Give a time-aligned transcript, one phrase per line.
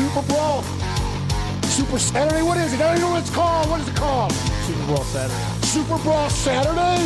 [0.00, 0.62] Super Brawl.
[1.64, 2.80] Super Saturday, what is it?
[2.80, 3.68] I don't even know what it's called.
[3.68, 4.32] What is it called?
[4.64, 5.66] Super Bowl Saturday.
[5.66, 7.04] Super Brawl Saturday?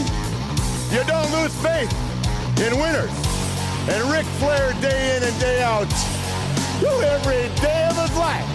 [0.94, 1.90] You don't lose faith
[2.62, 3.10] in winners.
[3.90, 5.90] And Ric Flair, day in and day out,
[7.02, 8.46] every day of his life,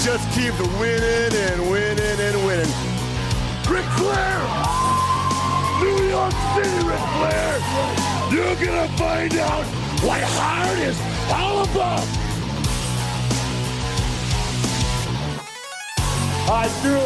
[0.00, 2.72] just keep winning and winning and winning.
[3.68, 4.40] Ric Flair!
[5.84, 7.52] New York City, Ric Flair!
[8.32, 9.66] You're gonna find out
[10.00, 10.98] what hard is
[11.30, 12.17] all about!
[16.50, 16.96] I do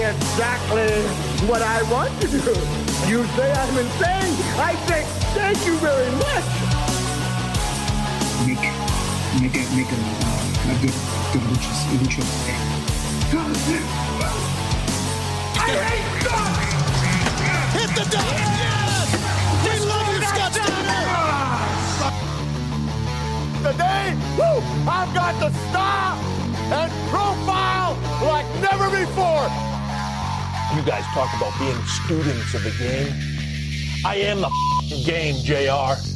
[0.00, 0.88] exactly
[1.46, 2.56] what I want to do.
[3.06, 4.32] You say I'm insane.
[4.56, 5.04] I say
[5.36, 6.44] thank you very much.
[8.46, 8.64] make
[9.42, 10.96] make a make a, uh, a good
[11.32, 12.62] good lucha lucha thing.
[15.54, 16.52] I hate God!
[17.76, 18.24] Hit the deck!
[18.24, 19.08] Yes!
[19.64, 21.04] We love you, Scott Steiner!
[23.68, 26.18] Today, woo, I've got the style
[26.72, 27.61] and profile
[28.26, 29.48] like never before.
[30.74, 33.12] You guys talk about being students of the game.
[34.04, 36.11] I am the game, JR.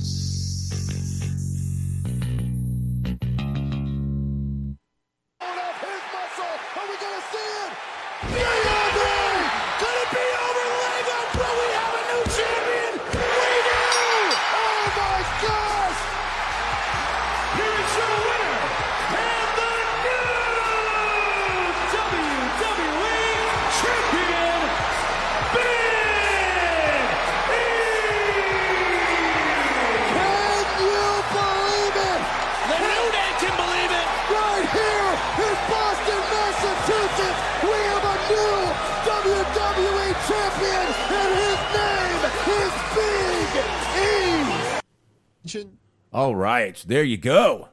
[46.26, 47.68] All right, there you go.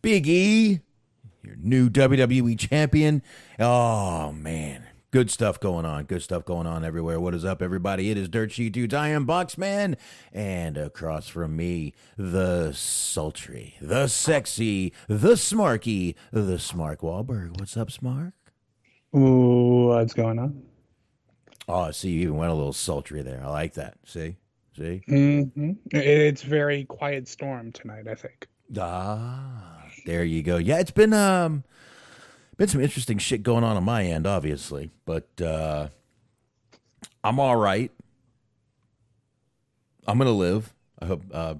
[0.00, 0.78] Big E,
[1.42, 3.20] your new WWE champion.
[3.58, 4.86] Oh, man.
[5.10, 6.04] Good stuff going on.
[6.04, 7.18] Good stuff going on everywhere.
[7.18, 8.12] What is up, everybody?
[8.12, 8.94] It is Dirt Sheet Dudes.
[8.94, 9.96] I am Boxman.
[10.32, 17.58] And across from me, the sultry, the sexy, the smarky, the Smark Wahlberg.
[17.58, 18.34] What's up, Smark?
[19.16, 20.62] Ooh, what's going on?
[21.66, 23.42] Oh, I see you even went a little sultry there.
[23.44, 23.96] I like that.
[24.04, 24.36] See?
[24.76, 25.02] See?
[25.06, 28.08] hmm It's very quiet storm tonight.
[28.08, 28.48] I think.
[28.78, 30.56] Ah, there you go.
[30.56, 31.64] Yeah, it's been um
[32.56, 35.88] been some interesting shit going on on my end, obviously, but uh
[37.22, 37.90] I'm all right.
[40.06, 40.72] I'm gonna live.
[41.00, 41.54] I hope uh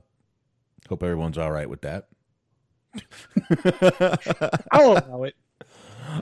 [0.89, 2.09] hope everyone's all right with that.
[4.73, 5.35] I'll allow it.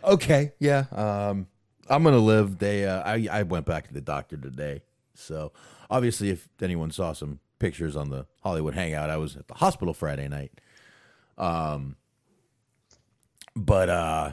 [0.05, 0.84] Okay, yeah.
[0.93, 1.46] Um
[1.88, 2.58] I'm gonna live.
[2.58, 4.82] They uh I I went back to the doctor today.
[5.14, 5.52] So
[5.92, 9.94] obviously if anyone saw some pictures on the Hollywood hangout, I was at the hospital
[9.94, 10.52] Friday night.
[11.36, 11.96] Um
[13.54, 14.32] but uh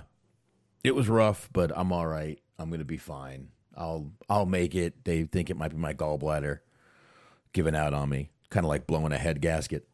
[0.84, 2.40] it was rough, but I'm all right.
[2.58, 3.50] I'm gonna be fine.
[3.76, 5.04] I'll I'll make it.
[5.04, 6.60] They think it might be my gallbladder
[7.52, 8.32] giving out on me.
[8.50, 9.88] Kind of like blowing a head gasket.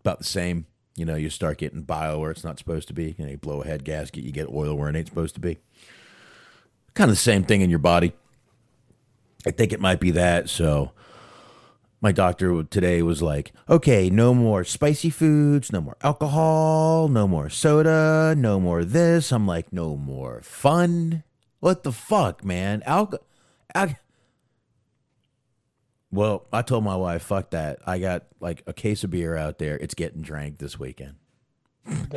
[0.00, 0.66] About the same.
[0.96, 3.14] You know, you start getting bile where it's not supposed to be.
[3.16, 5.40] You know, you blow a head gasket, you get oil where it ain't supposed to
[5.40, 5.58] be.
[6.94, 8.12] Kind of the same thing in your body.
[9.46, 10.48] I think it might be that.
[10.48, 10.92] So
[12.00, 17.48] my doctor today was like, okay, no more spicy foods, no more alcohol, no more
[17.48, 19.32] soda, no more this.
[19.32, 21.24] I'm like, no more fun.
[21.60, 22.82] What the fuck, man?
[22.86, 23.24] Alcohol.
[23.74, 23.96] Al-
[26.10, 27.80] well, I told my wife, fuck that.
[27.86, 29.76] I got like a case of beer out there.
[29.76, 31.16] It's getting drank this weekend.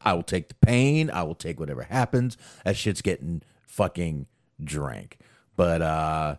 [0.00, 1.10] I will take the pain.
[1.10, 2.36] I will take whatever happens.
[2.64, 4.26] That shit's getting fucking
[4.62, 5.18] drank.
[5.56, 6.36] But uh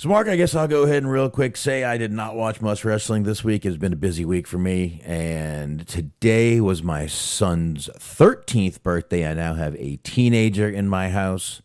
[0.00, 2.60] so Mark, I guess I'll go ahead and real quick say I did not watch
[2.60, 3.66] much wrestling this week.
[3.66, 9.28] It's been a busy week for me, and today was my son's 13th birthday.
[9.28, 11.62] I now have a teenager in my house.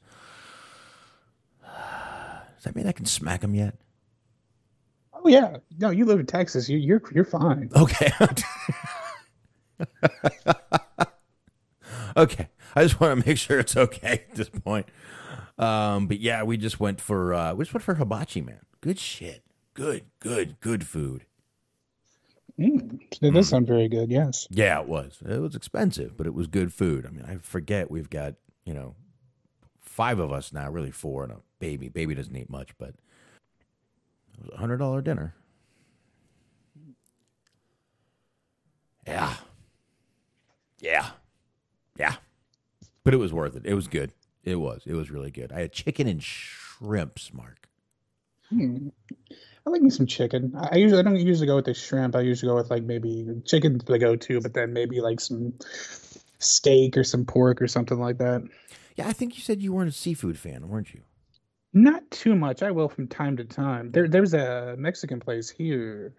[1.63, 3.75] Does that mean I can smack him yet?
[5.13, 6.67] Oh yeah, no, you live in Texas.
[6.67, 7.69] You, you're you're fine.
[7.75, 8.11] Okay.
[12.17, 12.49] okay.
[12.75, 14.87] I just want to make sure it's okay at this point.
[15.57, 18.59] Um, but yeah, we just went for uh, we just went for hibachi, man.
[18.81, 19.43] Good shit.
[19.73, 21.25] Good, good, good food.
[22.59, 24.11] Mm, it does sound very good.
[24.11, 24.47] Yes.
[24.51, 25.19] Yeah, it was.
[25.27, 27.05] It was expensive, but it was good food.
[27.05, 28.35] I mean, I forget we've got
[28.65, 28.95] you know
[29.79, 31.89] five of us now, really four, and a baby.
[31.89, 35.33] Baby doesn't eat much, but it was a hundred dollar dinner.
[39.07, 39.33] Yeah.
[40.79, 41.09] Yeah.
[41.97, 42.15] Yeah.
[43.03, 43.65] But it was worth it.
[43.65, 44.13] It was good.
[44.43, 44.83] It was.
[44.85, 45.51] It was really good.
[45.51, 47.67] I had chicken and shrimps, Mark.
[48.49, 48.89] Hmm.
[49.65, 50.53] I like me some chicken.
[50.55, 52.15] I usually I don't usually go with the shrimp.
[52.15, 55.53] I usually go with like maybe chicken's the go to, but then maybe like some
[56.39, 58.43] steak or some pork or something like that.
[58.95, 61.01] Yeah, I think you said you weren't a seafood fan, weren't you?
[61.73, 62.61] Not too much.
[62.61, 63.91] I will from time to time.
[63.91, 66.13] There, there's a Mexican place here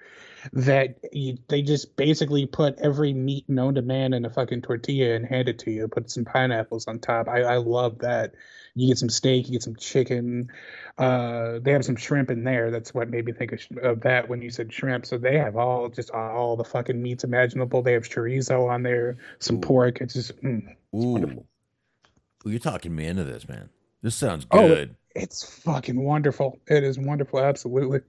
[0.52, 5.14] that you, they just basically put every meat known to man in a fucking tortilla
[5.14, 5.86] and hand it to you.
[5.86, 7.28] Put some pineapples on top.
[7.28, 8.34] I, I love that.
[8.74, 10.50] You get some steak, you get some chicken.
[10.98, 12.72] Uh, they have some shrimp in there.
[12.72, 15.06] That's what made me think of, sh- of that when you said shrimp.
[15.06, 17.82] So they have all just all the fucking meats imaginable.
[17.82, 20.00] They have chorizo on there, some pork.
[20.00, 21.44] It's just mm, Ooh.
[22.46, 23.68] Ooh, you're talking me into this, man.
[24.04, 24.94] This sounds Oh, good.
[25.16, 26.58] it's fucking wonderful.
[26.68, 27.40] It is wonderful.
[27.40, 28.00] Absolutely.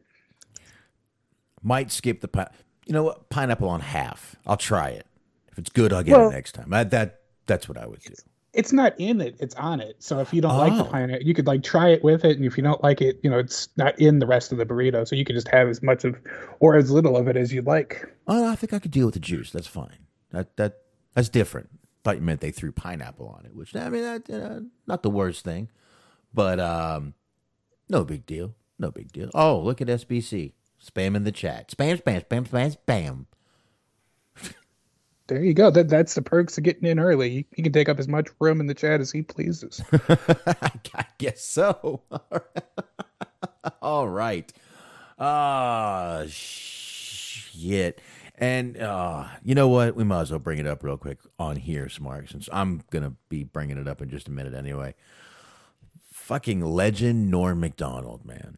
[1.64, 2.50] Might skip the pi-
[2.86, 3.30] You know what?
[3.30, 4.36] Pineapple on half.
[4.46, 5.08] I'll try it.
[5.52, 6.74] If it's good, I'll get Well- it next time.
[6.74, 8.14] I, that that's what I would do.
[8.54, 10.90] it's not in it it's on it so if you don't like the Oh.
[10.90, 13.30] pineapple you could like try it with it and if you don't like it you
[13.30, 15.84] know it's not in the rest of the burrito so you could just have as
[15.84, 16.16] much of
[16.62, 19.14] or as little of it as you'd like Oh, I think I could deal with
[19.14, 19.52] the juice.
[19.52, 20.08] That's fine.
[20.32, 20.78] That that
[21.14, 21.70] that's different.
[22.04, 25.10] Thought you meant they threw pineapple on it, which I mean, that, uh, not the
[25.12, 25.70] worst thing,
[26.36, 27.14] but um,
[27.90, 28.54] no big deal.
[28.78, 29.32] No big deal.
[29.34, 30.52] Oh, look at SBC
[30.84, 31.70] spam in the chat.
[31.70, 33.26] Spam, spam, spam, spam, spam.
[35.28, 37.98] there you go that, that's the perks of getting in early he, can take up
[37.98, 42.04] as much room in the chat as he pleases I guess so.
[43.82, 44.52] All right.
[45.18, 48.02] Ah, shit.
[48.38, 49.96] And uh, you know what?
[49.96, 53.14] We might as well bring it up real quick on here, Smark, since I'm gonna
[53.30, 54.94] be bringing it up in just a minute anyway.
[56.26, 58.58] Fucking legend Norm Macdonald, man.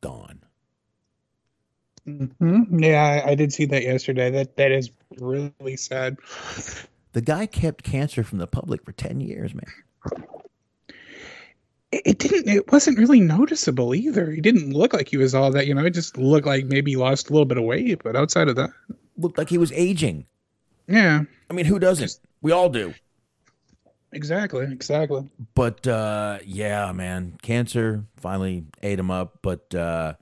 [0.00, 0.44] Gone.
[2.06, 6.18] hmm yeah I, I did see that yesterday that that is really sad
[7.14, 9.64] The guy kept cancer from the public for ten years, man.
[11.90, 15.50] it, it didn't it wasn't really noticeable either he didn't look like he was all
[15.50, 18.00] that you know it just looked like maybe he lost a little bit of weight
[18.04, 18.70] but outside of that
[19.18, 20.26] Looked like he was aging.
[20.86, 22.20] yeah I mean, who doesn't?
[22.40, 22.94] We all do.
[24.14, 29.40] Exactly exactly But uh, yeah, man, cancer finally ate him up.
[29.42, 30.14] But uh,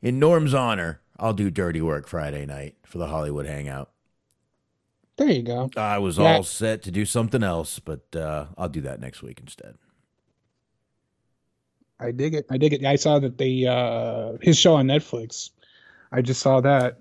[0.00, 3.90] in Norm's honor, I'll do dirty work Friday night for the Hollywood Hangout.
[5.16, 6.36] there you go I was Yeah.
[6.36, 9.76] all set to do something else, but uh, I'll do that next week instead.
[12.00, 12.46] I dig it.
[12.50, 12.84] I dig it.
[12.84, 15.50] I saw that the uh his show on Netflix.
[16.10, 16.98] I just saw that.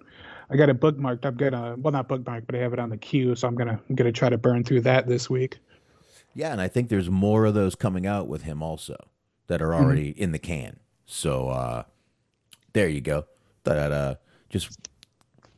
[0.51, 1.25] I got it bookmarked.
[1.25, 3.79] I'm gonna well not bookmarked, but I have it on the queue, so I'm gonna
[3.89, 5.60] I'm gonna try to burn through that this week.
[6.34, 8.96] Yeah, and I think there's more of those coming out with him also
[9.48, 10.79] that are already in the can.
[11.05, 11.84] So uh,
[12.74, 13.25] there you go.
[13.65, 14.15] I'd uh,
[14.50, 14.77] just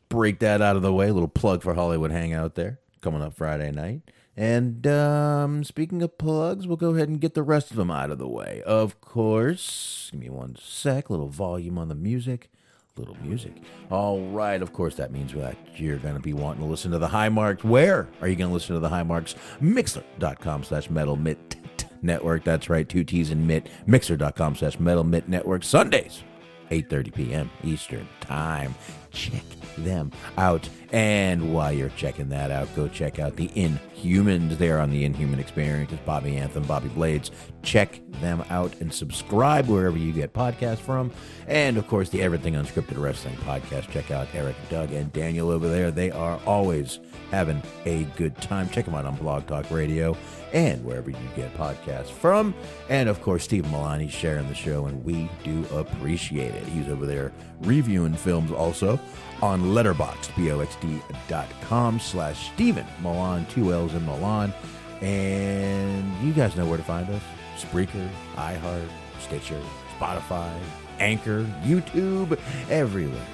[0.08, 1.08] break that out of the way.
[1.08, 4.02] A little plug for Hollywood Hangout there coming up Friday night.
[4.36, 8.10] And um, speaking of plugs, we'll go ahead and get the rest of them out
[8.10, 8.62] of the way.
[8.66, 11.08] Of course, give me one sec.
[11.08, 12.50] Little volume on the music.
[12.96, 13.52] Little music.
[13.90, 14.62] All right.
[14.62, 17.28] Of course, that means that you're going to be wanting to listen to the High
[17.28, 17.64] Marks.
[17.64, 19.34] Where are you going to listen to the High Marks?
[19.60, 21.56] Mixlr.com slash metal mitt
[22.02, 22.44] network.
[22.44, 22.88] That's right.
[22.88, 23.68] Two T's and mitt.
[23.88, 25.64] Mixer.com slash metal mitt network.
[25.64, 26.22] Sundays,
[26.70, 27.50] 8.30 p.m.
[27.64, 28.76] Eastern Time.
[29.14, 29.44] Check
[29.78, 30.68] them out.
[30.92, 35.40] And while you're checking that out, go check out the Inhumans there on the Inhuman
[35.40, 35.92] Experience.
[35.92, 37.30] It's Bobby Anthem, Bobby Blades.
[37.62, 41.10] Check them out and subscribe wherever you get podcasts from.
[41.48, 43.90] And of course, the Everything Unscripted Wrestling podcast.
[43.90, 45.90] Check out Eric, Doug, and Daniel over there.
[45.90, 47.00] They are always
[47.34, 48.68] having a good time.
[48.70, 50.16] Check them out on Blog Talk Radio
[50.52, 52.54] and wherever you get podcasts from.
[52.88, 56.64] And of course, Steve Milani sharing the show, and we do appreciate it.
[56.66, 58.98] He's over there reviewing films also
[59.42, 64.54] on Letterboxd, B-O-X-D dot com slash Stephen Milan, two L's in Milan.
[65.00, 67.22] And you guys know where to find us
[67.58, 68.88] Spreaker, iHeart,
[69.20, 69.60] Stitcher,
[69.98, 70.52] Spotify,
[70.98, 72.38] Anchor, YouTube,
[72.70, 73.26] everywhere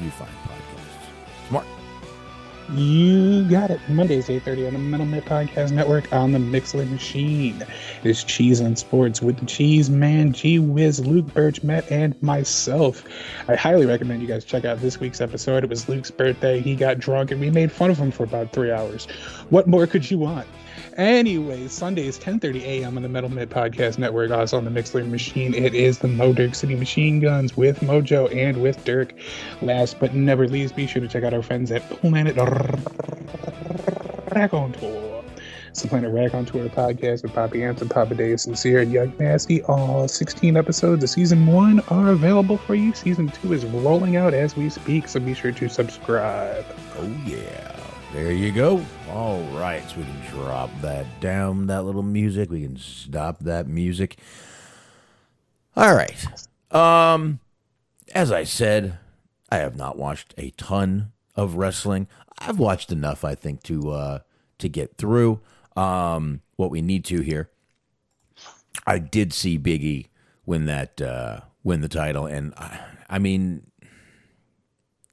[0.00, 0.37] you find.
[2.70, 3.80] You got it.
[3.88, 7.64] Mondays, 8.30 on the Metal Mitt Podcast Network on the Mixlr Machine.
[8.04, 13.04] It's Cheese on Sports with the Cheese Man, G Wiz, Luke Birch, Matt, and myself.
[13.48, 15.64] I highly recommend you guys check out this week's episode.
[15.64, 16.60] It was Luke's birthday.
[16.60, 19.06] He got drunk and we made fun of him for about three hours.
[19.48, 20.46] What more could you want?
[20.98, 22.96] Anyways, Sunday Sundays, 10.30 a.m.
[22.96, 25.54] on the Metal Mitt Podcast Network, also on the Mixlr Machine.
[25.54, 29.14] It is the Mo Dirk City Machine Guns with Mojo and with Dirk.
[29.62, 32.34] Last but never least, be sure to check out our friends at Planet
[34.34, 35.22] Rack on Tour.
[35.68, 39.62] It's the Planet Rack on Tour podcast with Poppy Anson, Papa Sincere, and Young Nasty.
[39.62, 42.92] All 16 episodes of season one are available for you.
[42.92, 46.66] Season two is rolling out as we speak, so be sure to subscribe.
[46.98, 47.77] Oh, yeah.
[48.12, 48.82] There you go.
[49.10, 52.50] All right, so we can drop that down, that little music.
[52.50, 54.16] We can stop that music.
[55.76, 56.26] All right.
[56.70, 57.40] Um,
[58.14, 58.98] as I said,
[59.50, 62.08] I have not watched a ton of wrestling.
[62.38, 64.18] I've watched enough, I think, to uh
[64.58, 65.40] to get through
[65.76, 67.50] um what we need to here.
[68.86, 70.06] I did see Biggie
[70.46, 73.70] win that uh win the title, and I, I mean,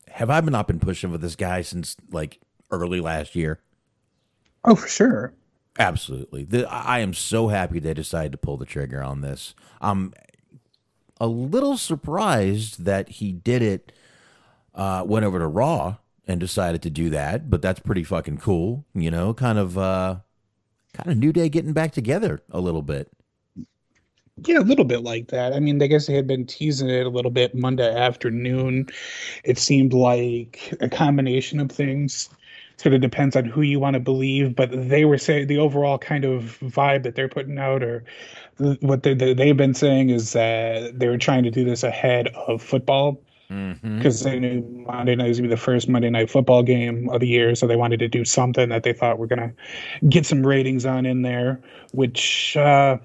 [0.08, 2.40] have I not been pushing for this guy since like
[2.76, 3.60] early last year?
[4.64, 5.34] Oh, for sure.
[5.78, 6.44] Absolutely.
[6.44, 9.54] The, I am so happy they decided to pull the trigger on this.
[9.82, 10.14] I'm
[11.20, 13.92] a little surprised that he did it,
[14.74, 18.86] uh, went over to Raw and decided to do that, but that's pretty fucking cool.
[18.94, 20.18] You know, kind of, uh,
[20.94, 23.12] kind of New Day getting back together a little bit.
[24.46, 25.54] Yeah, a little bit like that.
[25.54, 28.88] I mean, I guess they had been teasing it a little bit Monday afternoon.
[29.46, 32.30] It seemed like a combination of things.
[32.78, 35.98] Sort of depends on who you want to believe, but they were saying the overall
[35.98, 38.04] kind of vibe that they're putting out, or
[38.82, 42.62] what they, they've been saying, is that they were trying to do this ahead of
[42.62, 43.22] football.
[43.48, 47.20] Because they knew Monday night was gonna be the first Monday night football game of
[47.20, 49.54] the year, so they wanted to do something that they thought were gonna
[50.10, 52.98] get some ratings on in there, which uh,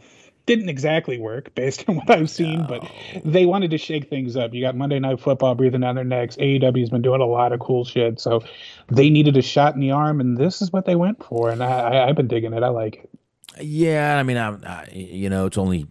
[0.51, 2.67] didn't exactly work based on what I've seen.
[2.67, 2.91] But
[3.25, 4.53] they wanted to shake things up.
[4.53, 6.37] You got Monday night football breathing down their necks.
[6.37, 8.43] AEW's been doing a lot of cool shit, so
[8.89, 11.51] they needed a shot in the arm, and this is what they went for.
[11.51, 12.63] And I, I've been digging it.
[12.63, 13.11] I like it.
[13.61, 15.87] Yeah, I mean, I, I, you know, it's only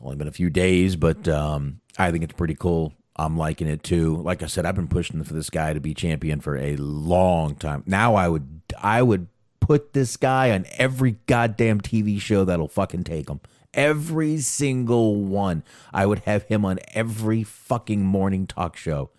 [0.00, 2.92] only been a few days, but um, I think it's pretty cool.
[3.16, 4.16] I'm liking it too.
[4.16, 7.56] Like I said, I've been pushing for this guy to be champion for a long
[7.56, 7.82] time.
[7.86, 9.26] Now I would I would
[9.60, 13.40] put this guy on every goddamn TV show that'll fucking take him.
[13.74, 15.62] Every single one.
[15.92, 19.10] I would have him on every fucking morning talk show.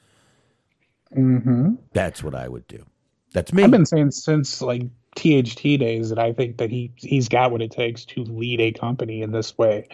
[1.15, 1.75] Mm-hmm.
[1.93, 2.85] That's what I would do.
[3.33, 3.63] That's me.
[3.63, 4.83] I've been saying since like
[5.15, 8.71] THT days that I think that he he's got what it takes to lead a
[8.71, 9.87] company in this way.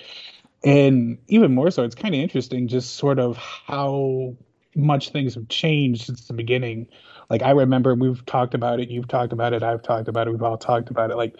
[0.63, 4.35] And even more so, it's kind of interesting just sort of how
[4.75, 6.87] much things have changed since the beginning.
[7.29, 10.31] Like I remember we've talked about it, you've talked about it, I've talked about it,
[10.31, 11.17] we've all talked about it.
[11.17, 11.35] Like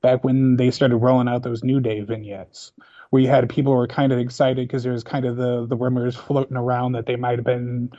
[0.00, 2.72] back when they started rolling out those New Day vignettes,
[3.10, 5.66] where you had people who were kind of excited because there was kind of the
[5.66, 7.90] the rumors floating around that they might have been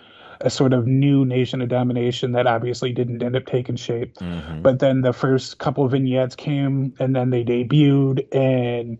[0.41, 4.15] a sort of new nation of domination that obviously didn't end up taking shape.
[4.15, 4.61] Mm-hmm.
[4.61, 8.99] But then the first couple of vignettes came and then they debuted and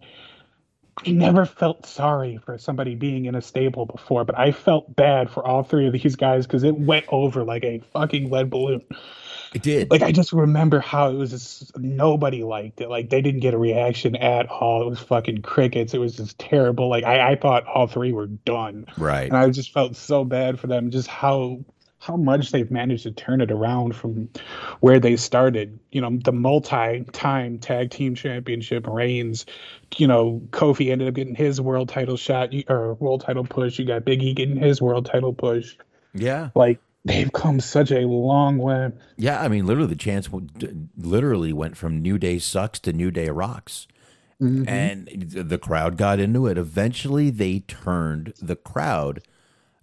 [1.06, 5.30] I never felt sorry for somebody being in a stable before, but I felt bad
[5.30, 8.82] for all three of these guys because it went over like a fucking lead balloon.
[9.54, 9.90] It did.
[9.92, 12.90] Like I just remember how it was just nobody liked it.
[12.90, 14.82] Like they didn't get a reaction at all.
[14.84, 15.94] It was fucking crickets.
[15.94, 16.90] It was just terrible.
[16.90, 18.86] Like I, I thought all three were done.
[18.98, 19.28] right.
[19.28, 21.60] And I just felt so bad for them, just how
[22.02, 24.30] how much they've managed to turn it around from
[24.80, 25.80] where they started.
[25.92, 29.46] You know, the multi-time tag team championship reigns.
[29.98, 33.80] You know, Kofi ended up getting his world title shot or world title push.
[33.80, 35.76] You got Big E getting his world title push.
[36.14, 36.50] yeah.
[36.56, 36.80] Like
[37.10, 38.92] they've come such a long way.
[39.18, 40.30] Yeah, I mean, literally, the chance
[40.98, 43.88] literally went from New Day sucks to New Day rocks,
[44.42, 44.68] mm-hmm.
[44.68, 46.58] and the crowd got into it.
[46.58, 49.22] Eventually, they turned the crowd.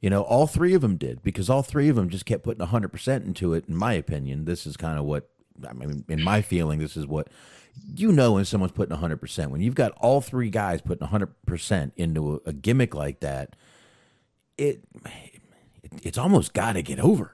[0.00, 2.64] You know, all three of them did because all three of them just kept putting
[2.64, 3.64] hundred percent into it.
[3.68, 5.28] In my opinion, this is kind of what
[5.68, 6.04] I mean.
[6.08, 7.28] In my feeling, this is what
[7.94, 9.50] you know when someone's putting hundred percent.
[9.50, 13.56] When you've got all three guys putting hundred percent into a, a gimmick like that,
[14.58, 14.82] it
[16.02, 17.32] it's almost got to get over.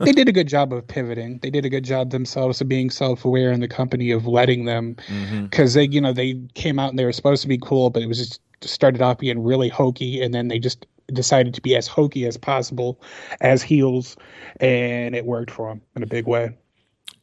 [0.00, 1.38] they did a good job of pivoting.
[1.42, 4.96] They did a good job themselves of being self-aware in the company of letting them,
[5.08, 5.44] mm-hmm.
[5.44, 8.02] because they, you know, they came out and they were supposed to be cool, but
[8.02, 11.74] it was just started off being really hokey, and then they just decided to be
[11.74, 13.00] as hokey as possible
[13.40, 14.16] as heels,
[14.60, 16.56] and it worked for them in a big way.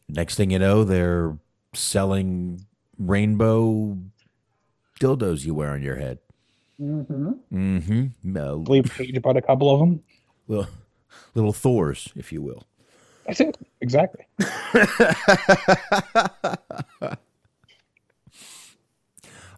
[0.10, 1.38] next thing you know, they're
[1.74, 2.66] selling
[2.98, 3.98] rainbow
[5.00, 6.20] dildos you wear on your head.
[6.82, 7.32] Mm-hmm.
[7.54, 8.38] Mm-hmm.
[8.38, 10.02] I believe Paige bought a couple of them.
[10.48, 10.68] little,
[11.36, 12.64] little Thors, if you will.
[13.26, 13.58] That's it.
[13.82, 14.26] Exactly.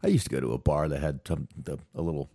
[0.04, 2.30] I used to go to a bar that had some, the, a little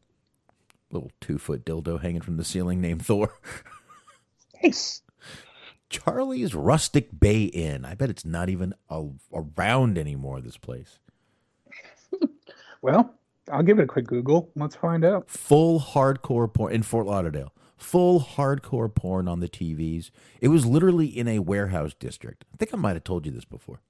[0.90, 3.34] little two foot dildo hanging from the ceiling named Thor.
[4.62, 5.02] Nice.
[5.90, 7.84] Charlie's Rustic Bay Inn.
[7.84, 10.40] I bet it's not even a, around anymore.
[10.40, 10.98] This place.
[12.82, 13.14] Well,
[13.50, 14.50] I'll give it a quick Google.
[14.54, 15.30] Let's find out.
[15.30, 17.52] Full hardcore porn in Fort Lauderdale.
[17.76, 20.10] Full hardcore porn on the TVs.
[20.40, 22.44] It was literally in a warehouse district.
[22.52, 23.80] I think I might have told you this before.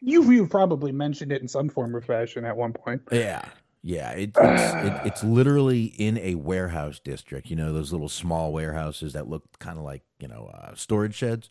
[0.00, 3.02] You you probably mentioned it in some form or fashion at one point.
[3.12, 3.44] Yeah.
[3.82, 7.48] Yeah, it, it's it, it's literally in a warehouse district.
[7.48, 11.14] You know those little small warehouses that look kind of like you know uh, storage
[11.14, 11.48] sheds.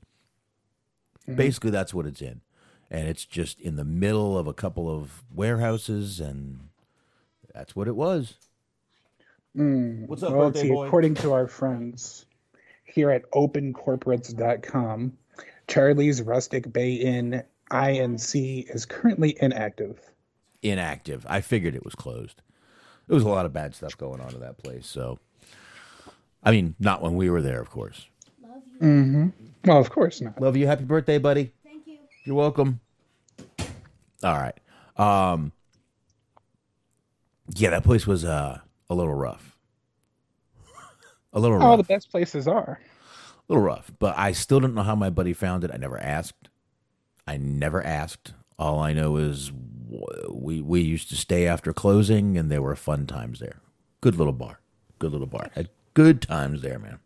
[1.27, 2.41] Basically, that's what it's in,
[2.89, 6.68] and it's just in the middle of a couple of warehouses, and
[7.59, 8.35] that's what it was.
[9.53, 10.69] What's up, Well, birthday see.
[10.69, 10.87] boy?
[10.87, 12.25] According to our friends
[12.85, 15.17] here at opencorporates.com,
[15.67, 19.99] Charlie's Rustic Bay Inn INC is currently inactive.
[20.63, 21.25] Inactive.
[21.29, 22.41] I figured it was closed.
[23.07, 24.87] There was a lot of bad stuff going on in that place.
[24.87, 25.19] So,
[26.41, 28.07] I mean, not when we were there, of course.
[28.81, 29.27] Mm hmm.
[29.65, 30.39] Well, of course not.
[30.39, 30.65] Love you.
[30.65, 31.51] Happy birthday, buddy.
[31.65, 31.97] Thank you.
[32.23, 32.79] You're welcome.
[34.23, 34.57] All right.
[34.95, 35.51] Um
[37.55, 39.57] Yeah, that place was uh a little rough.
[41.33, 41.63] A little rough.
[41.63, 41.87] All rough.
[41.87, 42.79] the best places are.
[42.81, 45.71] A little rough, but I still don't know how my buddy found it.
[45.73, 46.49] I never asked.
[47.27, 48.33] I never asked.
[48.57, 49.51] All I know is
[50.29, 53.61] we we used to stay after closing and there were fun times there.
[54.01, 54.59] Good little bar.
[54.99, 55.49] Good little bar.
[55.53, 56.99] Had good times there, man.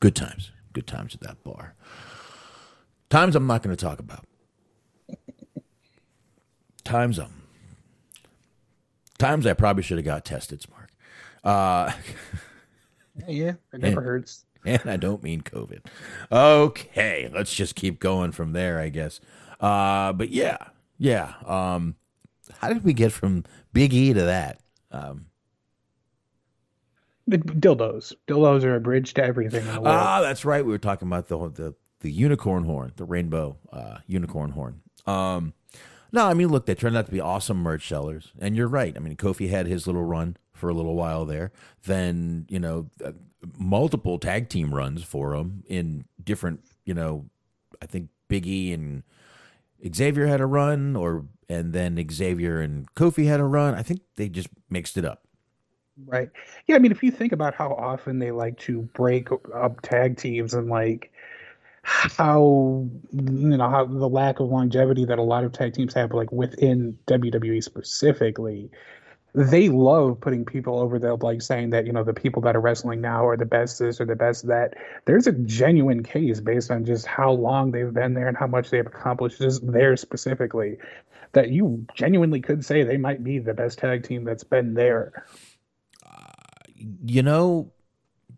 [0.00, 0.52] Good times.
[0.72, 1.74] Good times at that bar.
[3.08, 4.24] Times I'm not going to talk about.
[6.84, 7.42] Times um
[9.18, 10.88] times I probably should have got tested, Smark.
[11.44, 11.92] Uh
[13.26, 14.04] Yeah, it never Yeah.
[14.06, 14.44] hurts.
[14.64, 15.86] and I don't mean COVID.
[16.32, 19.20] Okay, let's just keep going from there, I guess.
[19.60, 20.58] Uh, but yeah,
[20.98, 21.34] yeah.
[21.46, 21.94] Um,
[22.58, 24.60] how did we get from Big E to that?
[24.90, 25.26] Um,
[27.26, 28.12] The dildos.
[28.28, 29.96] Dildos are a bridge to everything in the world.
[29.96, 30.64] ah, that's right.
[30.64, 34.80] We were talking about the the the unicorn horn, the rainbow uh, unicorn horn.
[35.06, 35.54] Um,
[36.16, 38.96] no, I mean, look, they turned out to be awesome merch sellers, and you're right.
[38.96, 41.52] I mean, Kofi had his little run for a little while there.
[41.84, 43.12] Then you know, uh,
[43.58, 46.64] multiple tag team runs for him in different.
[46.86, 47.26] You know,
[47.82, 49.02] I think Big E and
[49.94, 53.74] Xavier had a run, or and then Xavier and Kofi had a run.
[53.74, 55.22] I think they just mixed it up.
[56.06, 56.30] Right.
[56.66, 60.16] Yeah, I mean, if you think about how often they like to break up tag
[60.16, 61.12] teams and like
[61.86, 66.12] how you know how the lack of longevity that a lot of tag teams have,
[66.12, 68.70] like within WWE specifically,
[69.34, 72.60] they love putting people over there, like saying that you know the people that are
[72.60, 74.74] wrestling now are the best this or the best that.
[75.04, 78.70] There's a genuine case based on just how long they've been there and how much
[78.70, 80.78] they've accomplished just there specifically.
[81.34, 85.24] That you genuinely could say they might be the best tag team that's been there.
[86.04, 86.32] Uh,
[87.04, 87.72] you know,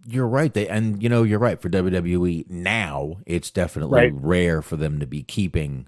[0.07, 0.53] you're right.
[0.53, 3.19] They and you know you're right for WWE now.
[3.27, 4.13] It's definitely Right.
[4.15, 5.87] rare for them to be keeping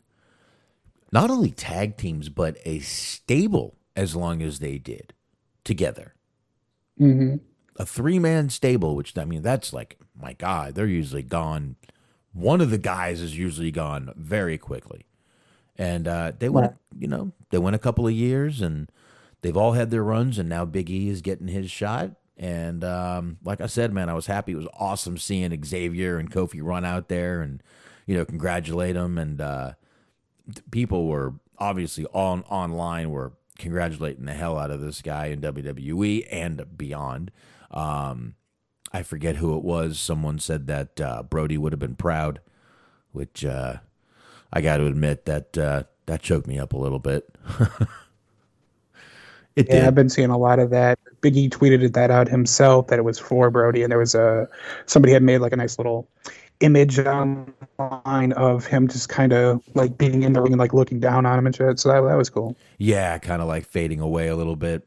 [1.12, 5.12] not only tag teams but a stable as long as they did
[5.64, 6.14] together.
[7.00, 7.36] Mm-hmm.
[7.76, 11.76] A three man stable, which I mean that's like my God, they're usually gone.
[12.32, 15.06] One of the guys is usually gone very quickly,
[15.76, 16.74] and uh, they went.
[16.98, 18.90] You know, they went a couple of years and
[19.42, 22.12] they've all had their runs, and now Big E is getting his shot.
[22.40, 24.52] And um, like I said, man, I was happy.
[24.52, 27.62] It was awesome seeing Xavier and Kofi run out there and
[28.06, 29.18] you know congratulate them.
[29.18, 29.72] And uh,
[30.70, 36.26] people were obviously on online were congratulating the hell out of this guy in WWE
[36.32, 37.30] and beyond.
[37.70, 38.36] Um,
[38.90, 40.00] I forget who it was.
[40.00, 42.40] Someone said that uh, Brody would have been proud,
[43.12, 43.76] which uh,
[44.50, 47.36] I got to admit that uh, that choked me up a little bit.
[49.56, 49.84] it Yeah, did.
[49.86, 50.98] I've been seeing a lot of that.
[51.22, 54.48] Biggie tweeted that out himself that it was for Brody, and there was a
[54.86, 56.08] somebody had made like a nice little
[56.60, 61.00] image online of him just kind of like being in the ring and like looking
[61.00, 61.78] down on him and shit.
[61.78, 62.56] So that that was cool.
[62.78, 64.86] Yeah, kind of like fading away a little bit.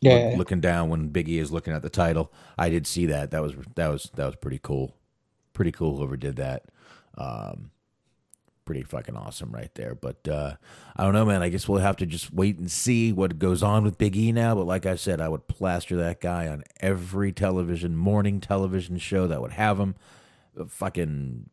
[0.00, 2.32] Yeah, Look- looking down when Biggie is looking at the title.
[2.58, 3.30] I did see that.
[3.30, 4.96] That was that was that was pretty cool.
[5.52, 6.64] Pretty cool whoever did that.
[7.18, 7.70] Um
[8.64, 9.94] pretty fucking awesome right there.
[9.94, 10.54] But uh
[10.96, 11.42] I don't know, man.
[11.42, 14.32] I guess we'll have to just wait and see what goes on with Big E
[14.32, 14.54] now.
[14.54, 19.26] But like I said, I would plaster that guy on every television, morning television show
[19.26, 19.94] that would have him.
[20.58, 21.48] Uh, Fucking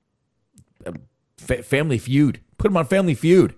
[0.86, 0.92] uh,
[1.38, 3.56] fa- Family Feud Put him on Family Feud.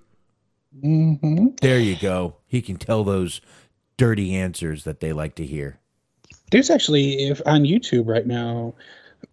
[0.80, 2.36] hmm There you go.
[2.48, 3.42] He can tell those
[3.98, 5.80] dirty answers that they like to hear.
[6.52, 8.76] There's actually, if on YouTube right now,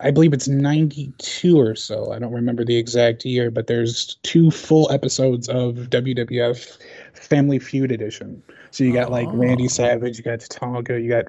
[0.01, 2.13] I believe it's 92 or so.
[2.13, 6.79] I don't remember the exact year, but there's two full episodes of WWF
[7.15, 8.43] Family Feud edition.
[8.71, 11.27] So you got like Randy Savage, you got Tonga, you got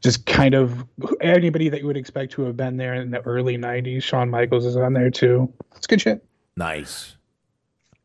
[0.00, 0.84] just kind of
[1.20, 4.02] anybody that you would expect to have been there in the early 90s.
[4.02, 5.52] Shawn Michaels is on there too.
[5.76, 6.24] It's good shit.
[6.56, 7.16] Nice.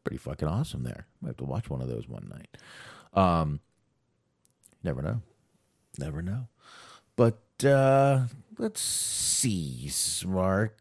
[0.03, 1.07] Pretty fucking awesome there.
[1.23, 2.57] I have to watch one of those one night.
[3.19, 3.59] Um
[4.83, 5.21] never know.
[5.97, 6.47] Never know.
[7.15, 8.25] But uh
[8.57, 9.91] let's see,
[10.25, 10.77] Mark.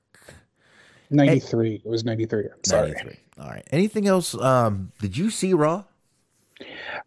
[1.11, 1.83] 93.
[1.85, 2.45] It was 93.
[2.45, 2.93] I'm sorry.
[2.93, 3.17] 93.
[3.39, 3.67] All right.
[3.71, 4.35] Anything else?
[4.35, 5.85] Um, did you see Raw?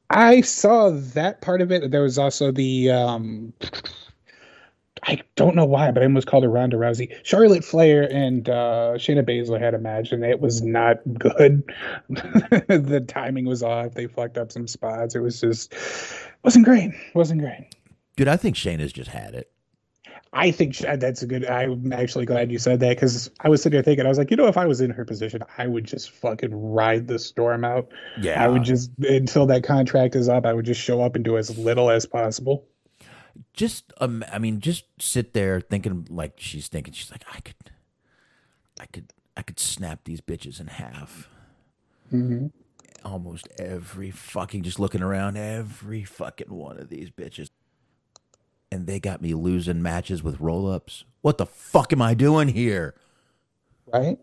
[0.10, 1.92] I saw that part of it.
[1.92, 3.54] There was also the um
[5.04, 7.14] I don't know why, but I almost called her Ronda Rousey.
[7.24, 11.64] Charlotte Flair and uh Shayna Baszler had a match and it was not good.
[12.10, 13.94] the timing was off.
[13.94, 15.16] They fucked up some spots.
[15.16, 15.74] It was just
[16.44, 16.92] wasn't great.
[17.14, 17.70] Wasn't great.
[18.16, 19.52] Dude, I think Shayna's just had it.
[20.34, 21.46] I think that's a good.
[21.46, 24.30] I'm actually glad you said that because I was sitting there thinking, I was like,
[24.30, 27.64] you know, if I was in her position, I would just fucking ride the storm
[27.64, 27.90] out.
[28.20, 28.44] Yeah.
[28.44, 31.38] I would just until that contract is up, I would just show up and do
[31.38, 32.66] as little as possible.
[33.54, 36.94] Just um, I mean, just sit there thinking like she's thinking.
[36.94, 37.72] She's like, I could,
[38.80, 41.30] I could, I could snap these bitches in half.
[42.14, 42.52] Mhm.
[43.06, 47.50] Almost every fucking just looking around, every fucking one of these bitches,
[48.72, 51.06] and they got me losing matches with roll ups.
[51.22, 52.96] What the fuck am I doing here?
[53.92, 54.18] Right?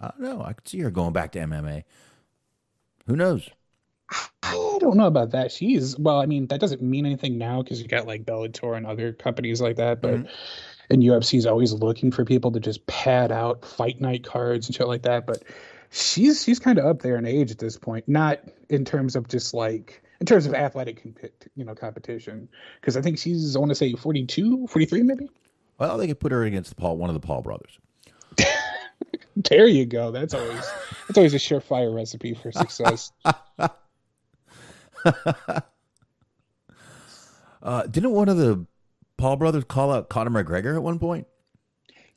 [0.00, 0.42] I don't know.
[0.42, 1.84] I could see her going back to MMA.
[3.06, 3.48] Who knows?
[4.42, 5.52] I don't know about that.
[5.52, 6.20] She's well.
[6.20, 9.60] I mean, that doesn't mean anything now because you got like Bellator and other companies
[9.60, 10.00] like that.
[10.00, 10.26] But mm-hmm.
[10.90, 14.74] and UFC is always looking for people to just pad out fight night cards and
[14.74, 15.26] shit like that.
[15.26, 15.42] But
[15.90, 18.08] she's she's kind of up there in age at this point.
[18.08, 21.04] Not in terms of just like in terms of athletic
[21.54, 22.48] you know competition
[22.80, 25.30] because I think she's I want to say 42, 43 maybe.
[25.78, 27.78] Well, they could put her against the Paul, one of the Paul brothers.
[29.48, 30.10] There you go.
[30.10, 30.68] That's always
[31.06, 33.12] that's always a surefire recipe for success.
[37.62, 38.64] Uh, didn't one of the
[39.16, 41.26] Paul brothers call out Conor McGregor at one point?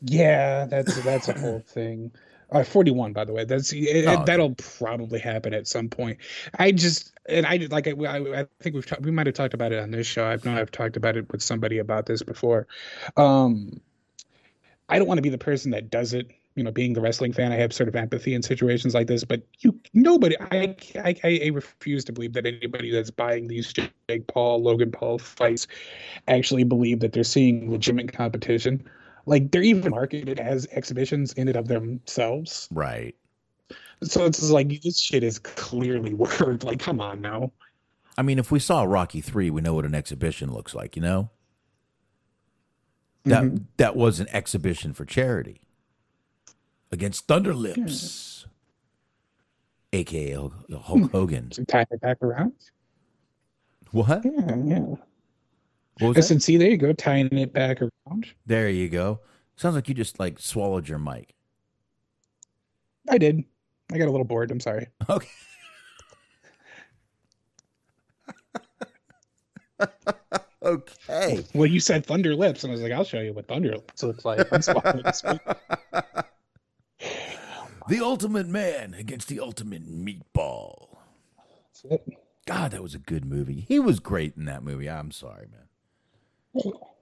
[0.02, 2.12] Yeah, that's that's a whole thing.
[2.52, 3.46] Uh, 41, by the way.
[3.46, 6.18] That's it, Oh, that'll probably happen at some point.
[6.60, 9.54] I just and I like I, I, I think we've talked, we might have talked
[9.54, 10.26] about it on this show.
[10.26, 12.68] I know I've talked about it with somebody about this before.
[13.16, 13.80] Um,
[14.90, 16.32] I don't want to be the person that does it.
[16.56, 19.24] You know, being the wrestling fan, I have sort of empathy in situations like this.
[19.24, 24.28] But you, nobody, I, I, I refuse to believe that anybody that's buying these Jake
[24.28, 25.68] Paul, Logan Paul fights
[26.28, 28.86] actually believe that they're seeing legitimate competition.
[29.26, 32.68] Like they're even marketed as exhibitions in and of themselves.
[32.72, 33.16] Right.
[34.04, 36.64] So it's like this shit is clearly word.
[36.64, 37.52] Like, come on now.
[38.18, 40.96] I mean, if we saw Rocky three, we know what an exhibition looks like.
[40.96, 41.30] You know,
[43.26, 43.64] that mm-hmm.
[43.78, 45.62] that was an exhibition for charity
[46.92, 48.46] against Thunder Lips,
[49.94, 51.06] aka Hulk Hulk hmm.
[51.06, 51.50] Hogan.
[51.68, 52.54] Tie it back around.
[53.92, 54.24] What?
[54.26, 54.96] Yeah, yeah.
[56.00, 56.42] What was I that?
[56.42, 58.28] see, there you go, tying it back around.
[58.46, 59.20] There you go.
[59.56, 61.36] Sounds like you just like swallowed your mic.
[63.10, 63.44] I did.
[63.92, 64.52] I got a little bored.
[64.52, 64.88] I'm sorry.
[65.10, 65.28] Okay.
[70.64, 71.44] okay.
[71.56, 74.04] Well, you said Thunder Lips, and I was like, I'll show you what Thunder Lips
[74.04, 74.52] looks like.
[74.54, 75.40] I'm swallowing this week.
[77.88, 80.98] The Ultimate Man against the Ultimate Meatball.
[81.84, 82.08] That's it.
[82.46, 83.66] God, that was a good movie.
[83.68, 84.90] He was great in that movie.
[84.90, 85.68] I'm sorry, man.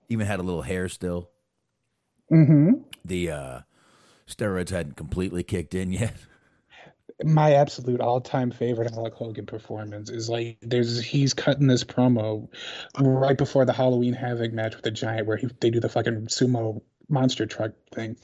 [0.09, 1.29] Even had a little hair still.
[2.31, 2.81] Mm-hmm.
[3.05, 3.59] The uh,
[4.27, 6.15] steroids hadn't completely kicked in yet.
[7.23, 12.47] my absolute all-time favorite Hulk Hogan performance is like there's he's cutting this promo
[12.97, 16.27] right before the Halloween Havoc match with the Giant where he, they do the fucking
[16.27, 18.15] sumo monster truck thing.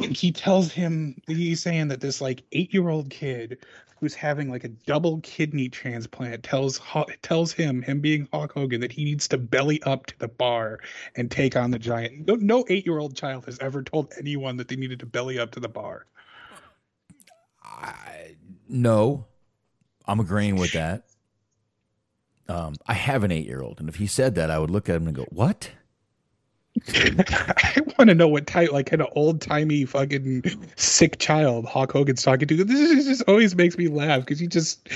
[0.00, 3.58] And he tells him he's saying that this like eight-year-old kid
[4.00, 6.80] who's having like a double kidney transplant tells
[7.22, 10.80] tells him him being Hulk Hogan that he needs to belly up to the bar
[11.16, 12.26] and take on the Giant.
[12.26, 15.60] No, no eight-year-old child has ever told anyone that they needed to belly up to
[15.60, 16.06] the bar.
[17.62, 18.36] I,
[18.68, 19.26] no,
[20.06, 21.04] I'm agreeing with that.
[22.48, 24.88] Um, I have an eight year old, and if he said that, I would look
[24.88, 25.70] at him and go, "What?"
[26.88, 30.42] I want to know what type, like, kind of old timey fucking
[30.76, 32.64] sick child Hulk Hogan's talking to.
[32.64, 34.88] This is just always makes me laugh because he just,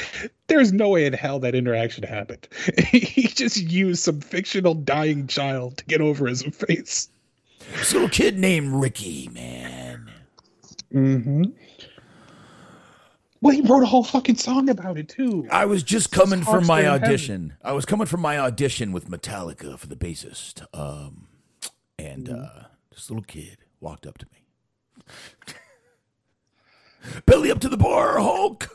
[0.46, 2.46] there's no way in hell that interaction happened.
[2.88, 7.08] he just used some fictional dying child to get over his face.
[7.76, 10.10] This little kid named Ricky, man.
[10.92, 11.44] Mm-hmm.
[13.40, 15.46] Well, he wrote a whole fucking song about it too.
[15.50, 17.04] I was just coming from my in Heaven.
[17.04, 17.52] audition.
[17.62, 20.64] I was coming from my audition with Metallica for the bassist.
[20.72, 21.26] Um,
[22.04, 25.54] and uh, this little kid walked up to me.
[27.26, 28.68] Billy up to the bar, Hulk.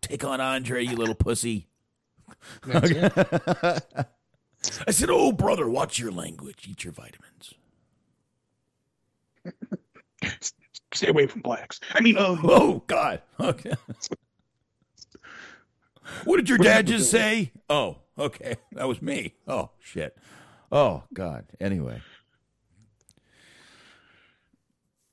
[0.00, 1.68] Take on Andre, you little pussy.
[2.66, 3.80] I
[4.90, 6.66] said, "Oh, brother, watch your language.
[6.68, 7.54] Eat your vitamins."
[10.92, 11.80] Stay away from blacks.
[11.94, 13.22] I mean, uh, Oh God.
[13.38, 13.72] Okay.
[16.24, 17.52] what did your dad just say?
[17.70, 18.56] Oh, okay.
[18.72, 19.34] That was me.
[19.46, 20.16] Oh shit.
[20.70, 21.46] Oh God.
[21.60, 22.02] Anyway.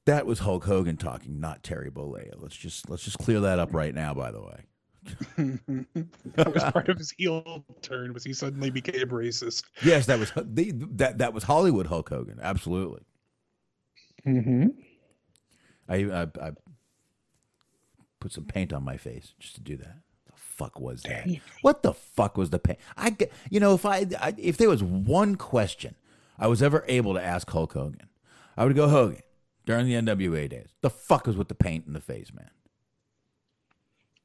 [0.07, 2.31] That was Hulk Hogan talking, not Terry Bollea.
[2.37, 4.63] Let's just let's just clear that up right now, by the way.
[6.35, 8.13] that was part of his heel turn.
[8.13, 9.65] Was he suddenly became racist?
[9.83, 12.39] Yes, that was the, that that was Hollywood Hulk Hogan.
[12.41, 13.01] Absolutely.
[14.25, 14.67] Mm-hmm.
[15.89, 16.51] I, I I
[18.21, 19.97] put some paint on my face just to do that.
[20.25, 21.27] The fuck was that?
[21.27, 21.41] Damn.
[21.63, 22.79] What the fuck was the paint?
[22.95, 25.95] I get- you know if I, I if there was one question
[26.39, 28.07] I was ever able to ask Hulk Hogan,
[28.55, 29.21] I would go Hogan
[29.67, 30.69] during the NWA days.
[30.81, 32.49] The fuck was with the paint in the face, man?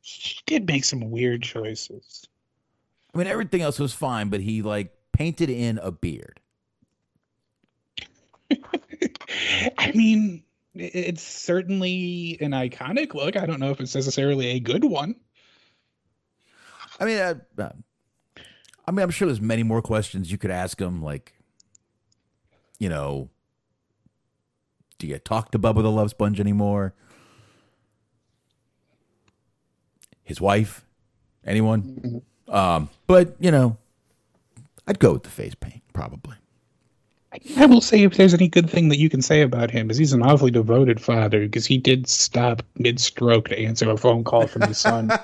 [0.00, 2.26] He did make some weird choices.
[3.14, 6.40] I mean everything else was fine, but he like painted in a beard.
[9.78, 13.36] I mean, it's certainly an iconic look.
[13.36, 15.16] I don't know if it's necessarily a good one.
[16.98, 17.68] I mean, uh, uh,
[18.86, 21.34] I mean, I'm sure there's many more questions you could ask him, like,
[22.78, 23.30] you know,
[25.02, 26.94] do you talk to Bubba the Love Sponge anymore?
[30.22, 30.86] His wife,
[31.44, 32.22] anyone?
[32.48, 33.76] Um, but you know,
[34.86, 36.36] I'd go with the face paint probably.
[37.56, 39.96] I will say, if there's any good thing that you can say about him, is
[39.96, 44.46] he's an awfully devoted father because he did stop mid-stroke to answer a phone call
[44.46, 45.10] from his son.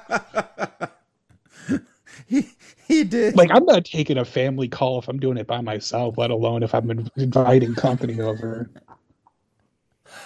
[2.26, 2.46] He
[2.86, 3.36] he did.
[3.36, 6.62] like, I'm not taking a family call if I'm doing it by myself, let alone
[6.62, 8.70] if I'm inviting company over.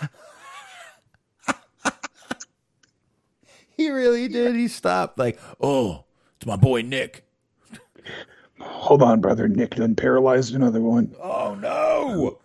[3.75, 4.55] He really did.
[4.55, 5.19] He stopped.
[5.19, 6.05] Like, oh,
[6.37, 7.25] it's my boy Nick.
[8.61, 9.49] Hold on, brother.
[9.49, 11.15] Nick done paralyzed another one.
[11.21, 12.39] Oh no.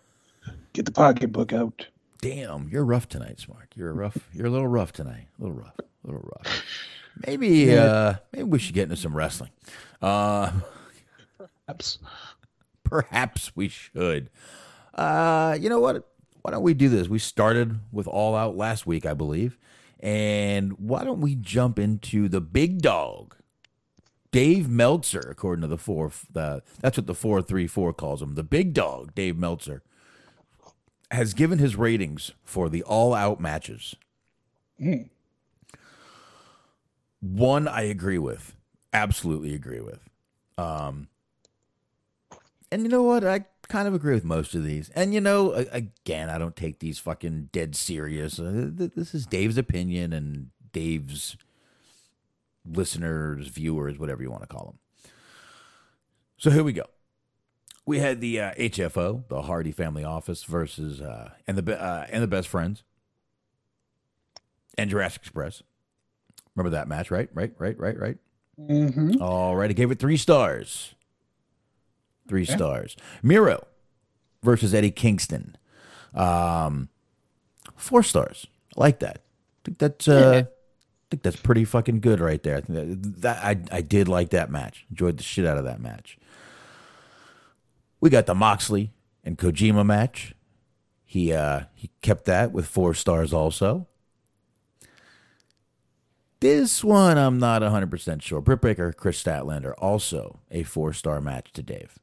[0.72, 1.86] Get the pocketbook out.
[2.20, 3.66] Damn, you're rough tonight, Smark.
[3.76, 4.16] You're a rough.
[4.32, 5.28] You're a little rough tonight.
[5.38, 5.78] A little rough.
[5.78, 6.64] A little rough.
[7.26, 9.50] Maybe, uh, maybe we should get into some wrestling.
[10.02, 10.52] Uh,
[11.66, 11.98] Perhaps.
[12.84, 14.30] perhaps we should.
[14.94, 16.08] Uh, you know what?
[16.42, 17.08] Why don't we do this?
[17.08, 19.58] We started with All Out last week, I believe,
[20.00, 23.36] and why don't we jump into the big dog,
[24.30, 26.12] Dave Meltzer, according to the four.
[26.32, 28.34] The, that's what the four three four calls him.
[28.34, 29.82] The big dog, Dave Meltzer,
[31.10, 33.96] has given his ratings for the All Out matches.
[37.20, 38.54] One I agree with,
[38.92, 40.08] absolutely agree with.
[40.56, 41.08] Um,
[42.70, 43.24] and you know what?
[43.24, 44.88] I kind of agree with most of these.
[44.90, 48.38] And you know, again, I don't take these fucking dead serious.
[48.38, 51.36] Uh, th- This is Dave's opinion and Dave's
[52.66, 55.12] listeners, viewers, whatever you want to call them.
[56.36, 56.84] So here we go.
[57.86, 62.22] We had the uh, HFO, the Hardy Family Office, versus uh, and the uh, and
[62.22, 62.82] the Best Friends,
[64.76, 65.62] and Jurassic Express.
[66.54, 67.30] Remember that match, right?
[67.32, 68.18] Right, right, right, right.
[68.60, 69.22] Mm-hmm.
[69.22, 70.94] All right, I gave it three stars.
[72.28, 72.96] Three stars.
[73.22, 73.66] Miro
[74.42, 75.56] versus Eddie Kingston.
[76.14, 76.88] Um,
[77.76, 78.46] four stars.
[78.76, 79.18] I like that.
[79.18, 82.56] I think that's uh, I think that's pretty fucking good right there.
[82.56, 84.86] I think that, that I I did like that match.
[84.90, 86.18] Enjoyed the shit out of that match.
[88.00, 88.92] We got the Moxley
[89.24, 90.34] and Kojima match.
[91.04, 93.86] He uh he kept that with four stars also.
[96.40, 98.40] This one, I'm not 100% sure.
[98.40, 101.98] Britt Baker, Kris Statlander, also a four star match to Dave.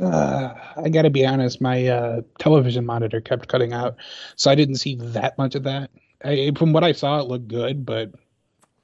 [0.00, 3.96] Uh, I got to be honest, my uh, television monitor kept cutting out,
[4.36, 5.90] so I didn't see that much of that.
[6.24, 8.12] I, from what I saw, it looked good, but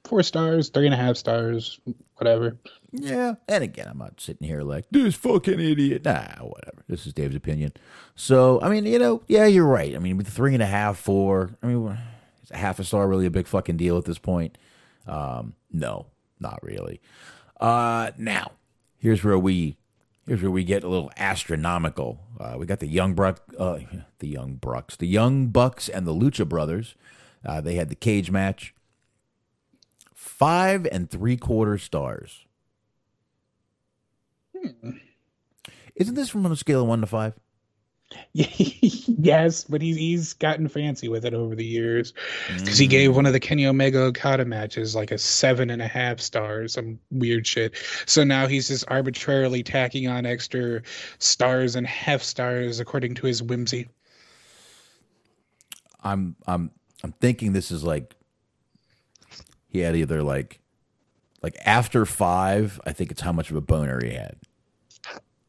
[0.03, 1.79] four stars, three and a half stars,
[2.17, 2.57] whatever.
[2.91, 3.35] Yeah.
[3.47, 6.03] And again, I'm not sitting here like, this fucking idiot.
[6.03, 6.83] Nah, whatever.
[6.87, 7.71] This is Dave's opinion.
[8.15, 9.95] So, I mean, you know, yeah, you're right.
[9.95, 11.97] I mean, with three and a half, four, I mean,
[12.43, 14.57] is a half a star really a big fucking deal at this point?
[15.07, 16.07] Um, no,
[16.39, 16.99] not really.
[17.59, 18.51] Uh, now,
[18.97, 19.77] here's where we.
[20.27, 22.19] Here's where we get a little astronomical.
[22.39, 23.79] Uh, we got the young Bruck, uh,
[24.19, 26.95] the young Brucks, the young Bucks, and the Lucha Brothers.
[27.43, 28.73] Uh, they had the cage match.
[30.13, 32.45] Five and three quarter stars.
[35.95, 37.33] Isn't this from on a scale of one to five?
[38.33, 42.13] yes, but he's he's gotten fancy with it over the years
[42.57, 43.15] because he gave mm.
[43.15, 46.99] one of the Kenny Omega Okada matches like a seven and a half stars, some
[47.09, 47.73] weird shit.
[48.05, 50.81] So now he's just arbitrarily tacking on extra
[51.19, 53.89] stars and half stars according to his whimsy.
[56.03, 56.71] I'm I'm
[57.03, 58.15] I'm thinking this is like
[59.67, 60.59] he had either like
[61.41, 64.35] like after five, I think it's how much of a boner he had.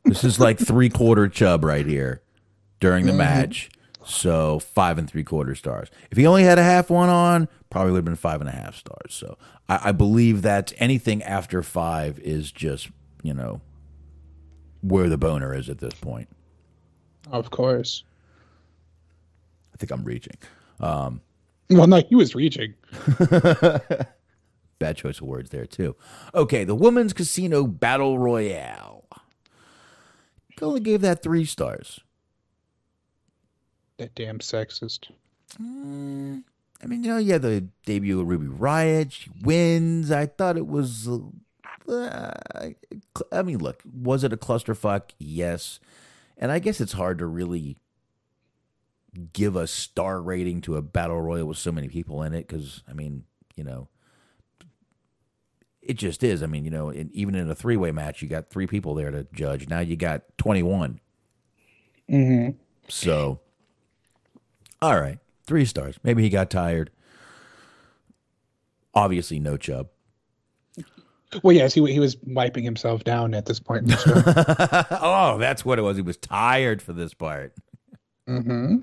[0.04, 2.22] This is like three quarter chub right here
[2.82, 3.70] during the match.
[4.04, 5.88] So five and three quarter stars.
[6.10, 8.52] If he only had a half one on, probably would have been five and a
[8.52, 9.14] half stars.
[9.14, 12.90] So I, I believe that anything after five is just,
[13.22, 13.60] you know,
[14.80, 16.28] where the boner is at this point.
[17.30, 18.02] Of course.
[19.72, 20.36] I think I'm reaching.
[20.80, 21.20] Um,
[21.70, 22.74] Well, no, he was reaching.
[24.80, 25.94] Bad choice of words there too.
[26.34, 29.04] Okay, the women's casino battle royale.
[30.60, 32.00] Only gave that three stars.
[33.98, 35.10] That damn sexist.
[35.58, 40.10] I mean, you know, yeah, the debut of Ruby Riott, she wins.
[40.10, 41.08] I thought it was.
[41.88, 42.32] Uh,
[43.30, 45.10] I mean, look, was it a clusterfuck?
[45.18, 45.78] Yes,
[46.36, 47.76] and I guess it's hard to really
[49.32, 52.82] give a star rating to a battle royal with so many people in it because,
[52.88, 53.24] I mean,
[53.56, 53.88] you know,
[55.82, 56.42] it just is.
[56.42, 58.94] I mean, you know, in, even in a three way match, you got three people
[58.94, 59.68] there to judge.
[59.68, 60.98] Now you got twenty one.
[62.10, 62.56] Mm-hmm.
[62.88, 63.40] So,
[64.82, 65.96] all right, three stars.
[66.02, 66.90] Maybe he got tired.
[68.94, 69.88] Obviously, no chub.
[71.42, 73.84] Well, yes, he he was wiping himself down at this point.
[73.84, 75.96] In the oh, that's what it was.
[75.96, 77.54] He was tired for this part.
[78.28, 78.80] mm-hmm.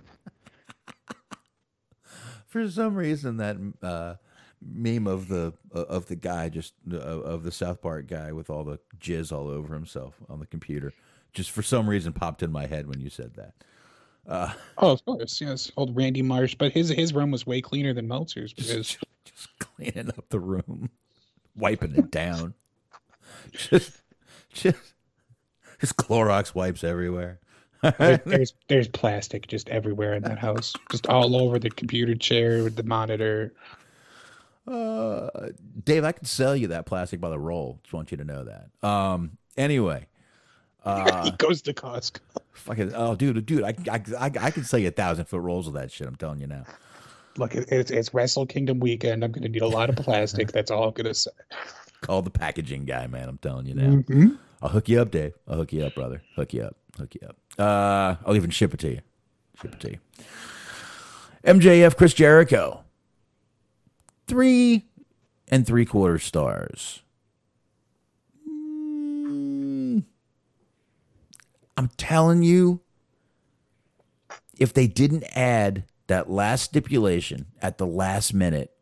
[2.48, 4.16] For some reason, that uh,
[4.62, 8.50] meme of the uh, of the guy just uh, of the South Park guy with
[8.50, 10.94] all the jizz all over himself on the computer,
[11.34, 13.54] just for some reason popped in my head when you said that.
[14.30, 17.94] Uh, Oh, of course, yes, old Randy Marsh, but his his room was way cleaner
[17.94, 20.90] than Meltzer's because just cleaning up the room,
[21.56, 22.54] wiping it down,
[23.52, 24.02] just
[24.54, 24.94] just
[25.82, 27.40] just Clorox wipes everywhere.
[27.82, 32.64] there, there's there's plastic just everywhere in that house, just all over the computer chair
[32.64, 33.52] with the monitor.
[34.68, 35.50] Uh,
[35.84, 37.80] Dave, I can sell you that plastic by the roll.
[37.84, 38.88] Just want you to know that.
[38.88, 40.06] Um, anyway,
[40.86, 42.20] uh, he goes to Costco.
[42.54, 45.68] fucking oh, dude, dude, I I I, I can sell you a thousand foot rolls
[45.68, 46.08] of that shit.
[46.08, 46.66] I'm telling you now.
[47.38, 49.24] Look, it's it's Wrestle Kingdom weekend.
[49.24, 50.52] I'm going to need a lot of plastic.
[50.54, 51.32] That's all I'm going to say.
[52.02, 53.30] Call the packaging guy, man.
[53.30, 53.90] I'm telling you now.
[54.04, 54.38] Mhm.
[54.62, 55.34] I'll hook you up, Dave.
[55.48, 56.22] I'll hook you up, brother.
[56.36, 56.76] Hook you up.
[56.98, 57.36] Hook you up.
[57.58, 59.02] Uh, I'll even ship it to you.
[59.62, 59.98] Ship it to you.
[61.46, 62.84] MJF Chris Jericho.
[64.28, 64.86] Three
[65.48, 67.04] and three quarter stars.
[71.80, 72.82] I'm telling you,
[74.60, 78.74] if they didn't add that last stipulation at the last minute,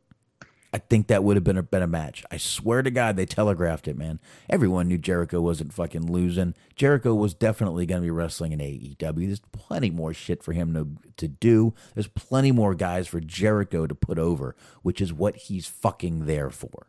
[0.73, 2.23] I think that would have been a better match.
[2.31, 4.19] I swear to God, they telegraphed it, man.
[4.49, 6.55] Everyone knew Jericho wasn't fucking losing.
[6.75, 9.27] Jericho was definitely going to be wrestling in AEW.
[9.27, 11.75] There's plenty more shit for him to, to do.
[11.93, 16.49] There's plenty more guys for Jericho to put over, which is what he's fucking there
[16.49, 16.87] for.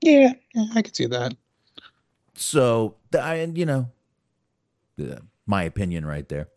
[0.00, 1.36] Yeah, yeah, I can see that.
[2.34, 3.88] So, I, and you know,
[5.00, 6.48] uh, my opinion right there.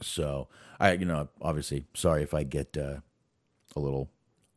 [0.00, 0.48] So,
[0.80, 2.96] I, you know, obviously, sorry if I get uh,
[3.76, 4.10] a little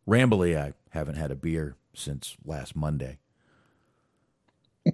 [0.07, 0.57] rambly.
[0.57, 3.19] I haven't had a beer since last Monday.
[4.85, 4.93] I'm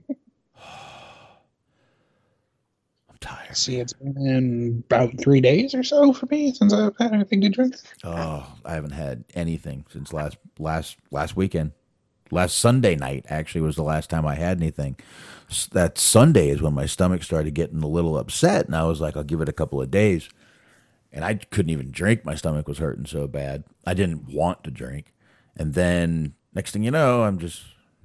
[3.19, 3.55] tired.
[3.55, 7.49] See, it's been about three days or so for me since I've had anything to
[7.49, 7.75] drink.
[8.03, 11.71] Oh, I haven't had anything since last last last weekend.
[12.31, 14.97] Last Sunday night actually was the last time I had anything.
[15.73, 19.17] That Sunday is when my stomach started getting a little upset, and I was like,
[19.17, 20.29] I'll give it a couple of days.
[21.11, 22.23] And I couldn't even drink.
[22.23, 23.65] My stomach was hurting so bad.
[23.85, 25.13] I didn't want to drink.
[25.57, 27.63] And then next thing you know, I'm just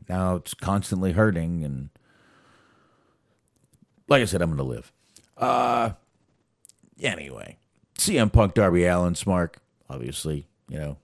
[0.09, 1.65] now it's constantly hurting.
[1.65, 1.91] And
[4.09, 4.93] like I said, I'm going to live.
[5.37, 5.91] Uh,
[7.01, 7.59] anyway,
[7.97, 9.57] CM Punk, Darby Allin, Smark,
[9.89, 10.97] obviously, you know,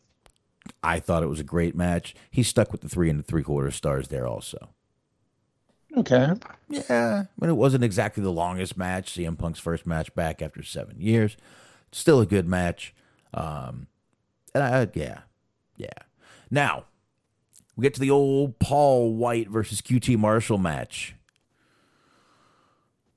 [0.83, 2.15] I thought it was a great match.
[2.31, 4.71] He stuck with the three and the three quarter stars there also.
[5.97, 6.33] Okay.
[6.69, 9.13] Yeah, I mean, it wasn't exactly the longest match.
[9.13, 11.37] CM Punk's first match back after seven years.
[11.91, 12.95] Still a good match.
[13.35, 13.89] Um,
[14.55, 15.21] and I, yeah,
[15.77, 15.89] yeah.
[16.51, 16.85] Now,
[17.77, 21.15] we get to the old Paul White versus QT Marshall match.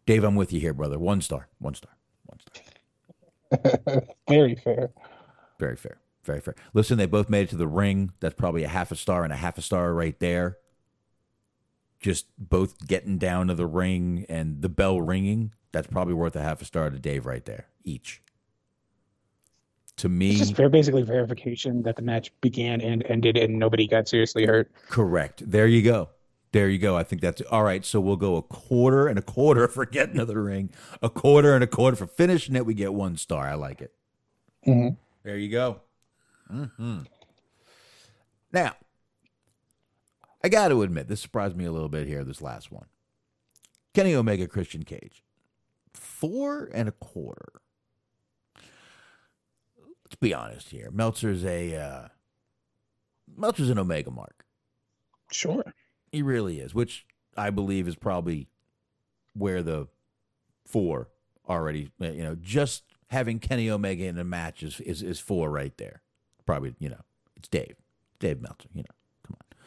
[0.05, 0.99] Dave, I'm with you here, brother.
[0.99, 1.47] One star.
[1.59, 1.91] One star.
[2.25, 4.03] One star.
[4.29, 4.91] Very fair.
[5.59, 5.97] Very fair.
[6.25, 6.55] Very fair.
[6.73, 8.11] Listen, they both made it to the ring.
[8.19, 10.57] That's probably a half a star and a half a star right there.
[11.99, 15.53] Just both getting down to the ring and the bell ringing.
[15.71, 18.21] That's probably worth a half a star to Dave right there, each.
[19.97, 24.07] To me, It's just basically verification that the match began and ended and nobody got
[24.09, 24.69] seriously hurt.
[24.89, 25.49] correct.
[25.49, 26.09] There you go.
[26.51, 26.97] There you go.
[26.97, 27.85] I think that's all right.
[27.85, 30.69] So we'll go a quarter and a quarter for getting to the ring,
[31.01, 32.65] a quarter and a quarter for finishing it.
[32.65, 33.47] We get one star.
[33.47, 33.93] I like it.
[34.67, 34.97] Mhm.
[35.23, 35.81] There you go.
[36.49, 36.99] Hmm
[38.51, 38.73] Now,
[40.43, 42.23] I got to admit, this surprised me a little bit here.
[42.23, 42.85] This last one,
[43.93, 45.23] Kenny Omega, Christian Cage,
[45.93, 47.61] four and a quarter.
[50.03, 50.91] Let's be honest here.
[50.91, 52.07] Meltzer's a uh,
[53.35, 54.45] Meltzer's an Omega mark.
[55.31, 55.73] Sure.
[56.11, 58.47] He really is, which I believe is probably
[59.33, 59.87] where the
[60.65, 61.09] four
[61.47, 65.75] already, you know, just having Kenny Omega in a match is, is, is four right
[65.77, 66.01] there.
[66.45, 67.01] Probably, you know,
[67.35, 67.75] it's Dave,
[68.19, 69.57] Dave Meltzer, you know, come on.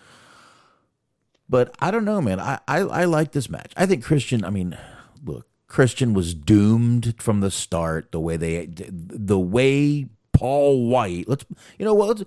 [1.48, 2.40] But I don't know, man.
[2.40, 3.72] I, I, I like this match.
[3.76, 4.76] I think Christian, I mean,
[5.24, 8.12] look, Christian was doomed from the start.
[8.12, 11.44] The way they, the way Paul White, let's,
[11.78, 12.24] you know what, let's,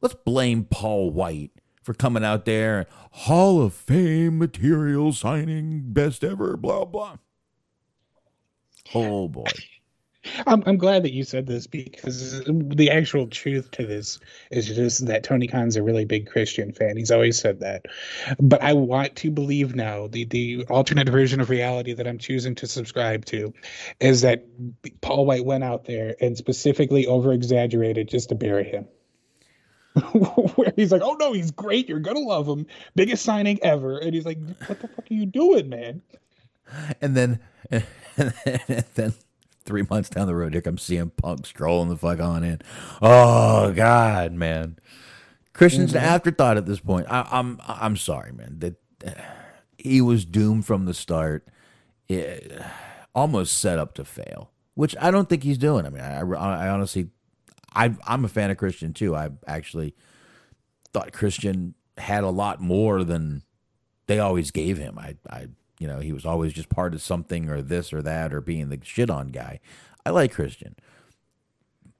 [0.00, 1.52] let's blame Paul White
[1.82, 7.16] for coming out there, Hall of Fame material signing, best ever, blah blah.
[8.94, 9.50] Oh boy,
[10.46, 14.18] I'm, I'm glad that you said this because the actual truth to this
[14.50, 16.96] is just that Tony Khan's a really big Christian fan.
[16.96, 17.86] He's always said that.
[18.38, 22.54] But I want to believe now the, the alternate version of reality that I'm choosing
[22.56, 23.54] to subscribe to
[23.98, 24.44] is that
[25.00, 28.86] Paul White went out there and specifically over exaggerated just to bury him.
[30.54, 31.88] Where he's like, oh no, he's great.
[31.88, 32.66] You're going to love him.
[32.94, 33.98] Biggest signing ever.
[33.98, 36.02] And he's like, what the fuck are you doing, man?
[37.00, 37.40] and then
[37.70, 39.14] and then
[39.70, 42.60] three months down the road, here comes CM Punk strolling the fuck on in.
[43.00, 44.78] Oh God, man,
[45.52, 46.10] Christian's an mm-hmm.
[46.10, 47.06] afterthought at this point.
[47.08, 48.56] I, I'm I'm sorry, man.
[48.58, 48.74] That
[49.06, 49.12] uh,
[49.78, 51.46] he was doomed from the start.
[52.08, 52.64] It, uh,
[53.14, 55.86] almost set up to fail, which I don't think he's doing.
[55.86, 57.08] I mean, I, I honestly,
[57.74, 59.14] I, I'm a fan of Christian too.
[59.14, 59.94] I actually
[60.92, 63.42] thought Christian had a lot more than
[64.06, 64.98] they always gave him.
[64.98, 65.48] I, I,
[65.80, 68.68] you know, he was always just part of something or this or that or being
[68.68, 69.58] the shit on guy.
[70.06, 70.76] I like Christian,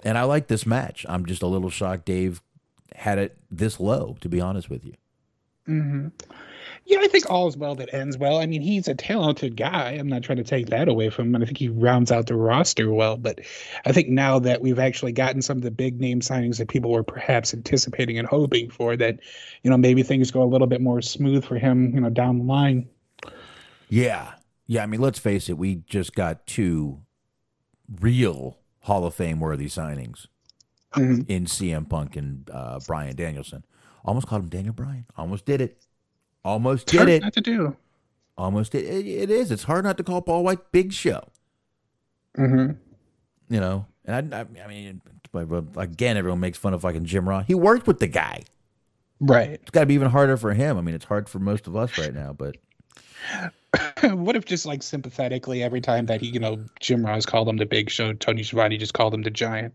[0.04, 1.04] and I like this match.
[1.08, 2.40] I'm just a little shocked Dave
[2.94, 4.16] had it this low.
[4.20, 4.94] To be honest with you.
[5.68, 6.08] Mm-hmm.
[6.86, 8.38] Yeah, I think all is well that ends well.
[8.38, 9.92] I mean, he's a talented guy.
[9.92, 11.36] I'm not trying to take that away from him.
[11.36, 13.16] And I think he rounds out the roster well.
[13.16, 13.40] But
[13.84, 16.90] I think now that we've actually gotten some of the big name signings that people
[16.90, 19.20] were perhaps anticipating and hoping for, that,
[19.62, 22.38] you know, maybe things go a little bit more smooth for him, you know, down
[22.38, 22.88] the line.
[23.90, 24.32] Yeah.
[24.66, 24.82] Yeah.
[24.82, 27.00] I mean, let's face it, we just got two
[28.00, 30.26] real Hall of Fame worthy signings
[30.94, 31.28] Mhm.
[31.28, 33.64] in CM Punk and uh, Bryan Danielson.
[34.04, 35.04] Almost called him Daniel Bryan.
[35.16, 35.84] Almost did it.
[36.44, 37.22] Almost It's did hard it.
[37.22, 37.76] not to do.
[38.38, 39.06] Almost did it.
[39.06, 39.50] It is.
[39.50, 41.22] It's hard not to call Paul White Big Show.
[42.38, 42.72] Mm-hmm.
[43.52, 45.02] You know, and I, I, I mean,
[45.76, 47.44] again, everyone makes fun of fucking Jim Ross.
[47.46, 48.44] He worked with the guy.
[49.20, 49.50] Right.
[49.50, 50.78] It's got to be even harder for him.
[50.78, 52.56] I mean, it's hard for most of us right now, but
[54.02, 57.56] what if just like sympathetically every time that he, you know, Jim Ross called him
[57.56, 59.74] the Big Show, Tony Schiavone just called him the Giant.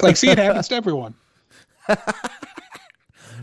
[0.00, 1.14] Like, see, it happens to everyone.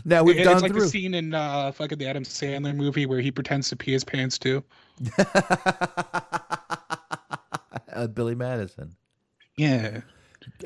[0.04, 0.80] now we've It- gone it's like through.
[0.82, 4.04] the scene in uh, fucking the Adam Sandler movie where he pretends to pee his
[4.04, 4.64] pants too.
[7.92, 8.96] uh, Billy Madison.
[9.56, 10.00] Yeah.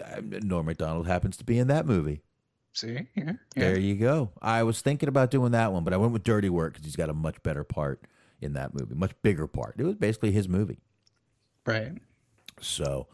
[0.03, 2.23] Uh, Norm Macdonald happens to be in that movie.
[2.73, 3.07] See?
[3.15, 3.33] Yeah.
[3.55, 4.31] There you go.
[4.41, 6.97] I was thinking about doing that one, but I went with Dirty Work because he's
[6.97, 8.01] got a much better part
[8.43, 9.77] in that movie, much bigger part.
[9.79, 10.81] It was basically his movie.
[11.67, 11.93] Right.
[12.61, 13.07] So,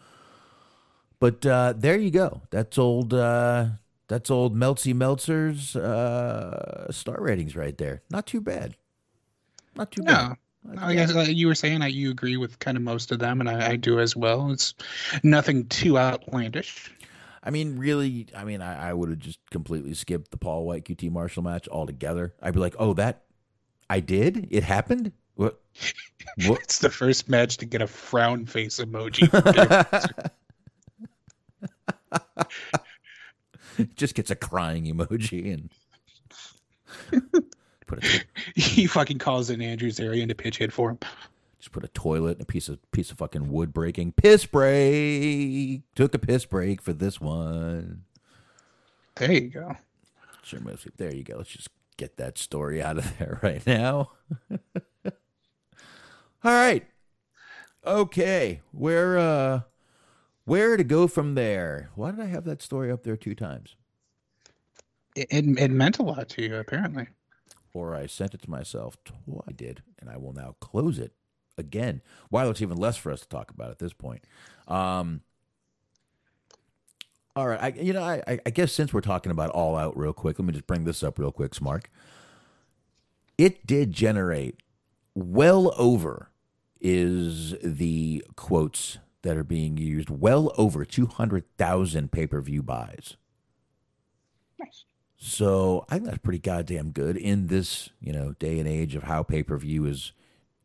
[1.21, 2.43] but uh, there you go.
[2.51, 3.15] That's old.
[3.15, 3.67] Uh,
[4.09, 8.03] that's old Meltzy Meltzer's uh, star ratings right there.
[8.11, 8.77] Not too bad.
[9.77, 10.29] Not too bad.
[10.31, 10.35] No.
[10.65, 13.21] No, I guess uh, you were saying that you agree with kind of most of
[13.21, 14.51] them, and I, I do as well.
[14.51, 14.75] It's
[15.23, 16.93] nothing too outlandish.
[17.43, 20.85] I mean, really, I mean, I, I would have just completely skipped the Paul White
[20.85, 22.35] QT Marshall match altogether.
[22.43, 23.23] I'd be like, oh, that
[23.91, 24.49] I did?
[24.51, 25.13] It happened?
[25.35, 25.61] What?
[26.47, 26.61] what?
[26.61, 29.29] It's the first match to get a frown face emoji.
[33.77, 35.71] from just gets a crying emoji and
[37.87, 38.25] put a
[38.55, 40.99] he fucking calls in Andrews area to pitch hit for him.
[41.59, 45.83] just put a toilet and a piece of piece of fucking wood breaking piss break.
[45.95, 48.05] Took a piss break for this one.
[49.17, 49.77] There you go.
[50.43, 50.93] Sure, mostly.
[50.97, 51.37] There you go.
[51.39, 51.69] Let's just
[51.99, 54.13] get that story out of there right now.
[55.05, 55.13] All
[56.43, 56.87] right.
[57.87, 58.63] Okay.
[58.73, 59.61] Where uh
[60.45, 61.91] where to go from there?
[61.95, 63.77] Why did I have that story up there two times?
[65.15, 67.09] It, it, it meant a lot to you, apparently.
[67.75, 68.97] Or I sent it to myself.
[69.47, 71.13] I did, and I will now close it
[71.59, 72.01] again.
[72.31, 74.25] Why there's even less for us to talk about at this point.
[74.67, 75.21] Um,
[77.39, 80.13] all right, I, you know, I, I- guess since we're talking about All Out real
[80.13, 81.85] quick, let me just bring this up real quick, Smark.
[83.39, 84.57] It did generate
[85.15, 86.31] well over
[86.81, 93.17] is the quotes that are being used well over 200,000 pay-per-view buys.
[94.59, 94.85] Nice.
[95.17, 99.05] So I think that's pretty goddamn good in this, you know, day and age of
[99.05, 100.11] how pay per view is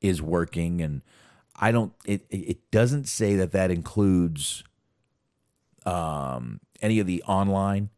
[0.02, 0.82] is working.
[0.82, 1.04] And
[1.56, 1.94] I don't.
[2.06, 4.64] It it doesn't say that that includes
[5.86, 7.90] um any of the online.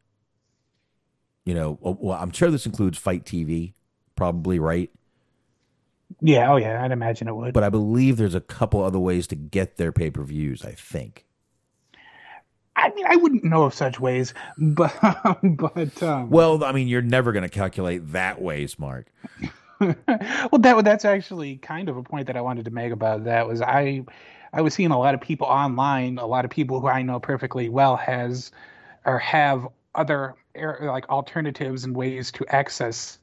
[1.46, 3.74] You know, well, well, I'm sure this includes FITE TV,
[4.16, 4.90] probably right.
[6.22, 7.54] Yeah, oh yeah, I'd imagine it would.
[7.54, 10.64] But I believe there's a couple other ways to get their pay per views.
[10.64, 11.26] I think.
[12.78, 14.94] I mean, I wouldn't know of such ways, but
[15.44, 19.12] but um, Well, I mean, you're never going to calculate that ways, Mark.
[19.80, 19.96] well,
[20.60, 23.62] that that's actually kind of a point that I wanted to make about that was
[23.62, 24.06] I
[24.56, 27.20] I was seeing a lot of people online, a lot of people who I know
[27.20, 28.51] perfectly well has
[29.06, 33.20] or have other er, like alternatives and ways to access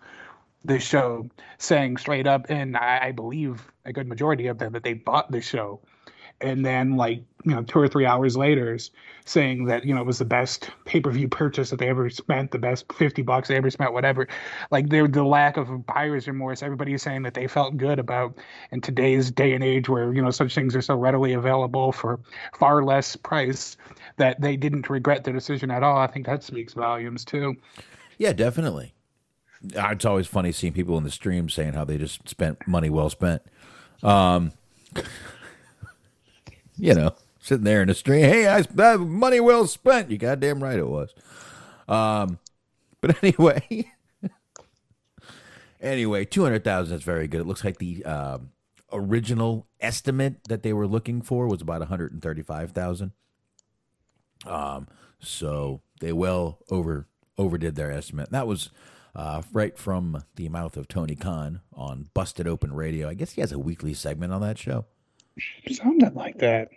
[0.62, 4.82] the show, saying straight up, and I, I believe a good majority of them that
[4.82, 5.80] they bought the show,
[6.42, 8.78] and then like you know two or three hours later
[9.24, 12.58] saying that you know it was the best pay-per-view purchase that they ever spent the
[12.58, 14.28] best 50 bucks they ever spent whatever
[14.70, 18.36] like the the lack of buyer's remorse everybody is saying that they felt good about
[18.70, 22.20] in today's day and age where you know such things are so readily available for
[22.58, 23.76] far less price
[24.16, 27.56] that they didn't regret their decision at all i think that speaks volumes too
[28.18, 28.94] Yeah, definitely.
[29.76, 32.90] Uh, It's always funny seeing people in the stream saying how they just spent money
[32.90, 33.42] well spent.
[34.02, 34.52] Um,
[36.76, 40.10] you know, sitting there in the stream, hey, I that money well spent.
[40.10, 41.12] You goddamn right it was.
[41.88, 42.38] Um,
[43.02, 43.92] but anyway,
[45.80, 47.42] anyway, two hundred thousand is very good.
[47.42, 48.52] It looks like the um,
[48.92, 53.12] original estimate that they were looking for was about one hundred and thirty-five thousand.
[54.46, 54.88] Um,
[55.20, 58.30] so they well over overdid their estimate.
[58.30, 58.70] That was
[59.16, 63.08] uh, right from the mouth of Tony Khan on Busted Open Radio.
[63.08, 64.86] I guess he has a weekly segment on that show.
[65.70, 66.70] something like that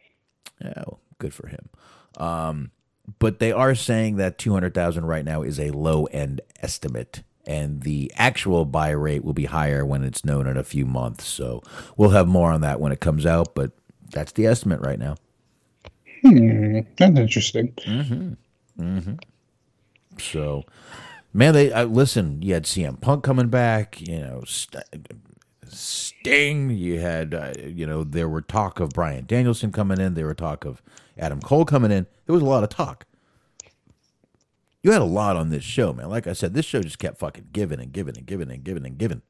[0.62, 1.70] Yeah, well, good for him.
[2.18, 2.72] Um,
[3.20, 7.24] but they are saying that two hundred thousand right now is a low end estimate,
[7.46, 11.26] and the actual buy rate will be higher when it's known in a few months.
[11.28, 11.62] So
[11.98, 13.56] we'll have more on that when it comes out.
[13.56, 13.72] But
[14.12, 15.18] that's the estimate right now.
[16.24, 17.74] hmm, that's interesting
[20.20, 20.64] So,
[21.34, 22.42] man, they uh, listen.
[22.42, 24.02] You had CM Punk coming back.
[24.02, 24.84] You know, St-
[25.76, 26.70] Sting.
[26.70, 30.14] You had, uh, you know, there were talk of Bryan Danielson coming in.
[30.14, 30.82] There were talk of
[31.18, 32.08] Adam Cole coming in.
[32.26, 33.06] There was a lot of talk.
[34.84, 36.10] You had a lot on this show, man.
[36.10, 38.86] Like I said, this show just kept fucking giving and giving and giving and giving
[38.86, 39.22] and giving.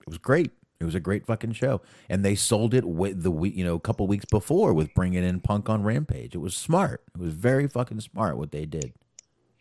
[0.00, 0.52] It was great.
[0.80, 3.74] It was a great fucking show, and they sold it with the week, you know,
[3.74, 6.34] a couple weeks before with bringing in Punk on Rampage.
[6.34, 7.02] It was smart.
[7.14, 8.94] It was very fucking smart what they did.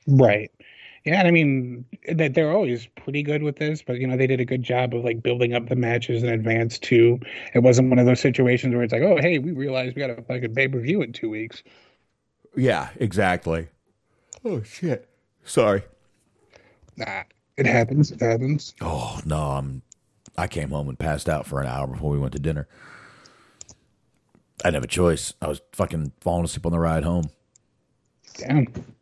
[0.07, 0.49] Right.
[1.05, 4.27] Yeah, and I mean that they're always pretty good with this, but you know they
[4.27, 7.19] did a good job of like building up the matches in advance too.
[7.53, 10.09] It wasn't one of those situations where it's like, oh hey, we realized we got
[10.09, 11.63] a fucking pay per view in two weeks.
[12.55, 13.69] Yeah, exactly.
[14.43, 15.07] Oh shit.
[15.43, 15.83] Sorry.
[16.97, 17.23] Nah,
[17.57, 18.11] it happens.
[18.11, 18.75] It happens.
[18.81, 19.81] Oh no, I'm.
[20.37, 22.67] I came home and passed out for an hour before we went to dinner.
[24.63, 25.33] I didn't have a choice.
[25.41, 27.29] I was fucking falling asleep on the ride home.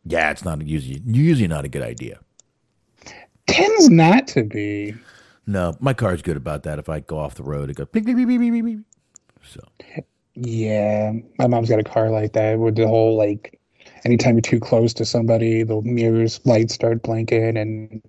[0.04, 2.20] Yeah, it's not usually usually not a good idea.
[3.46, 4.94] Tends not to be.
[5.46, 6.78] No, my car's good about that.
[6.78, 8.80] If I go off the road, it goes beep beep beep beep beep beep.
[9.42, 9.60] So
[10.34, 13.58] Yeah, my mom's got a car like that with the whole like,
[14.04, 18.02] anytime you're too close to somebody, the mirrors lights start blinking, and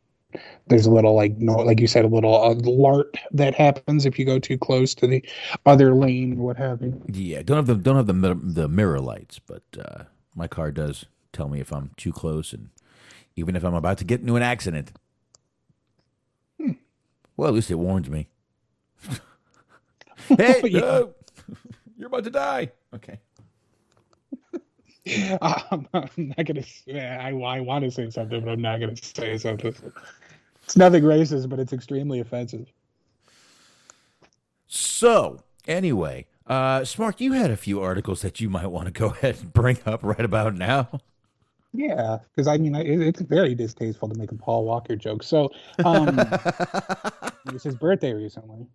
[0.68, 4.26] there's a little like no, like you said, a little alert that happens if you
[4.26, 5.24] go too close to the
[5.66, 7.02] other lane or what have you.
[7.08, 10.04] yeah, don't have the don't have the the mirror lights, but uh,
[10.36, 12.70] my car does tell me if I'm too close, and
[13.36, 14.92] even if I'm about to get into an accident.
[17.38, 18.28] Well, at least it warns me.
[20.28, 20.80] hey, Yeah.
[20.82, 21.14] no,
[21.98, 22.72] you're about to die.
[22.94, 23.18] Okay.
[25.42, 26.64] I'm not gonna.
[26.94, 29.74] I I want to say something, but I'm not gonna say something.
[30.64, 32.68] It's nothing racist, but it's extremely offensive.
[34.68, 39.08] So, anyway, uh, Smark, you had a few articles that you might want to go
[39.08, 41.00] ahead and bring up right about now.
[41.74, 45.24] Yeah, because I mean, it, it's very distasteful to make a Paul Walker joke.
[45.24, 45.52] So,
[45.86, 48.66] um, it was his birthday recently.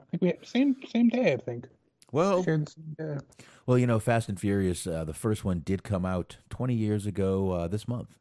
[0.00, 1.34] I think we had, same same day.
[1.34, 1.66] I think.
[2.10, 3.18] Well, Shared the same day.
[3.66, 7.04] well, you know, Fast and Furious, uh, the first one did come out 20 years
[7.06, 8.16] ago uh, this month.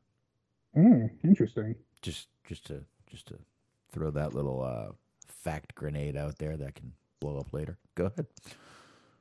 [0.76, 1.76] Mm, interesting.
[2.02, 3.36] Just, just to, just to
[3.90, 4.92] throw that little uh,
[5.28, 7.78] fact grenade out there that can blow up later.
[7.96, 8.28] Go ahead.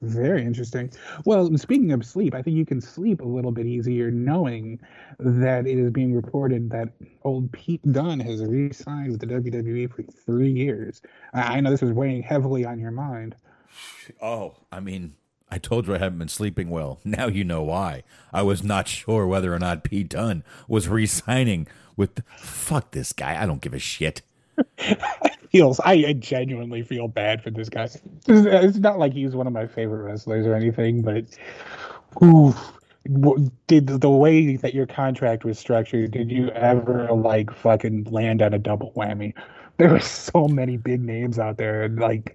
[0.03, 0.91] Very interesting.
[1.25, 4.79] Well, speaking of sleep, I think you can sleep a little bit easier knowing
[5.19, 6.91] that it is being reported that
[7.23, 11.01] old Pete Dunne has re-signed with the WWE for three years.
[11.33, 13.37] I know this was weighing heavily on your mind.
[14.21, 15.15] Oh, I mean,
[15.51, 17.01] I told you I haven't been sleeping well.
[17.05, 18.03] Now you know why.
[18.33, 22.23] I was not sure whether or not Pete Dunne was re-signing with.
[22.37, 23.43] Fuck this guy.
[23.43, 24.21] I don't give a shit.
[25.63, 27.89] I, I genuinely feel bad for this guy.
[28.27, 31.25] It's, not like he's one of my favorite wrestlers or anything, but
[32.23, 32.55] ooh,
[33.67, 38.55] did the way that your contract was structured, did you ever like fucking land on
[38.55, 39.35] a double whammy?
[39.79, 42.35] There were so many big names out there, and like,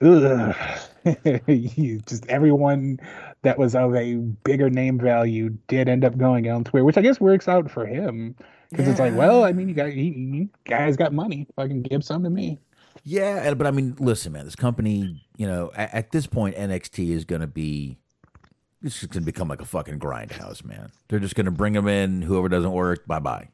[2.06, 2.98] just everyone
[3.42, 7.20] that was of a bigger name value did end up going elsewhere, which I guess
[7.20, 8.34] works out for him.
[8.70, 11.46] Because it's like, well, I mean, you got he, he guys got money.
[11.56, 12.58] Fucking give some to me.
[13.04, 14.44] Yeah, but I mean, listen, man.
[14.44, 17.96] This company, you know, at, at this point, NXT is going to be.
[18.82, 20.92] This is going to become like a fucking grindhouse, man.
[21.08, 22.22] They're just going to bring them in.
[22.22, 23.48] Whoever doesn't work, bye bye.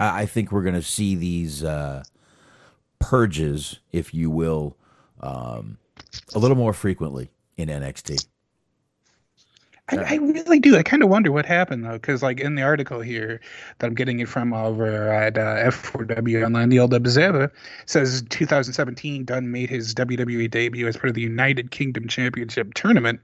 [0.00, 2.02] I, I think we're going to see these uh,
[2.98, 4.76] purges, if you will,
[5.20, 5.78] um,
[6.34, 8.26] a little more frequently in NXT.
[9.88, 10.76] I, I really do.
[10.76, 13.40] I kind of wonder what happened though, because like in the article here
[13.78, 17.52] that I'm getting it from over at uh, F4W Online, the old Observer
[17.86, 23.20] says 2017 Dunne made his WWE debut as part of the United Kingdom Championship tournament.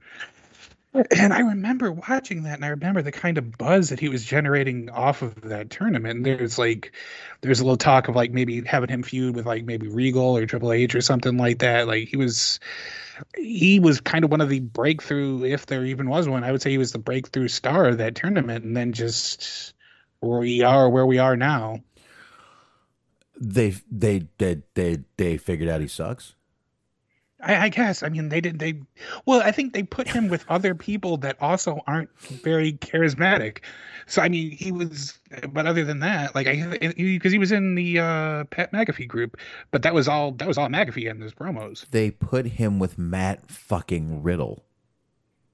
[0.94, 4.24] And I remember watching that, and I remember the kind of buzz that he was
[4.24, 6.16] generating off of that tournament.
[6.16, 6.92] And there's like,
[7.40, 10.44] there's a little talk of like maybe having him feud with like maybe Regal or
[10.44, 11.86] Triple H or something like that.
[11.86, 12.60] Like he was,
[13.36, 16.44] he was kind of one of the breakthrough, if there even was one.
[16.44, 19.72] I would say he was the breakthrough star of that tournament, and then just
[20.20, 21.80] where we are, where we are now.
[23.40, 26.34] They they they they they figured out he sucks.
[27.42, 28.02] I, I guess.
[28.02, 28.58] I mean, they did.
[28.58, 28.80] They
[29.26, 33.58] well, I think they put him with other people that also aren't very charismatic.
[34.06, 35.18] So I mean, he was.
[35.52, 39.36] But other than that, like I, because he was in the uh, Pat McAfee group,
[39.70, 40.32] but that was all.
[40.32, 41.88] That was all McAfee in his promos.
[41.90, 44.64] They put him with Matt fucking Riddle.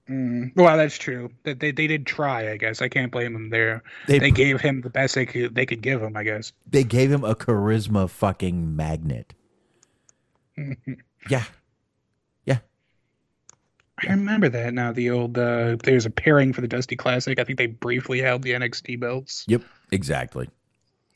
[0.09, 1.31] Mm, well, that's true.
[1.45, 2.51] That they, they did try.
[2.51, 3.83] I guess I can't blame them there.
[4.07, 5.55] They They, gave him the best they could.
[5.55, 6.17] They could give him.
[6.17, 6.53] I guess.
[6.67, 9.35] They gave him a charisma fucking magnet.
[11.29, 11.45] Yeah.
[14.07, 14.93] I remember that now.
[14.93, 17.39] The old uh, there's a pairing for the Dusty Classic.
[17.39, 19.45] I think they briefly held the NXT belts.
[19.49, 19.63] Yep.
[19.91, 20.49] Exactly.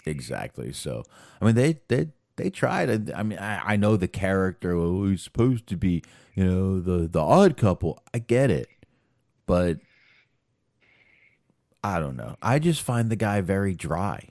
[0.07, 0.72] Exactly.
[0.72, 1.05] So,
[1.41, 3.12] I mean, they they they tried.
[3.12, 4.74] I mean, I, I know the character.
[5.07, 6.03] He's supposed to be,
[6.35, 8.03] you know, the the odd couple.
[8.12, 8.68] I get it,
[9.47, 9.78] but
[11.85, 12.37] I don't know.
[12.43, 14.28] I just find the guy very dry.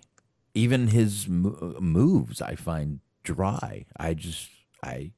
[0.54, 3.86] Even his moves, I find dry.
[3.98, 4.50] I just
[4.84, 5.12] I.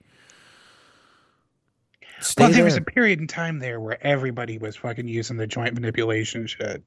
[2.24, 5.46] Stay well, there was a period in time there where everybody was fucking using the
[5.48, 6.82] joint manipulation shit.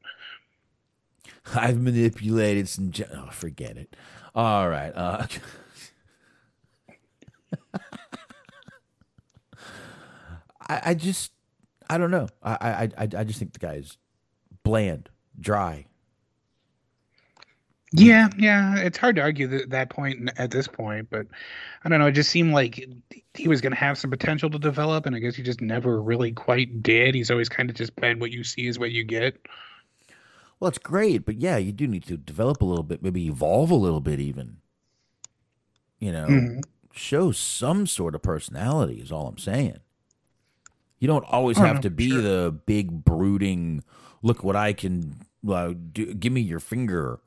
[1.55, 2.91] I've manipulated some.
[2.91, 3.95] ge- Oh, forget it.
[4.35, 4.91] All right.
[4.95, 5.27] Uh,
[10.69, 11.33] I, I just,
[11.89, 12.29] I don't know.
[12.43, 13.97] I, I, I, I just think the guy's
[14.65, 15.09] bland,
[15.39, 15.87] dry.
[17.99, 21.27] Yeah, yeah, it's hard to argue that that point at this point, but
[21.85, 22.07] I don't know.
[22.07, 22.87] It just seemed like
[23.35, 26.01] he was going to have some potential to develop, and I guess he just never
[26.03, 27.15] really quite did.
[27.15, 29.39] He's always kind of just been what you see is what you get.
[30.61, 33.71] Well, it's great, but yeah, you do need to develop a little bit, maybe evolve
[33.71, 34.59] a little bit, even.
[35.99, 36.63] You know, Mhm.
[36.93, 39.79] show some sort of personality is all I'm saying.
[40.99, 42.23] You don't always Oh, have no, to be sure.
[42.23, 43.85] the big brooding.
[44.23, 46.13] Look what I can uh, do.
[46.15, 47.21] Give me your finger,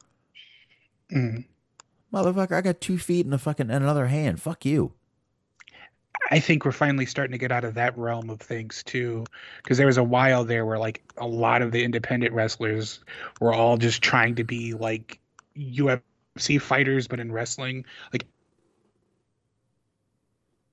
[1.11, 1.45] Mhm.
[2.13, 2.53] motherfucker.
[2.53, 4.41] I got two feet and a fucking and another hand.
[4.41, 4.93] Fuck you.
[6.31, 9.25] I think we're finally starting to get out of that realm of things too,
[9.63, 12.99] because there was a while there where like a lot of the independent wrestlers
[13.41, 15.19] were all just trying to be like
[15.57, 17.85] UFC fighters, but in wrestling.
[18.13, 18.25] Like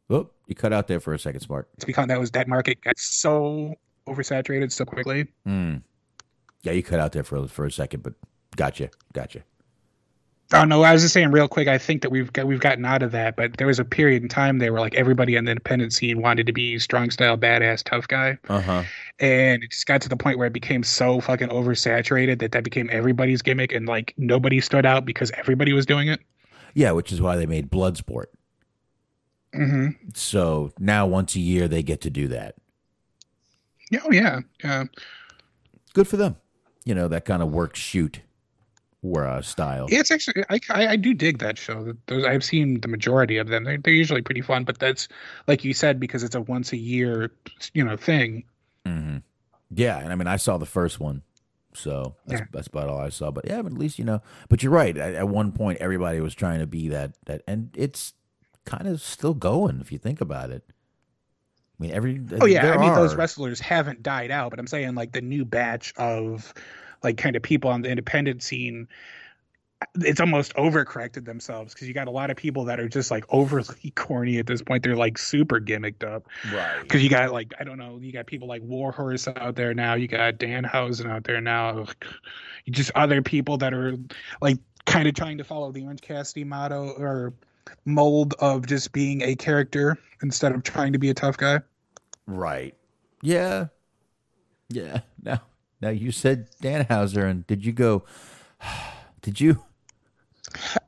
[0.09, 1.65] Oh, you cut out there for a second, Smark.
[1.75, 3.75] it's because that was that market got so
[4.07, 5.27] oversaturated so quickly.
[5.45, 5.77] Hmm.
[6.63, 8.15] Yeah, you cut out there for for a second, but
[8.57, 9.43] gotcha, gotcha.
[10.53, 11.67] Oh no, I was just saying real quick.
[11.67, 14.23] I think that we've got, we've gotten out of that, but there was a period
[14.23, 17.37] in time there where like everybody in the independent scene wanted to be strong style,
[17.37, 18.83] badass, tough guy, Uh huh.
[19.19, 22.63] and it just got to the point where it became so fucking oversaturated that that
[22.63, 26.21] became everybody's gimmick, and like nobody stood out because everybody was doing it.
[26.75, 28.27] Yeah, which is why they made Bloodsport.
[29.53, 32.55] hmm So now once a year they get to do that.
[34.01, 34.85] Oh yeah, yeah.
[35.93, 36.37] Good for them.
[36.85, 38.21] You know that kind of work shoot.
[39.05, 39.87] Uh, style.
[39.91, 41.93] It's actually I, I, I do dig that show.
[42.07, 43.65] Those I've seen the majority of them.
[43.65, 45.09] They're, they're usually pretty fun, but that's
[45.47, 47.31] like you said because it's a once a year
[47.75, 48.45] you know thing.
[48.85, 49.19] hmm
[49.71, 51.23] Yeah, and I mean, I saw the first one,
[51.75, 52.47] so that's, Yeah.
[52.53, 53.31] that's about all I saw.
[53.31, 54.23] But yeah, but at least you know.
[54.49, 54.97] But you're right.
[54.97, 58.15] At, at one point, everybody was trying to be that that, and it's
[58.65, 60.65] kind of still going if you think about it.
[61.79, 64.95] I mean, every Oh yeah, I mean those wrestlers haven't died out, but I'm saying
[64.95, 66.55] like the new batch of
[67.03, 68.89] like kind of people on the independent scene
[69.97, 73.25] it's almost overcorrected themselves because you got a lot of people that are just like
[73.29, 74.83] overly corny at this point.
[74.83, 76.27] They're like super gimmicked up.
[76.53, 76.81] right.
[76.83, 79.95] Because you got like I don't know, you got people like Warhorse out there now.
[79.95, 81.87] You got Dan Danhausen out there now.
[82.65, 83.97] You just other people that are
[84.41, 87.35] like kind of trying to follow the Orange Cassidy motto or
[87.85, 91.61] mold of just being a character instead of trying to be a tough guy.
[92.27, 92.75] Right.
[93.23, 93.67] Yeah.
[94.69, 95.01] Yeah.
[95.23, 95.43] Now,
[95.81, 98.05] now you said Danhauser, and did you go?
[99.23, 99.61] Did you?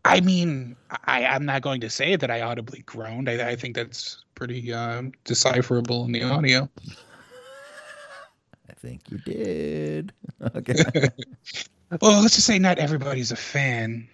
[0.04, 0.76] I mean,
[1.06, 3.28] I, I'm not going to say that I audibly groaned.
[3.28, 6.68] I, I think that's pretty um, decipherable in the audio.
[8.70, 10.12] I think you did.
[10.54, 10.74] Okay.
[12.02, 14.06] Well, let's just say not everybody's a fan.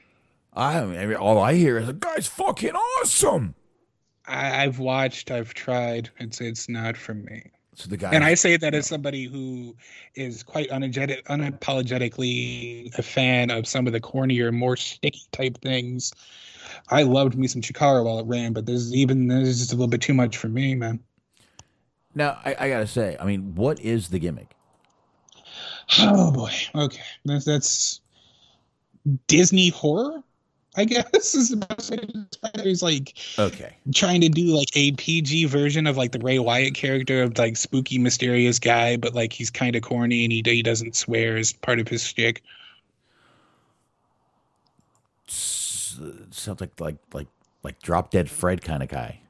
[0.55, 3.57] I mean, all I hear is the guy's fucking awesome.
[4.27, 6.09] I, I've watched, I've tried.
[6.19, 7.51] It's it's not for me.
[7.77, 9.75] So the guy, And I say that as somebody who
[10.15, 16.13] is quite unapologetic, unapologetically a fan of some of the cornier, more sticky type things.
[16.89, 19.77] I loved me some Chikara while it ran, but there's even this is just a
[19.77, 21.01] little bit too much for me, man.
[22.15, 24.55] now I, I gotta say, I mean, what is the gimmick?
[26.01, 26.51] Oh boy.
[26.75, 27.03] Okay.
[27.27, 28.01] That's that's
[29.27, 30.23] Disney horror,
[30.77, 32.65] I guess is the best way to describe it.
[32.67, 33.77] He's like Okay.
[33.95, 37.57] trying to do like a PG version of like the Bray Wyatt character of like
[37.57, 41.53] spooky, mysterious guy, but like he's kind of corny and he he doesn't swear as
[41.53, 42.43] part of his shtick.
[45.27, 47.29] Sounds like like like
[47.63, 49.21] like drop dead Fred kind of guy.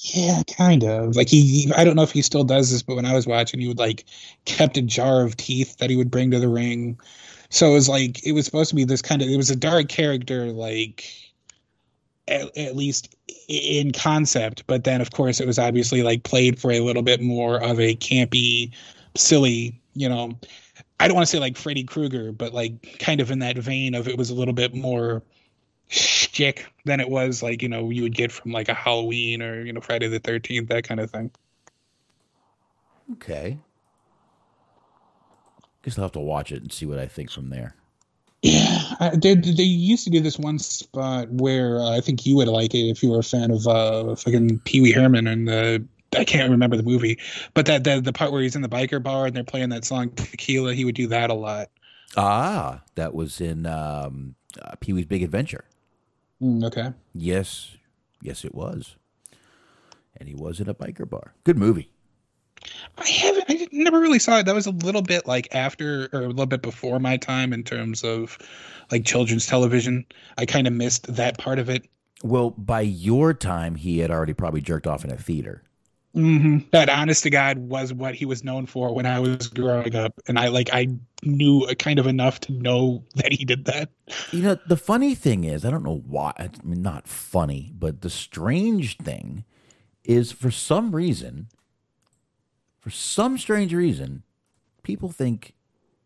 [0.00, 1.16] Yeah, kind of.
[1.16, 3.58] Like he- I don't know if he still does this, but when I was watching,
[3.60, 4.04] he would like
[4.44, 6.98] kept a jar of teeth that he would bring to the ring.
[7.50, 9.28] So it was like it was supposed to be this kind of.
[9.28, 11.04] It was a dark character, like
[12.28, 13.14] at, at least
[13.48, 14.64] in concept.
[14.66, 17.80] But then, of course, it was obviously like played for a little bit more of
[17.80, 18.72] a campy,
[19.16, 19.80] silly.
[19.94, 20.38] You know,
[21.00, 23.94] I don't want to say like Freddy Krueger, but like kind of in that vein
[23.94, 25.22] of it was a little bit more
[25.88, 29.64] shtick than it was like you know you would get from like a Halloween or
[29.64, 31.30] you know Friday the Thirteenth that kind of thing.
[33.12, 33.58] Okay.
[35.88, 37.74] Guess I'll have to watch it and see what I think from there.
[38.42, 42.36] Yeah, I, they they used to do this one spot where uh, I think you
[42.36, 45.48] would like it if you were a fan of uh fucking Pee Wee Herman and
[45.48, 45.82] the
[46.14, 47.18] I can't remember the movie,
[47.54, 49.86] but that the the part where he's in the biker bar and they're playing that
[49.86, 51.70] song Tequila, he would do that a lot.
[52.18, 55.64] Ah, that was in um, uh, Pee Wee's Big Adventure.
[56.42, 56.92] Mm, okay.
[57.14, 57.78] Yes,
[58.20, 58.96] yes, it was.
[60.18, 61.32] And he was in a biker bar.
[61.44, 61.92] Good movie.
[62.98, 63.44] I haven't.
[63.48, 64.46] I never really saw it.
[64.46, 67.62] That was a little bit like after or a little bit before my time in
[67.62, 68.38] terms of
[68.90, 70.04] like children's television.
[70.36, 71.86] I kind of missed that part of it.
[72.22, 75.62] Well, by your time, he had already probably jerked off in a theater.
[76.14, 79.94] hmm That honest to God was what he was known for when I was growing
[79.94, 80.88] up, and I like I
[81.22, 83.90] knew kind of enough to know that he did that.
[84.32, 86.32] You know, the funny thing is, I don't know why.
[86.38, 89.44] I mean, not funny, but the strange thing
[90.04, 91.48] is, for some reason,
[92.80, 94.22] for some strange reason,
[94.82, 95.54] people think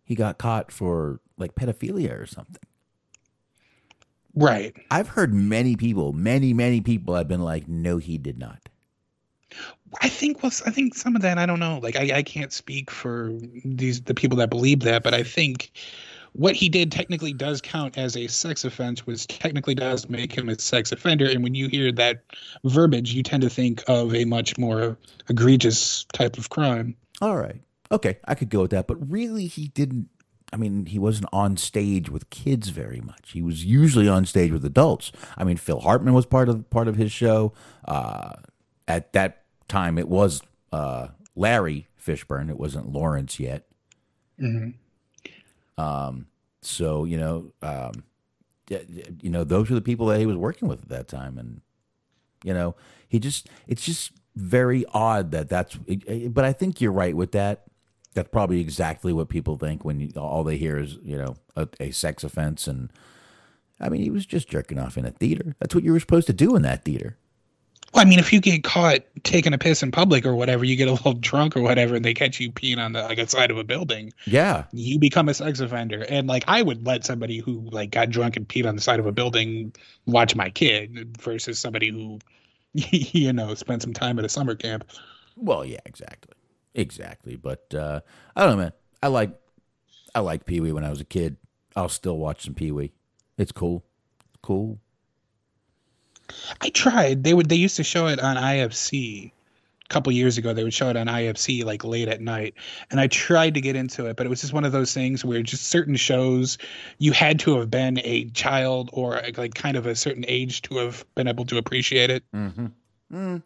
[0.04, 2.62] he got caught for like pedophilia or something.
[4.34, 4.74] Right.
[4.90, 8.68] I've heard many people, many, many people have been like, no, he did not.
[10.00, 11.78] I think was I think some of that I don't know.
[11.82, 13.30] Like I, I can't speak for
[13.64, 15.72] these the people that believe that, but I think
[16.32, 20.48] what he did technically does count as a sex offense, which technically does make him
[20.48, 21.26] a sex offender.
[21.26, 22.22] And when you hear that
[22.64, 24.96] verbiage, you tend to think of a much more
[25.28, 26.96] egregious type of crime.
[27.20, 27.60] All right.
[27.90, 28.18] Okay.
[28.24, 28.86] I could go with that.
[28.86, 30.08] But really, he didn't.
[30.54, 33.32] I mean, he wasn't on stage with kids very much.
[33.32, 35.10] He was usually on stage with adults.
[35.38, 37.52] I mean, Phil Hartman was part of part of his show.
[37.86, 38.32] Uh,
[38.86, 42.50] at that time, it was uh, Larry Fishburne.
[42.50, 43.66] It wasn't Lawrence yet.
[45.78, 46.26] Um,
[46.60, 48.04] so you know, um,
[48.68, 51.60] you know, those were the people that he was working with at that time, and
[52.44, 52.74] you know,
[53.08, 55.76] he just it's just very odd that that's.
[55.76, 57.64] But I think you're right with that.
[58.14, 61.68] That's probably exactly what people think when you, all they hear is you know a,
[61.80, 62.90] a sex offense, and
[63.80, 65.56] I mean, he was just jerking off in a theater.
[65.58, 67.16] That's what you were supposed to do in that theater.
[67.94, 70.76] Well, I mean, if you get caught taking a piss in public or whatever, you
[70.76, 73.50] get a little drunk or whatever, and they catch you peeing on the like outside
[73.50, 74.64] of a building, Yeah.
[74.72, 76.04] you become a sex offender.
[76.08, 78.98] And like, I would let somebody who like got drunk and peed on the side
[78.98, 79.74] of a building
[80.06, 82.18] watch my kid versus somebody who,
[82.72, 84.84] you know, spent some time at a summer camp.
[85.36, 86.34] Well, yeah, exactly.
[86.74, 87.36] Exactly.
[87.36, 88.00] But uh
[88.34, 88.72] I don't know, man.
[89.02, 89.38] I like
[90.14, 91.36] I like Pee Wee when I was a kid.
[91.76, 92.92] I'll still watch some Pee Wee.
[93.36, 93.84] It's cool.
[94.42, 94.78] Cool.
[96.60, 97.24] I tried.
[97.24, 97.48] They would.
[97.48, 99.32] They used to show it on IFC.
[99.84, 102.54] A couple years ago, they would show it on IFC like late at night,
[102.90, 105.22] and I tried to get into it, but it was just one of those things
[105.22, 106.56] where just certain shows
[106.98, 110.76] you had to have been a child or like kind of a certain age to
[110.78, 112.24] have been able to appreciate it.
[112.34, 113.36] Mm-hmm.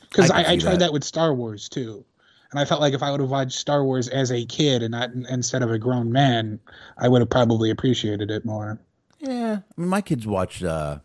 [0.00, 0.78] Because I I, I, tried that.
[0.80, 0.92] that.
[0.92, 2.04] with Star Wars too,
[2.50, 4.92] and I felt like if I would have watched Star Wars as a kid and
[4.92, 6.58] not instead of a grown man,
[6.98, 8.80] I would have probably appreciated it more.
[9.20, 9.58] Yeah.
[9.76, 10.98] I mean my kids watch uh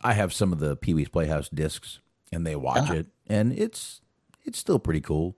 [0.00, 2.00] I have some of the Pee Wee's Playhouse discs
[2.32, 2.94] and they watch Ah.
[2.94, 4.00] it and it's
[4.44, 5.36] it's still pretty cool.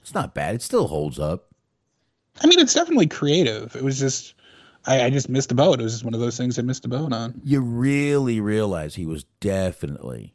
[0.00, 0.54] It's not bad.
[0.56, 1.48] It still holds up.
[2.40, 3.74] I mean, it's definitely creative.
[3.74, 4.34] It was just,
[4.84, 5.80] I, I just missed the boat.
[5.80, 7.40] It was just one of those things I missed the boat on.
[7.42, 10.34] You really realize he was definitely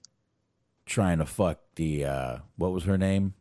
[0.85, 3.33] trying to fuck the uh what was her name?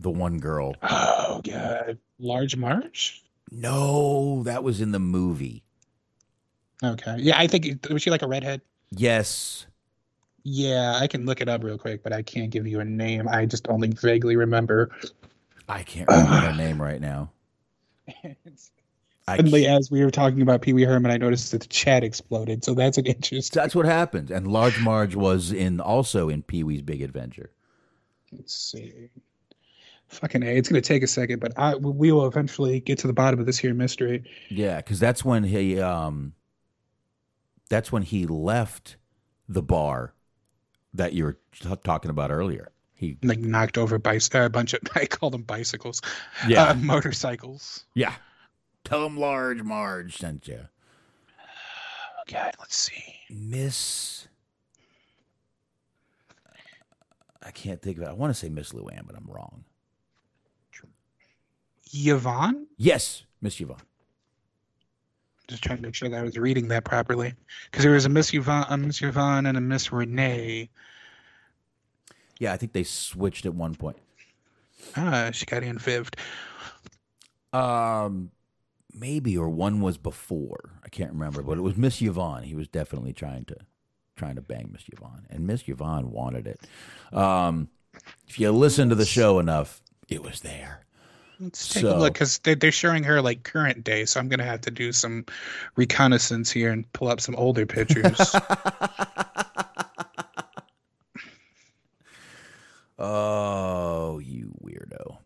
[0.00, 0.74] The one girl.
[0.82, 3.22] Oh god, Large Marge.
[3.50, 5.63] No, that was in the movie.
[6.82, 8.60] Okay, yeah, I think was she like a redhead?
[8.90, 9.66] Yes.
[10.42, 13.28] Yeah, I can look it up real quick, but I can't give you a name.
[13.28, 14.90] I just only vaguely remember.
[15.68, 17.30] I can't remember her name right now.
[19.26, 22.62] Suddenly, as we were talking about Pee Wee Herman, I noticed that the chat exploded.
[22.62, 23.58] So that's an interesting.
[23.58, 24.30] that's what happened.
[24.30, 27.50] And Large Marge was in also in Pee Wee's Big Adventure.
[28.32, 29.08] Let's see.
[30.08, 33.14] Fucking a, it's gonna take a second, but I we will eventually get to the
[33.14, 34.24] bottom of this here mystery.
[34.50, 36.34] Yeah, because that's when he um
[37.74, 38.96] that's when he left
[39.48, 40.14] the bar
[40.92, 42.70] that you were t- talking about earlier.
[42.94, 43.98] He Like knocked over uh,
[44.44, 46.00] a bunch of I call them bicycles.
[46.46, 46.68] Yeah.
[46.68, 47.84] uh, motorcycles.
[47.94, 48.14] yeah.
[48.84, 50.68] Tell him Large Marge sent you.
[52.28, 53.16] God, let's see.
[53.28, 54.28] Miss
[57.42, 58.08] I can't think of it.
[58.08, 59.64] I want to say Miss Luann, but I'm wrong.
[61.92, 62.66] Yvonne.
[62.76, 63.82] Yes, Miss Yvonne.
[65.48, 67.34] Just trying to make sure that I was reading that properly,
[67.70, 70.70] because there was a Miss Yvonne, a Miss Yvonne, and a Miss Renee.
[72.38, 73.98] Yeah, I think they switched at one point.
[74.96, 76.18] Ah, she got invived.
[77.52, 78.30] Um,
[78.92, 80.70] maybe or one was before.
[80.84, 82.44] I can't remember, but it was Miss Yvonne.
[82.44, 83.56] He was definitely trying to
[84.16, 86.60] trying to bang Miss Yvonne, and Miss Yvonne wanted it.
[87.12, 87.68] Um,
[88.28, 90.86] if you listen to the show enough, it was there.
[91.44, 94.28] Let's take So- a look, because they, they're showing her like current day, so I'm
[94.28, 95.24] gonna have to do some
[95.76, 98.34] reconnaissance here and pull up some older pictures.
[102.98, 105.18] Oh, you weirdo!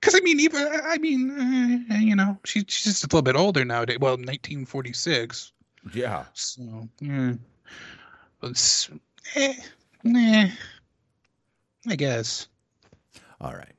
[0.00, 3.36] Because I mean, even I mean, uh, you know, she, she's just a little bit
[3.36, 3.98] older nowadays.
[4.00, 5.52] Well, 1946.
[5.94, 7.34] Yeah, So, yeah.
[8.42, 8.90] It's,
[9.36, 9.54] eh,
[10.04, 10.46] nah,
[11.88, 12.48] I guess.
[13.40, 13.74] all right.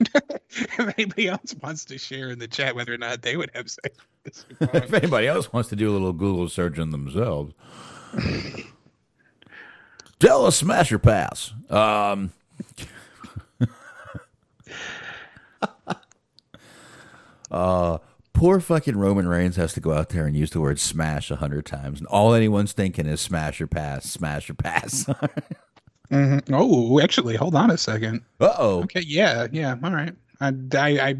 [0.50, 3.70] if anybody else wants to share in the chat whether or not they would have
[3.70, 7.54] sex this if anybody else wants to do a little Google search on themselves,
[10.18, 11.52] tell us smash or pass.
[11.70, 12.32] Um,
[17.50, 17.98] uh,
[18.32, 21.36] poor fucking Roman Reigns has to go out there and use the word smash a
[21.36, 25.06] hundred times, and all anyone's thinking is smash or pass, smash or pass.
[26.14, 26.42] Mhm.
[26.52, 28.22] Oh, actually, hold on a second.
[28.40, 28.82] uh oh.
[28.84, 30.14] Okay, yeah, yeah, all right.
[30.40, 31.14] I, I, I,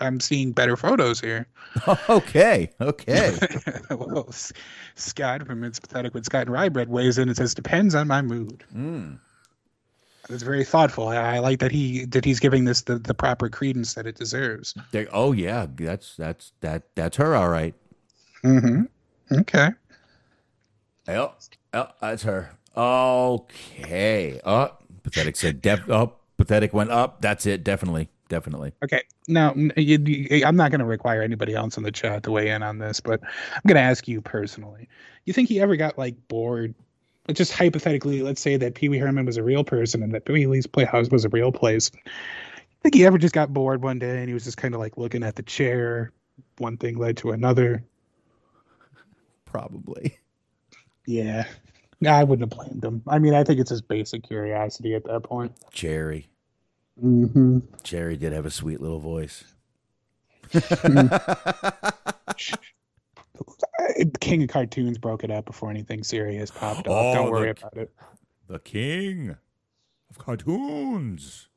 [0.00, 1.46] I'm seeing better photos here.
[2.08, 2.70] Okay.
[2.80, 3.36] Okay.
[3.90, 4.30] well,
[4.94, 8.20] Scott from It's Pathetic with Scott and Rybread weighs in and says, "Depends on my
[8.22, 8.62] mood."
[10.28, 11.08] It's very thoughtful.
[11.08, 14.16] I, I like that he that he's giving this the, the proper credence that it
[14.16, 14.74] deserves.
[14.92, 17.34] There- oh yeah, that's that's that that's her.
[17.34, 17.74] All right.
[18.44, 18.82] Mm-hmm.
[19.40, 19.70] Okay.
[21.08, 21.40] Yep.
[21.74, 22.50] Yep, that's her.
[22.76, 24.40] Okay.
[24.44, 24.70] Oh,
[25.02, 25.60] pathetic said.
[25.62, 27.20] Def- oh, pathetic went up.
[27.20, 27.64] That's it.
[27.64, 28.08] Definitely.
[28.28, 28.72] Definitely.
[28.82, 29.02] Okay.
[29.28, 32.48] Now, you, you- I'm not going to require anybody else in the chat to weigh
[32.50, 34.88] in on this, but I'm going to ask you personally.
[35.26, 36.74] You think he ever got like bored?
[37.32, 40.46] Just hypothetically, let's say that Pee Wee Herman was a real person and that Pee
[40.46, 41.90] Wee's Playhouse was a real place.
[42.04, 42.10] I
[42.82, 44.96] think he ever just got bored one day and he was just kind of like
[44.96, 46.10] looking at the chair.
[46.58, 47.84] One thing led to another.
[49.44, 50.18] Probably.
[51.06, 51.44] Yeah.
[52.02, 53.02] No, I wouldn't have blamed him.
[53.06, 55.52] I mean, I think it's just basic curiosity at that point.
[55.72, 56.26] Jerry.
[57.02, 57.58] Mm-hmm.
[57.84, 59.44] Jerry did have a sweet little voice.
[64.20, 66.92] King of Cartoons broke it up before anything serious popped up.
[66.92, 67.92] Oh, Don't the- worry about it.
[68.48, 69.36] The king
[70.10, 71.48] of cartoons.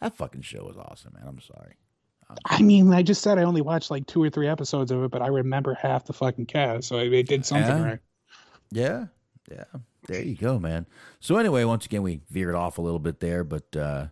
[0.00, 1.24] That fucking show was awesome, man.
[1.28, 1.74] I'm sorry.
[2.46, 5.10] I mean, I just said I only watched like two or three episodes of it,
[5.12, 7.84] but I remember half the fucking cast, so it did something Yeah.
[7.84, 7.98] right.
[8.72, 9.04] Yeah,
[9.50, 9.64] yeah.
[10.06, 10.86] There you go, man.
[11.20, 14.06] So anyway, once again, we veered off a little bit there, but uh,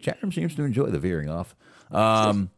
[0.00, 1.54] chat room seems to enjoy the veering off.
[1.90, 2.50] Um,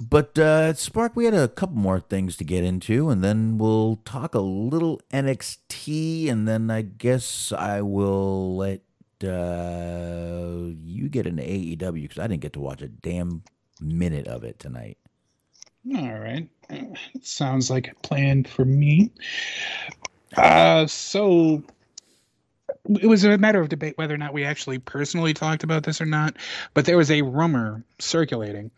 [0.00, 3.96] but uh, Smark, we had a couple more things to get into, and then we'll
[4.04, 8.82] talk a little NXT, and then I guess I will let
[9.24, 13.42] uh, you get into AEW because I didn't get to watch a damn
[13.80, 14.98] minute of it tonight.
[15.96, 16.48] All right.
[17.22, 19.10] Sounds like a plan for me.
[20.36, 21.62] Uh, so
[23.00, 26.00] it was a matter of debate whether or not we actually personally talked about this
[26.00, 26.36] or not,
[26.74, 28.70] but there was a rumor circulating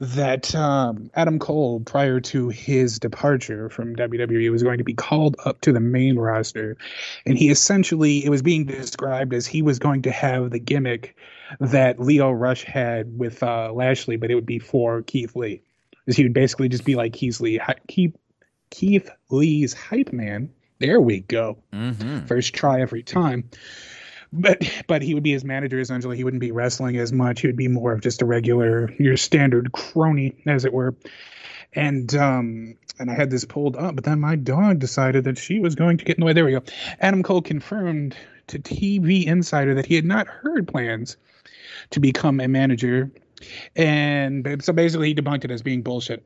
[0.00, 5.36] that um, Adam Cole, prior to his departure from WWE, was going to be called
[5.44, 6.76] up to the main roster.
[7.24, 11.16] And he essentially, it was being described as he was going to have the gimmick
[11.60, 15.62] that Lio Rush had with uh, Lashley, but it would be for Keith Lee.
[16.04, 17.60] Because he would basically just be like Keith Lee,
[18.70, 20.50] Keith Lee's hype man.
[20.78, 21.58] There we go.
[21.72, 22.26] Mm-hmm.
[22.26, 23.50] First try every time.
[24.32, 26.16] But but he would be his manager essentially.
[26.16, 27.40] He wouldn't be wrestling as much.
[27.40, 30.94] He would be more of just a regular, your standard crony, as it were.
[31.72, 35.60] And um and I had this pulled up, but then my dog decided that she
[35.60, 36.32] was going to get in the way.
[36.32, 36.62] There we go.
[37.00, 38.16] Adam Cole confirmed
[38.48, 41.16] to TV Insider that he had not heard plans
[41.90, 43.10] to become a manager,
[43.74, 46.24] and so basically he debunked it as being bullshit.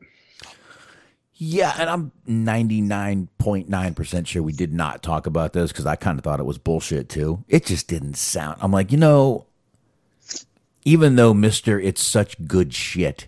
[1.42, 6.22] Yeah, and I'm 99.9% sure we did not talk about this because I kind of
[6.22, 7.46] thought it was bullshit too.
[7.48, 8.58] It just didn't sound.
[8.60, 9.46] I'm like, you know,
[10.84, 11.82] even though Mr.
[11.82, 13.26] It's Such Good Shit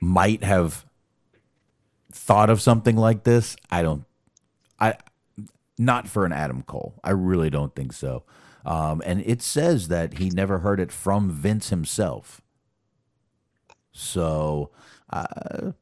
[0.00, 0.84] might have
[2.12, 4.04] thought of something like this, I don't,
[4.78, 4.96] I,
[5.78, 7.00] not for an Adam Cole.
[7.02, 8.24] I really don't think so.
[8.66, 12.42] Um, and it says that he never heard it from Vince himself.
[13.92, 14.68] So,
[15.08, 15.72] uh,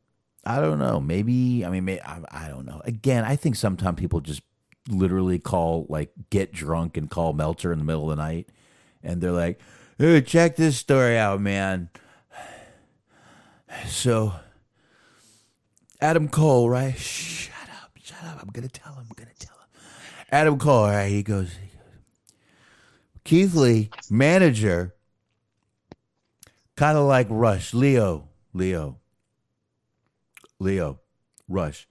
[0.44, 1.00] I don't know.
[1.00, 2.80] Maybe I mean, I, I don't know.
[2.84, 4.42] Again, I think sometimes people just
[4.88, 8.48] literally call like get drunk and call Meltzer in the middle of the night,
[9.02, 9.60] and they're like,
[9.98, 11.90] "Hey, check this story out, man."
[13.86, 14.32] So,
[16.00, 16.98] Adam Cole, right?
[16.98, 18.42] Shut up, shut up.
[18.42, 19.06] I'm gonna tell him.
[19.08, 19.82] I'm gonna tell him.
[20.32, 21.08] Adam Cole, right?
[21.08, 21.80] He goes, he goes
[23.22, 24.96] Keith Lee, manager,
[26.74, 28.99] kind of like Rush, Lio, Lio.
[30.60, 31.00] Lio,
[31.48, 31.88] Rush.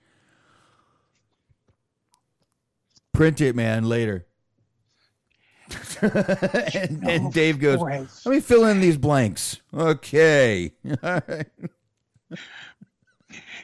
[3.11, 4.25] Print it, man, later.
[6.01, 7.79] and, oh, and Dave goes,
[8.25, 9.59] let me fill in these blanks.
[9.73, 10.71] Okay.
[11.03, 11.47] Right.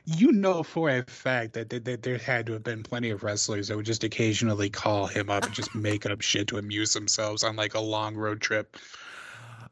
[0.07, 3.23] You know for a fact that, that, that there had to have been plenty of
[3.23, 6.93] wrestlers that would just occasionally call him up and just make up shit to amuse
[6.93, 8.77] themselves on like a long road trip.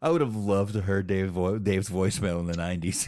[0.02, 3.08] I would have loved to heard Dave vo- Dave's voicemail in the 90s.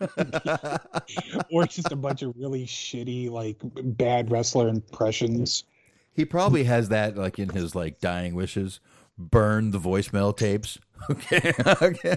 [1.50, 5.64] or just a bunch of really shitty, like bad wrestler impressions.
[6.12, 8.80] he probably has that like in his like dying wishes.
[9.18, 10.78] Burn the voicemail tapes.
[11.10, 11.52] Okay.
[11.82, 12.16] okay.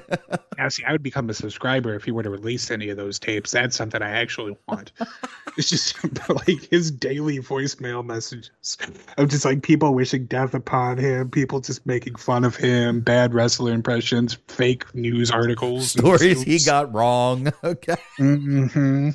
[0.59, 3.17] Now, see, I would become a subscriber if he were to release any of those
[3.17, 3.49] tapes.
[3.49, 4.91] That's something I actually want.
[5.57, 5.97] it's just
[6.29, 8.77] like his daily voicemail messages
[9.17, 13.33] of just like people wishing death upon him, people just making fun of him, bad
[13.33, 17.51] wrestler impressions, fake news articles, Stories he got wrong.
[17.63, 17.95] Okay.
[18.17, 19.09] hmm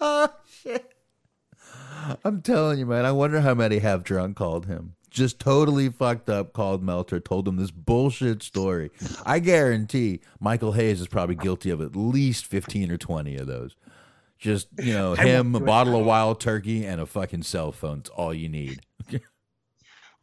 [0.00, 0.28] Oh
[0.62, 0.94] shit!
[2.24, 3.04] I'm telling you, man.
[3.04, 4.94] I wonder how many have drunk called him.
[5.10, 6.52] Just totally fucked up.
[6.52, 8.90] Called Meltzer, told him this bullshit story.
[9.24, 13.74] I guarantee Michael Hayes is probably guilty of at least fifteen or twenty of those.
[14.38, 18.00] Just you know, him, a bottle of wild turkey, and a fucking cell phone.
[18.00, 18.80] It's all you need.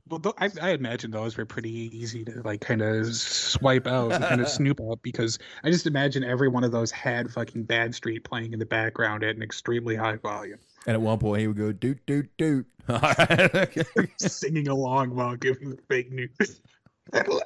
[0.08, 4.12] Well, th- I, I imagine those were pretty easy to like kind of swipe out
[4.12, 7.66] and kind of snoop out because I just imagine every one of those had fucking
[7.66, 11.48] Badstreet playing in the background at an extremely high volume, And at one point, he
[11.48, 12.68] would go doot doot doot.
[12.90, 13.56] All right.
[13.56, 13.84] Okay.
[14.18, 16.62] singing along while giving the fake news.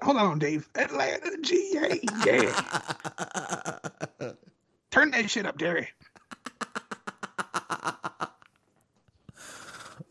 [0.01, 0.67] Hold on, Dave.
[0.75, 3.79] Atlanta, GA, yeah.
[4.91, 5.89] Turn that shit up, Derry.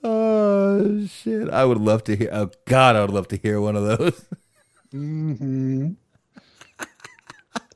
[0.04, 1.50] Oh shit!
[1.50, 2.30] I would love to hear.
[2.32, 4.24] Oh God, I would love to hear one of those.
[4.94, 5.90] Mm-hmm.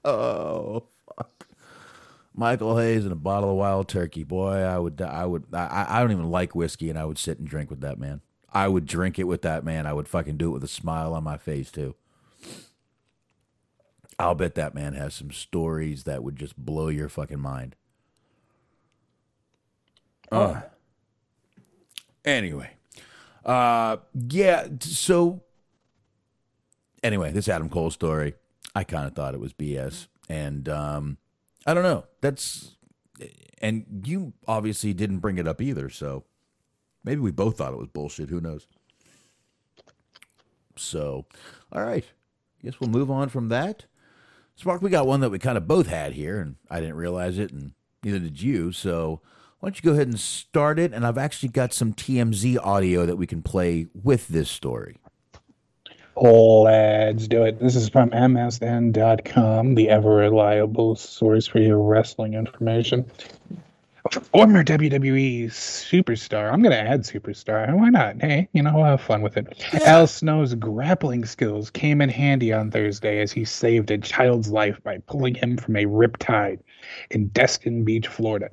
[0.04, 0.88] Oh.
[2.34, 4.24] Michael Hayes and a bottle of wild turkey.
[4.24, 7.38] Boy, I would, I would, I, I don't even like whiskey, and I would sit
[7.38, 8.22] and drink with that man.
[8.52, 9.86] I would drink it with that man.
[9.86, 11.94] I would fucking do it with a smile on my face too.
[14.18, 17.76] I'll bet that man has some stories that would just blow your fucking mind.
[20.30, 20.62] Uh,
[22.24, 22.70] anyway,
[23.44, 24.68] uh, yeah.
[24.80, 25.42] So,
[27.02, 28.34] anyway, this Adam Cole story,
[28.74, 31.18] I kind of thought it was BS, and um,
[31.66, 32.04] I don't know.
[32.20, 32.76] That's
[33.62, 36.24] and you obviously didn't bring it up either, so
[37.04, 38.28] maybe we both thought it was bullshit.
[38.28, 38.66] Who knows?
[40.76, 41.26] So,
[41.70, 42.04] all right,
[42.62, 43.84] guess we'll move on from that.
[44.60, 47.38] Smark, we got one that we kind of both had here, and I didn't realize
[47.38, 48.72] it, and neither did you.
[48.72, 49.20] So,
[49.60, 50.92] why don't you go ahead and start it?
[50.92, 54.98] And I've actually got some TMZ audio that we can play with this story.
[56.22, 57.58] Let's do it.
[57.58, 63.10] This is from MSN.com, the ever reliable source for your wrestling information.
[64.10, 66.52] Former WWE superstar.
[66.52, 67.72] I'm going to add superstar.
[67.72, 68.20] Why not?
[68.20, 69.64] Hey, you know, we'll have fun with it.
[69.86, 74.82] Al Snow's grappling skills came in handy on Thursday as he saved a child's life
[74.82, 76.58] by pulling him from a riptide
[77.10, 78.50] in Destin Beach, Florida.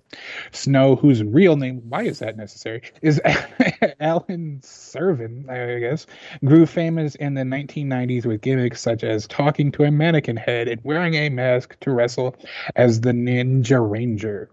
[0.52, 3.20] Snow, whose real name, why is that necessary, is
[4.00, 6.06] Allen Sarven, I guess,
[6.46, 10.80] grew famous in the 1990s with gimmicks such as talking to a mannequin head and
[10.84, 12.36] wearing a mask to wrestle
[12.76, 14.52] as the Ninja Ranger.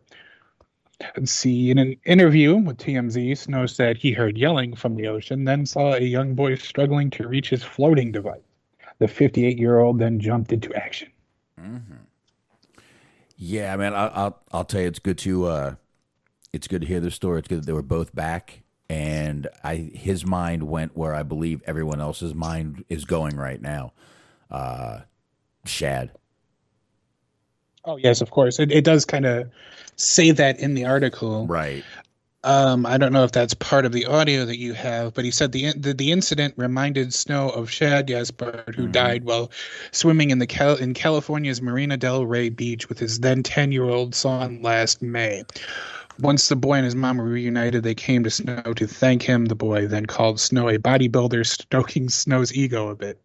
[1.17, 5.45] Let's see, in an interview with TMZ, Snow said he heard yelling from the ocean,
[5.45, 8.41] then saw a young boy struggling to reach his floating device.
[8.99, 11.11] The 58 year old then jumped into action.
[11.61, 11.97] Mm-hmm.
[13.37, 15.75] Yeah, man, I, I'll I'll tell you, it's good to uh,
[16.55, 17.41] it's good to hear the story.
[17.41, 21.63] It's good that they were both back, and I his mind went where I believe
[21.67, 23.93] everyone else's mind is going right now.
[24.51, 25.01] Uh,
[25.67, 26.13] Shad.
[27.85, 28.59] Oh, yes, of course.
[28.59, 29.49] It, it does kind of
[29.97, 31.47] say that in the article.
[31.47, 31.85] Right.
[32.45, 35.33] Um, I don't know if that's part of the audio that you have, but he
[35.33, 39.51] said the the, the incident reminded Snow of Shad Gaspard, who died while
[39.91, 43.85] swimming in the Cal- in California's Marina Del Rey beach with his then ten year
[43.85, 45.43] old son last May.
[46.21, 49.47] Once the boy and his mom were reunited, they came to Snow to thank him.
[49.47, 53.21] The boy then called Snow a bodybuilder, stoking Snow's ego a bit.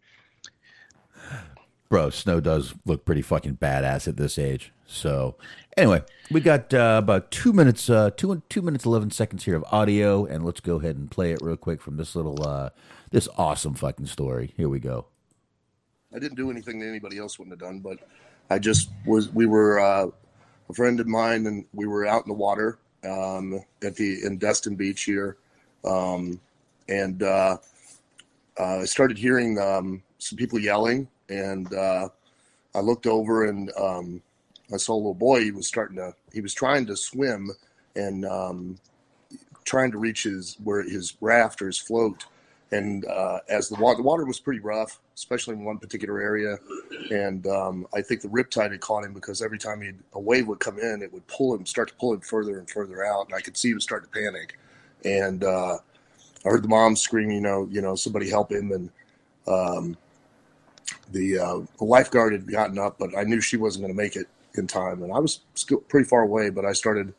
[1.89, 4.73] Bro, Snow does look pretty fucking badass at this age.
[4.91, 5.37] So,
[5.77, 9.63] anyway, we got uh, about two minutes, uh, two two minutes eleven seconds here of
[9.71, 12.71] audio, and let's go ahead and play it real quick from this little, uh,
[13.09, 14.53] this awesome fucking story.
[14.57, 15.05] Here we go.
[16.13, 17.99] I didn't do anything that anybody else wouldn't have done, but
[18.49, 19.29] I just was.
[19.29, 20.07] We were uh,
[20.69, 24.37] a friend of mine, and we were out in the water um, at the in
[24.37, 25.37] Destin Beach here,
[25.85, 26.37] um,
[26.89, 27.57] and uh,
[28.59, 32.09] uh, I started hearing um, some people yelling, and uh,
[32.75, 34.21] I looked over and um,
[34.73, 35.43] I saw a little boy.
[35.43, 36.13] He was starting to.
[36.33, 37.51] He was trying to swim
[37.95, 38.77] and um,
[39.65, 42.25] trying to reach his where his raft or his float.
[42.73, 46.57] And uh, as the water, the water was pretty rough, especially in one particular area.
[47.09, 50.47] And um, I think the riptide had caught him because every time he a wave
[50.47, 53.25] would come in, it would pull him, start to pull him further and further out.
[53.25, 54.57] And I could see was starting to panic.
[55.03, 55.79] And uh,
[56.45, 58.71] I heard the mom screaming, you know, you know, somebody help him.
[58.71, 58.89] And
[59.47, 59.97] um,
[61.11, 64.15] the, uh, the lifeguard had gotten up, but I knew she wasn't going to make
[64.15, 65.03] it in time.
[65.03, 67.13] And I was still pretty far away, but I started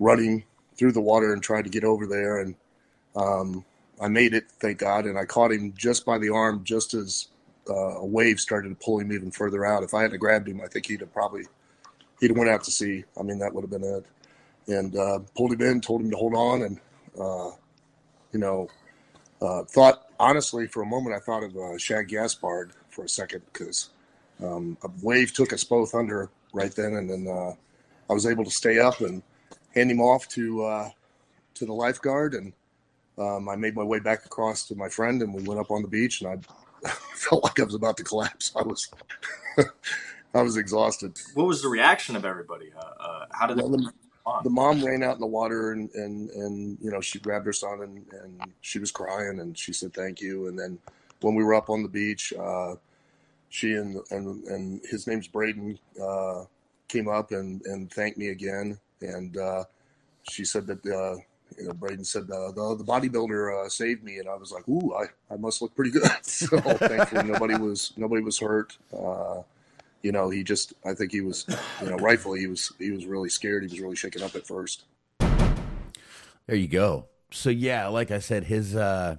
[0.00, 0.44] running
[0.76, 2.38] through the water and tried to get over there.
[2.40, 2.54] And
[3.16, 3.64] um,
[4.00, 5.06] I made it, thank God.
[5.06, 7.28] And I caught him just by the arm, just as
[7.68, 9.82] uh, a wave started to pull him even further out.
[9.82, 11.44] If I hadn't grabbed him, I think he'd have probably
[12.20, 13.04] he'd went out to sea.
[13.18, 14.06] I mean, that would have been it.
[14.66, 16.80] And uh, pulled him in, told him to hold on, and
[17.20, 17.50] uh,
[18.32, 18.68] you know,
[19.42, 23.42] uh, thought honestly for a moment I thought of uh, Shad Gaspard for a second
[23.52, 23.90] because
[24.42, 27.52] um, a wave took us both under right then, and then uh,
[28.08, 29.22] I was able to stay up and
[29.74, 30.90] hand him off to uh,
[31.54, 32.52] to the lifeguard, and
[33.18, 35.82] um, I made my way back across to my friend, and we went up on
[35.82, 38.52] the beach, and I felt like I was about to collapse.
[38.56, 38.90] I was
[40.34, 41.18] I was exhausted.
[41.34, 42.72] What was the reaction of everybody?
[42.76, 43.92] Uh, uh, how did Well, the,
[44.42, 47.52] the mom ran out in the water and, and, and you know she grabbed her
[47.52, 50.78] son and, and she was crying and she said thank you and then
[51.20, 52.74] when we were up on the beach uh,
[53.54, 56.44] she and, and and his name's Braden uh,
[56.88, 59.62] came up and, and thanked me again and uh,
[60.28, 61.16] she said that uh,
[61.56, 64.68] you know Braden said uh, the, the bodybuilder uh, saved me and I was like
[64.68, 69.42] ooh I, I must look pretty good so thankfully nobody was nobody was hurt uh,
[70.02, 71.46] you know, he just I think he was,
[71.80, 73.62] you know, rightfully he was he was really scared.
[73.62, 74.84] He was really shaken up at first.
[76.46, 77.06] There you go.
[77.32, 79.16] So yeah, like I said, his uh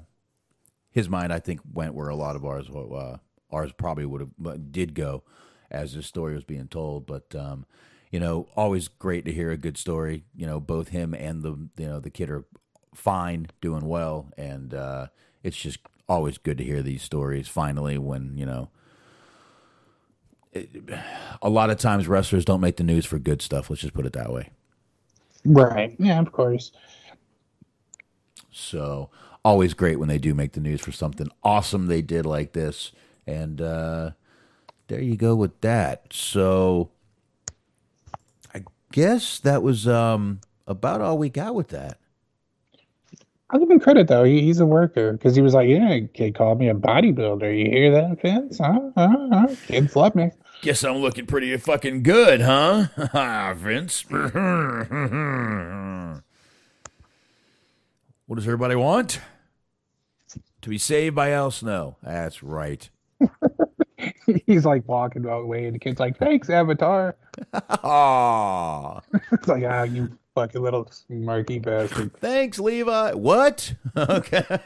[0.91, 3.17] his mind I think went where a lot of ours uh,
[3.51, 5.23] ours probably would have did go
[5.71, 7.05] as this story was being told.
[7.05, 7.65] But um,
[8.11, 10.25] you know, always great to hear a good story.
[10.35, 12.45] You know, both him and the you know the kid are
[12.95, 15.07] fine, doing well, and uh,
[15.43, 17.47] it's just always good to hear these stories.
[17.47, 18.69] Finally, when you know.
[20.53, 20.71] it-
[21.41, 23.69] A lot of times, wrestlers don't make the news for good stuff.
[23.69, 24.49] Let's just put it that way.
[25.45, 25.95] Right.
[25.99, 26.71] Yeah, of course.
[28.51, 29.09] So
[29.43, 32.91] always great when they do make the news for something awesome they did like this.
[33.27, 34.11] And uh,
[34.87, 36.07] there you go with that.
[36.11, 36.89] So
[38.53, 41.97] I guess that was um, about all we got with that.
[43.49, 44.23] I'll give him credit though.
[44.23, 47.57] He, he's a worker because he was like, "Yeah, kid called me a bodybuilder.
[47.57, 48.57] You hear that, Vince?
[48.57, 48.91] Huh?
[48.97, 49.27] Huh?
[49.31, 49.47] Huh?
[49.67, 50.31] Kids love me."
[50.61, 53.53] Guess I'm looking pretty fucking good, huh?
[53.57, 54.03] Vince.
[58.25, 59.19] what does everybody want?
[60.61, 61.97] To be saved by Al Snow.
[62.01, 62.89] That's right.
[64.45, 67.15] he's like walking away, and the kid's like, "Thanks, Avatar."
[67.53, 69.01] Aw.
[69.31, 72.15] it's like, ah, you fucking little smirky bastard.
[72.19, 73.13] Thanks, Levi.
[73.13, 73.73] What?
[73.95, 74.59] okay.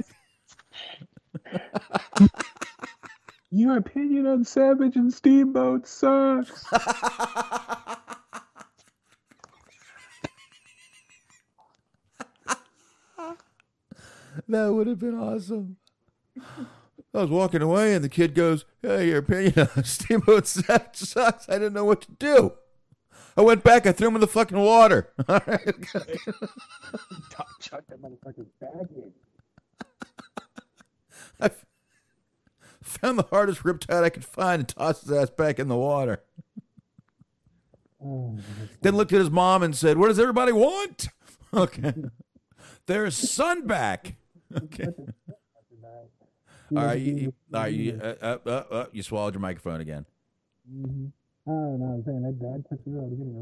[3.52, 6.64] Your opinion on Savage and Steamboat sucks.
[14.48, 15.77] that would have been awesome.
[17.14, 21.53] I was walking away, and the kid goes, "Hey, your opinion on Steamboat sucks." I
[21.53, 22.53] didn't know what to do.
[23.36, 23.88] I went back.
[23.88, 25.11] I threw him in the fucking water.
[25.27, 25.76] All right.
[27.61, 29.11] Chuck that motherfucker's bag in.
[31.40, 31.52] I
[32.81, 36.22] found the hardest riptide I could find and tossed his ass back in the water.
[38.03, 38.38] Oh,
[38.81, 41.07] then looked at his mom and said, "What does everybody want?"
[41.53, 41.94] Okay,
[42.86, 44.15] there's son back.
[44.56, 44.90] Okay.
[46.76, 49.82] All right, you, you, all right, you, uh, uh, uh, uh, you swallowed your microphone
[49.82, 50.06] again.
[50.72, 51.08] Mm-hmm.
[51.50, 53.34] Oh no, I'm saying that dad took you out to get it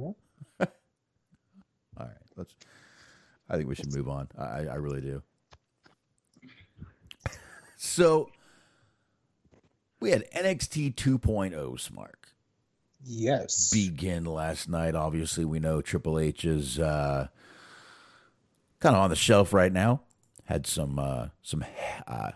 [1.99, 2.55] All right, let's.
[3.49, 4.27] I think we should move on.
[4.37, 5.23] I, I really do.
[7.79, 8.31] So
[9.99, 12.33] we had NXT 2.0 Smark
[13.03, 13.69] Yes.
[13.69, 14.95] begin last night.
[14.95, 17.27] Obviously, we know Triple H is uh,
[18.79, 20.01] kind of on the shelf right now.
[20.45, 21.63] Had some uh, some
[22.07, 22.31] uh,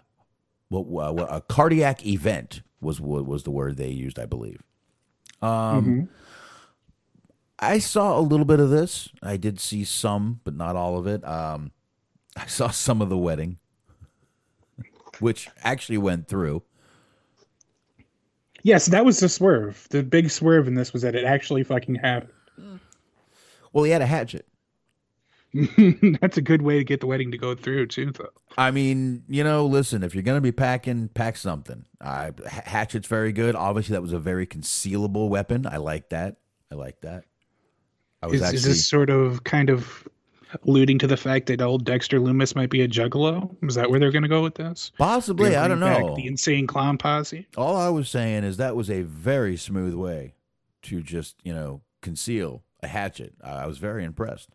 [0.72, 4.64] what, what a cardiac event was what was the word they used, I believe.
[5.42, 6.10] Um,
[7.60, 9.10] I saw a little bit of this.
[9.22, 11.28] I did see some, but not all of it.
[11.28, 11.72] Um,
[12.38, 13.58] I saw some of the wedding,
[15.20, 16.64] which actually went through.
[18.64, 19.88] Yes, that was the swerve.
[19.90, 22.80] The big swerve in this was that it actually fucking happened.
[23.74, 24.46] Well, he had a hatchet.
[26.22, 28.30] That's a good way to get the wedding to go through too, though.
[28.58, 31.86] I mean, you know, listen, if you're going to be packing, pack something.
[32.00, 33.56] Uh, hatchet's very good.
[33.56, 35.66] Obviously, that was a very concealable weapon.
[35.66, 36.38] I like that.
[36.72, 37.26] I like that.
[38.22, 40.08] I was Is, actually is this sort of kind of
[40.66, 43.54] alluding to the fact that old Dexter Lumis might be a juggalo?
[43.68, 44.92] Is that where they're going to go with this?
[44.98, 45.56] possibly.
[45.56, 46.16] I don't know.
[46.16, 47.48] The insane clown posse.
[47.58, 50.36] All I was saying is that was a very smooth way
[50.84, 53.34] to just, you know, conceal a hatchet.
[53.44, 54.50] I I was very impressed.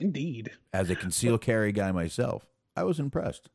[0.00, 0.50] Indeed.
[0.72, 3.50] As a conceal carry guy myself, I was impressed.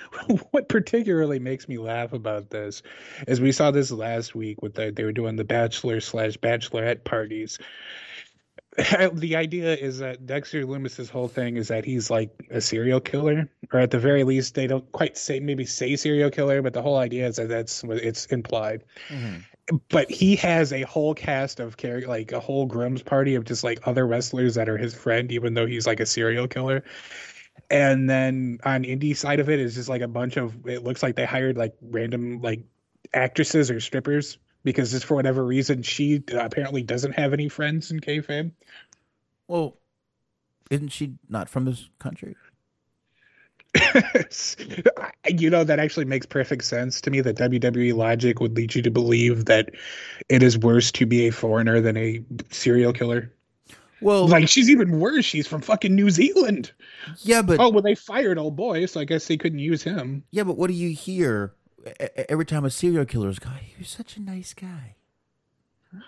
[0.50, 2.82] what particularly makes me laugh about this
[3.26, 7.04] is we saw this last week with the they were doing the bachelor slash bachelorette
[7.04, 7.58] parties
[9.12, 13.48] the idea is that dexter lumis's whole thing is that he's like a serial killer
[13.72, 16.82] or at the very least they don't quite say maybe say serial killer but the
[16.82, 19.40] whole idea is that that's what it's implied mm-hmm.
[19.90, 23.62] But he has a whole cast of character like a whole grooms party of just
[23.62, 26.82] like other wrestlers that are his friend even though he's like a serial killer
[27.70, 31.02] and then on Indi side of it is just like a bunch of it looks
[31.02, 32.64] like they hired like random like
[33.14, 37.90] actresses or strippers because just for whatever reason she uh, apparently doesn't have any friends
[37.90, 38.52] in kayfabe
[39.48, 39.76] Well,
[40.70, 42.36] isn't she not from this country?
[45.28, 48.82] you know that actually makes perfect sense to me that WWE logic would lead you
[48.82, 49.70] to believe that
[50.28, 53.32] it is worse to be a foreigner than a serial killer.
[54.00, 55.24] Well, Like she's even worse.
[55.24, 56.72] She's from fucking New Zealand.
[57.22, 60.24] yeah, but Oh well, they fired old boy, so I guess they couldn't use him.
[60.32, 61.54] yeah, but what do you hear
[62.28, 63.60] every time a serial killer is guy?
[63.68, 64.96] He was such a nice guy.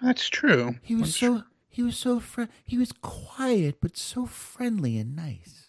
[0.02, 0.76] That's true.
[0.82, 5.68] He was so he was so fr- he was quiet but so friendly and nice.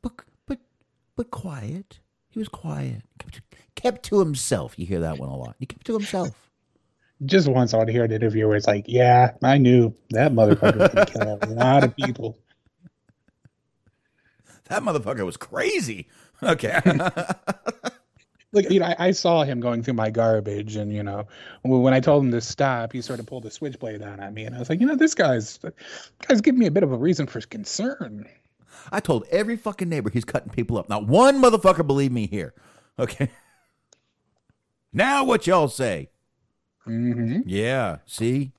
[0.00, 0.12] But
[0.46, 0.60] but
[1.18, 1.98] but quiet.
[2.28, 3.02] He was quiet.
[3.18, 3.40] Kept,
[3.74, 4.78] kept to himself.
[4.78, 5.56] You hear that one a lot.
[5.58, 6.30] He kept to himself.
[7.26, 10.30] Just once I want to hear an interview where it's like, "Yeah, I knew that
[10.32, 12.38] motherfucker was gonna kill a lot of people."
[14.68, 16.06] That motherfucker was crazy.
[16.42, 16.80] Okay.
[18.50, 21.26] Like you know, I, I saw him going through my garbage, and you know,
[21.64, 24.44] when I told him to stop, he sort of pulled a switchblade on at me,
[24.44, 25.74] and I was like, you know, this guy's this
[26.26, 28.26] guy's giving me a bit of a reason for concern.
[28.90, 30.88] I told every fucking neighbor he's cutting people up.
[30.88, 32.54] Not one motherfucker believed me here.
[32.98, 33.30] Okay.
[34.90, 36.08] Now what y'all say?
[36.86, 37.40] Mm-hmm.
[37.44, 37.98] Yeah.
[38.06, 38.52] See?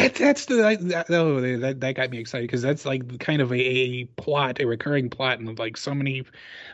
[0.00, 3.52] That, that's the that, oh, that that got me excited because that's like kind of
[3.52, 6.24] a, a plot, a recurring plot in like so many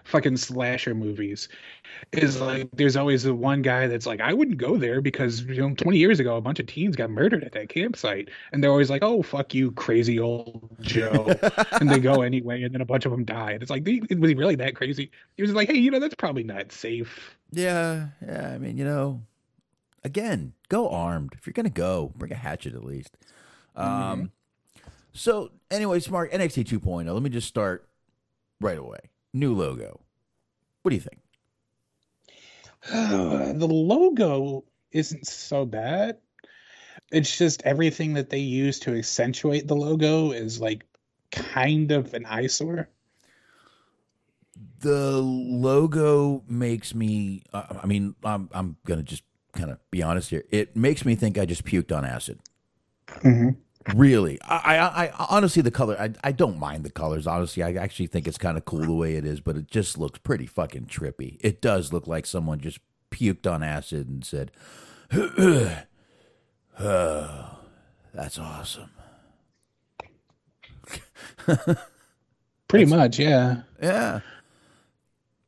[0.05, 1.48] fucking slasher movies.
[2.12, 5.57] Is like there's always the one guy that's like, I wouldn't go there because you
[5.57, 8.70] know 20 years ago a bunch of teens got murdered at that campsite, and they're
[8.70, 11.35] always like, oh fuck you, crazy old Joe,
[11.81, 13.53] and they go anyway, and then a bunch of them die.
[13.53, 15.11] And it's like, was he really that crazy?
[15.36, 17.36] He was like, hey, you know, that's probably not safe.
[17.51, 18.53] Yeah, yeah.
[18.55, 19.23] I mean, you know,
[20.07, 21.35] again, go armed.
[21.37, 23.16] If you're gonna go, bring a hatchet at least.
[23.74, 24.24] Um, Mm-hmm.
[25.12, 27.12] so anyway, Smark NXT 2.0.
[27.12, 27.89] Let me just start
[28.61, 29.01] right away.
[29.35, 30.01] New logo.
[30.83, 31.20] What do you think?
[33.59, 36.19] the logo isn't so bad.
[37.11, 40.85] It's just everything that they use to accentuate the logo is like
[41.33, 42.89] kind of an eyesore.
[44.81, 47.43] The logo makes me.
[47.53, 49.23] Uh, I mean, I'm I'm gonna just
[49.57, 50.45] kind of be honest here.
[50.51, 52.39] It makes me think I just puked on acid.
[53.09, 53.51] Mm-hmm.
[53.97, 55.97] Really, I, I, I honestly the color.
[55.99, 57.27] I, I don't mind the colors.
[57.27, 59.97] Honestly, I actually think it's kind of cool the way it is, but it just
[59.97, 61.39] looks pretty fucking trippy.
[61.41, 62.81] It does look like someone just
[63.12, 64.51] puked on acid and said,
[65.12, 65.77] "Oh,
[68.12, 68.91] that's awesome."
[72.69, 73.62] Pretty much, yeah.
[73.81, 74.20] Yeah.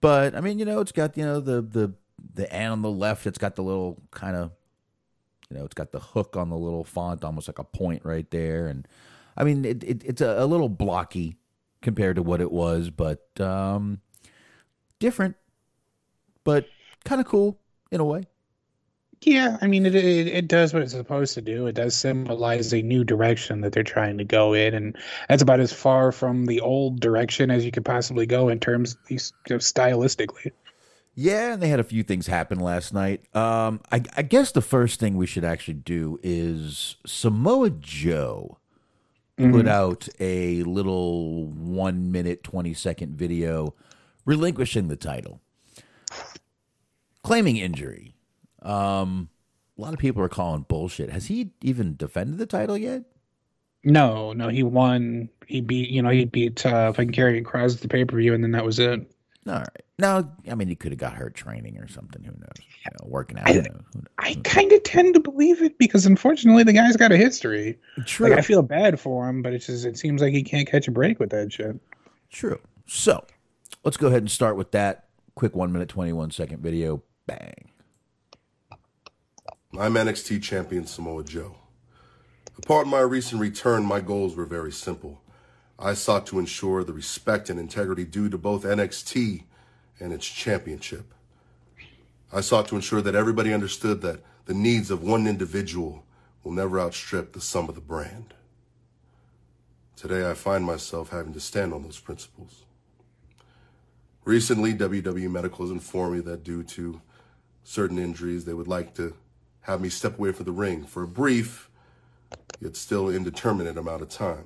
[0.01, 1.93] But I mean, you know, it's got you know the the
[2.39, 3.27] the N on the left.
[3.27, 4.53] It's got the little kind of,
[5.51, 8.31] you know, it's got the hook on the little font, almost like a point right
[8.31, 8.69] there.
[8.69, 8.87] And
[9.37, 11.37] I mean, it, it it's a, a little blocky
[11.83, 14.01] compared to what it was, but um,
[15.01, 15.35] different,
[16.45, 16.67] but
[17.05, 17.59] kind of cool
[17.91, 18.23] in a way.
[19.23, 21.67] Yeah, I mean, it, it it does what it's supposed to do.
[21.67, 24.97] It does symbolize a new direction that they're trying to go in, and
[25.29, 28.97] that's about as far from the old direction as you could possibly go in terms
[29.11, 30.53] of stylistically.
[31.21, 33.25] Yeah, and they had a few things happen last night.
[33.35, 38.59] Um, I, I guess the first thing we should actually do is Samoa Joe
[39.37, 43.75] put out a little one minute, 20 second video
[44.27, 45.41] relinquishing the title,
[47.25, 48.15] claiming injury.
[48.63, 49.29] Um,
[49.77, 51.11] a lot of people are calling bullshit.
[51.11, 53.03] Has he even defended the title yet?
[53.83, 55.31] No, no, he won.
[55.49, 58.35] He beat, you know, he beat uh, fucking Karrion Kross at the pay per view,
[58.35, 59.01] and then that was it.
[59.49, 59.83] All right.
[60.01, 62.23] Now, I mean, he could have got hurt training or something.
[62.23, 62.67] Who knows?
[62.85, 63.49] You know, working out.
[63.49, 63.67] who knows?
[63.67, 64.07] Who knows?
[64.19, 67.77] I kind of tend to believe it because unfortunately the guy's got a history.
[68.07, 68.29] True.
[68.29, 70.87] Like I feel bad for him, but it's just it seems like he can't catch
[70.87, 71.81] a break with that shit.
[72.31, 72.61] True.
[72.87, 73.25] So
[73.83, 77.03] let's go ahead and start with that quick one minute, 21 second video.
[77.27, 77.71] Bang.
[79.79, 81.57] I'm NXT champion Samoa Joe.
[82.57, 85.23] Upon my recent return, my goals were very simple.
[85.79, 89.45] I sought to ensure the respect and integrity due to both NXT
[90.01, 91.13] and its championship.
[92.33, 96.05] I sought to ensure that everybody understood that the needs of one individual
[96.43, 98.35] will never outstrip the sum of the brand.
[99.97, 102.65] Today, I find myself having to stand on those principles.
[104.25, 107.01] Recently, WWE Medical has informed me that due to
[107.65, 109.15] certain injuries, they would like to
[109.63, 111.69] have me step away from the ring for a brief,
[112.61, 114.45] yet still indeterminate amount of time.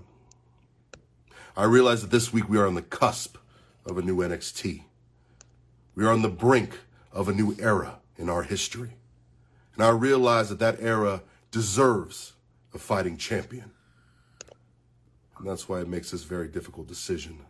[1.57, 3.37] I realize that this week we are on the cusp
[3.85, 4.85] of a new NXT.
[5.95, 6.79] We are on the brink
[7.13, 8.91] of a new era in our history.
[9.75, 12.33] And I realize that that era deserves
[12.75, 13.71] a fighting champion.
[15.39, 17.41] And that's why it makes this very difficult decision.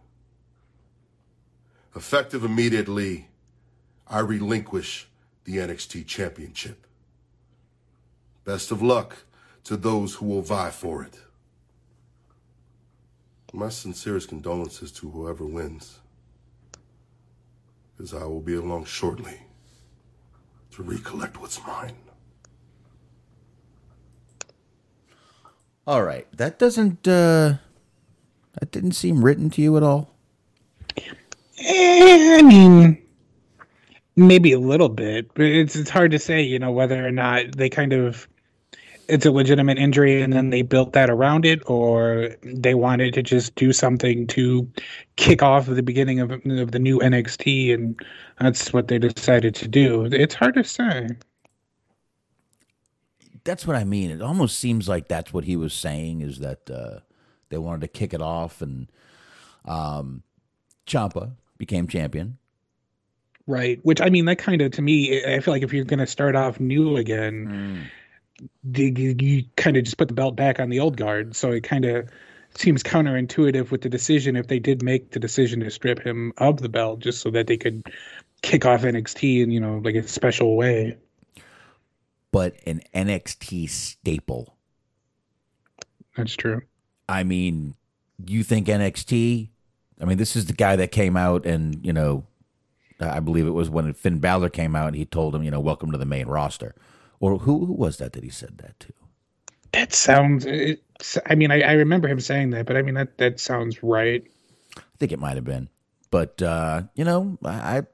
[1.94, 3.28] Effective immediately,
[4.08, 5.08] I relinquish
[5.44, 6.86] the NXT championship.
[8.44, 9.16] Best of luck
[9.64, 11.18] to those who will vie for it.
[13.52, 15.98] My sincerest condolences to whoever wins,
[18.00, 19.40] as I will be along shortly
[20.72, 21.96] to recollect what's mine.
[25.86, 26.26] All right.
[26.36, 27.54] That doesn't, uh,
[28.60, 30.14] that didn't seem written to you at all.
[31.58, 33.02] Eh, I mean,
[34.16, 37.56] maybe a little bit, but it's it's hard to say, you know, whether or not
[37.56, 38.28] they kind of
[39.12, 43.22] it's a legitimate injury and then they built that around it, or they wanted to
[43.22, 44.66] just do something to
[45.16, 48.00] kick off the beginning of of the new NXT, and
[48.40, 50.06] that's what they decided to do.
[50.10, 51.08] It's hard to say.
[53.44, 54.10] That's what I mean.
[54.10, 57.00] It almost seems like that's what he was saying is that uh,
[57.50, 58.90] they wanted to kick it off and
[59.66, 60.22] um,
[60.86, 62.38] Ciampa became champion.
[63.48, 63.80] Right.
[63.82, 66.06] Which I mean, that kind of to me, I feel like if you're going to
[66.06, 67.90] start off new again,
[68.64, 71.34] the, you, kind of just put the belt back on the old guard.
[71.36, 72.08] So it kind of
[72.54, 76.60] seems counterintuitive with the decision if they did make the decision to strip him of
[76.60, 77.82] the belt just so that they could
[78.42, 80.96] kick off NXT in you know like a special way.
[82.30, 84.56] but an NXT staple.
[86.16, 86.62] That's true.
[87.08, 87.74] I mean,
[88.26, 89.48] you think NXT?
[90.00, 92.24] I mean, this is the guy that came out and you know,
[93.00, 95.60] I believe it was when Finn Balor came out and he told him, you know,
[95.60, 96.74] welcome to the main roster.
[97.22, 98.92] Or who who was that that he said that to?
[99.72, 100.44] That sounds.
[100.46, 104.24] I mean, I, I remember him saying that, but I mean that that sounds right.
[104.76, 105.68] I think it might have been,
[106.10, 107.84] but uh, you know, I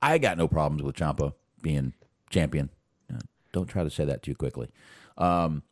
[0.00, 1.92] I got no problems with Ciampa being
[2.30, 2.70] champion.
[3.12, 3.18] Uh,
[3.52, 4.70] Don't try to say that too quickly,
[5.18, 5.62] um,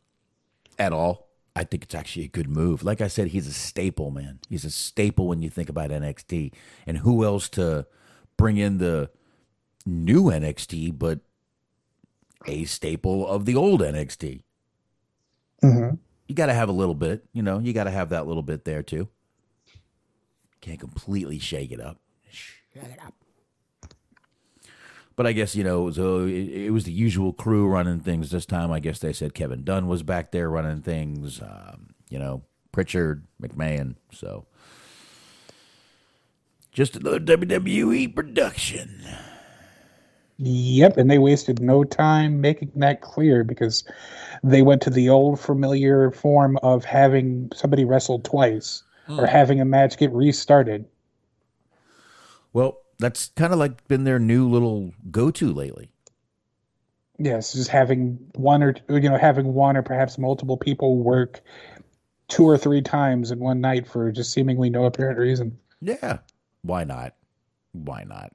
[0.77, 1.27] at all.
[1.55, 2.83] I think it's actually a good move.
[2.83, 4.37] Like I said, he's a staple, man.
[4.47, 6.53] He's a staple when you think about NXT,
[6.85, 7.87] and who else to
[8.37, 9.09] bring in the
[9.87, 11.21] new NXT, but
[12.47, 14.43] a staple of the old NXT.
[15.63, 15.95] Mm-hmm.
[16.27, 17.59] You got to have a little bit, you know.
[17.59, 19.09] You got to have that little bit there too.
[20.61, 21.99] Can't completely shake it up.
[22.29, 23.13] Shake it up.
[25.15, 28.45] But I guess you know, so it, it was the usual crew running things this
[28.45, 28.71] time.
[28.71, 31.41] I guess they said Kevin Dunn was back there running things.
[31.41, 33.95] Um, you know, Pritchard, McMahon.
[34.11, 34.45] So
[36.71, 39.03] just another WWE production.
[40.39, 43.83] Yep, and they wasted no time making that clear because
[44.43, 49.25] they went to the old familiar form of having somebody wrestle twice or hmm.
[49.25, 50.85] having a match get restarted.
[52.53, 55.89] Well, that's kind of like been their new little go-to lately.
[57.19, 61.41] Yes, just having one or you know having one or perhaps multiple people work
[62.27, 65.57] two or three times in one night for just seemingly no apparent reason.
[65.81, 66.19] Yeah.
[66.61, 67.15] Why not?
[67.71, 68.33] Why not?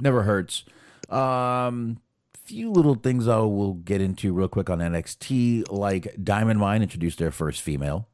[0.00, 0.64] Never hurts.
[1.10, 2.00] Um
[2.44, 7.18] few little things I will get into real quick on NXT, like Diamond Mine introduced
[7.18, 8.08] their first female.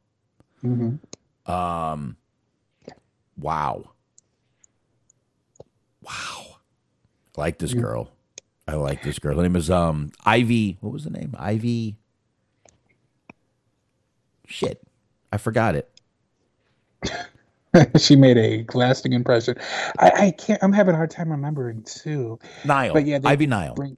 [0.64, 1.50] Mm-hmm.
[1.50, 2.16] Um
[3.36, 3.90] wow.
[6.00, 6.56] Wow.
[7.36, 8.10] I like this girl.
[8.66, 9.36] I like this girl.
[9.36, 10.78] Her name is um Ivy.
[10.80, 11.34] What was the name?
[11.38, 11.96] Ivy.
[14.46, 14.82] Shit.
[15.32, 15.90] I forgot it.
[17.98, 19.56] she made a lasting impression.
[19.98, 20.62] I, I can't.
[20.62, 22.38] I'm having a hard time remembering too.
[22.64, 22.92] Nile.
[22.92, 23.74] But yeah, Ivy Nile.
[23.74, 23.96] Bring,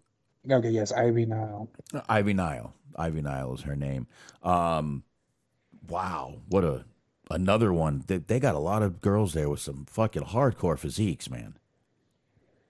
[0.51, 1.69] okay, yes, Ivy Nile.
[2.09, 2.75] Ivy Nile.
[2.97, 4.07] Ivy Nile is her name.
[4.43, 5.03] Um,
[5.89, 6.85] wow, what a
[7.31, 8.05] another one.
[8.07, 11.57] They, they got a lot of girls there with some fucking hardcore physiques, man.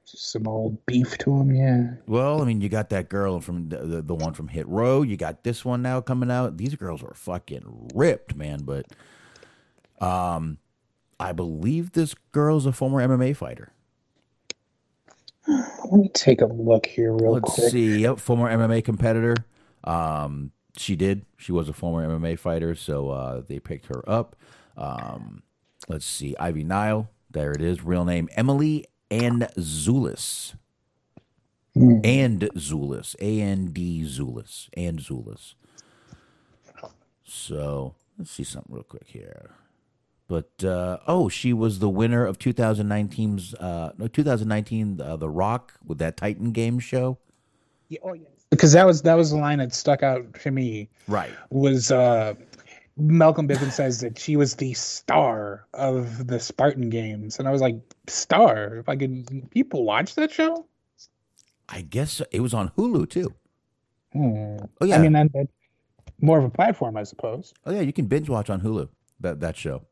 [0.07, 1.95] Just some old beef to them, yeah.
[2.07, 5.01] Well, I mean, you got that girl from the, the, the one from Hit Row.
[5.03, 6.59] You got this one now coming out.
[6.59, 8.65] These girls are fucking ripped, man.
[8.65, 8.87] But
[10.05, 10.59] um,
[11.21, 13.73] I believe this girl's a former MMA fighter.
[15.47, 17.45] Let me take a look here real quick.
[17.45, 17.71] Let's quick.
[17.71, 18.03] see.
[18.03, 19.35] Yep, former MMA competitor.
[19.85, 21.27] Um, she did.
[21.37, 24.37] She was a former MMA fighter, so uh, they picked her up.
[24.77, 25.43] Um,
[25.89, 26.35] let's see.
[26.41, 27.11] Ivy Nile.
[27.31, 27.85] There it is.
[27.85, 30.55] Real name Emily and Zulis.
[31.77, 33.17] And Zulis.
[33.21, 34.69] A N D Zulis.
[34.77, 35.55] Andzulis.
[37.25, 39.51] So let's see something real quick here.
[40.27, 45.75] But uh, oh, she was the winner of 2019's uh, no 2019 uh, The Rock
[45.85, 47.19] with that Titan game show.
[47.89, 48.29] Yeah, oh yes.
[48.51, 50.89] Because that was that was the line that stuck out to me.
[51.09, 51.31] Right.
[51.51, 52.35] Was uh,
[52.97, 57.61] Malcolm Bivens says that she was the star of the Spartan Games, and I was
[57.61, 57.77] like,
[58.07, 58.77] star?
[58.77, 60.67] If I could, people watch that show?
[61.69, 63.35] I guess it was on Hulu too.
[64.13, 64.59] Hmm.
[64.81, 64.97] Oh, yeah.
[64.97, 65.49] I mean, that,
[66.21, 67.53] more of a platform, I suppose.
[67.67, 68.89] Oh yeah, you can binge watch on Hulu
[69.21, 69.83] that that show.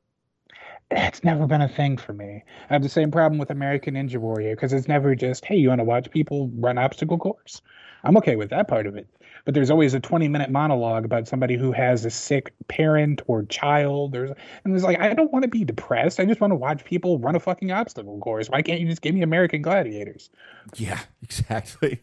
[0.94, 2.43] It's never been a thing for me.
[2.69, 5.69] I have the same problem with American Ninja Warrior because it's never just, hey, you
[5.69, 7.62] want to watch people run obstacle course?
[8.05, 9.09] I'm okay with that part of it.
[9.44, 13.44] But there's always a 20 minute monologue about somebody who has a sick parent or
[13.44, 14.12] child.
[14.12, 14.31] There's,
[14.64, 16.20] and it's like, I don't want to be depressed.
[16.20, 18.48] I just want to watch people run a fucking obstacle course.
[18.48, 20.31] Why can't you just give me American Gladiators?
[20.77, 22.02] Yeah, exactly.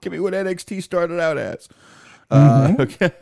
[0.00, 1.68] Give me what NXT started out as.
[2.30, 3.12] Uh, okay.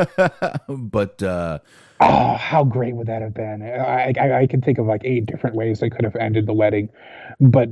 [0.69, 1.59] but uh,
[2.01, 3.63] Oh, how great would that have been?
[3.63, 6.55] I, I I can think of like eight different ways they could have ended the
[6.55, 6.89] wedding,
[7.41, 7.69] but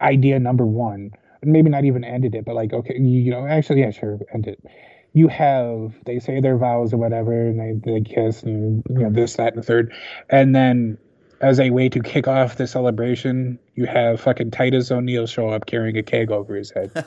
[0.00, 3.80] idea number one, maybe not even ended it, but like okay, you, you know, actually,
[3.80, 4.62] yeah, sure, end it.
[5.12, 9.10] You have they say their vows or whatever, and they they kiss and you know
[9.10, 9.92] this that and the third,
[10.28, 10.98] and then
[11.40, 15.66] as a way to kick off the celebration, you have fucking Titus O'Neil show up
[15.66, 16.90] carrying a keg over his head.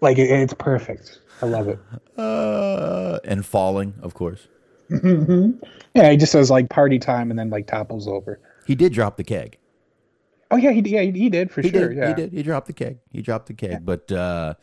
[0.00, 1.18] like it, it's perfect.
[1.42, 1.78] I love it.
[2.18, 4.48] uh, and falling, of course.
[5.94, 8.40] Yeah, he just says like party time and then like topples over.
[8.66, 9.58] He did drop the keg.
[10.50, 11.88] Oh yeah, he yeah he, did for He sure.
[11.90, 11.96] did.
[11.98, 12.32] Yeah, He did.
[12.32, 12.98] He dropped the keg.
[13.10, 13.84] He dropped the keg.
[13.86, 14.54] But uh,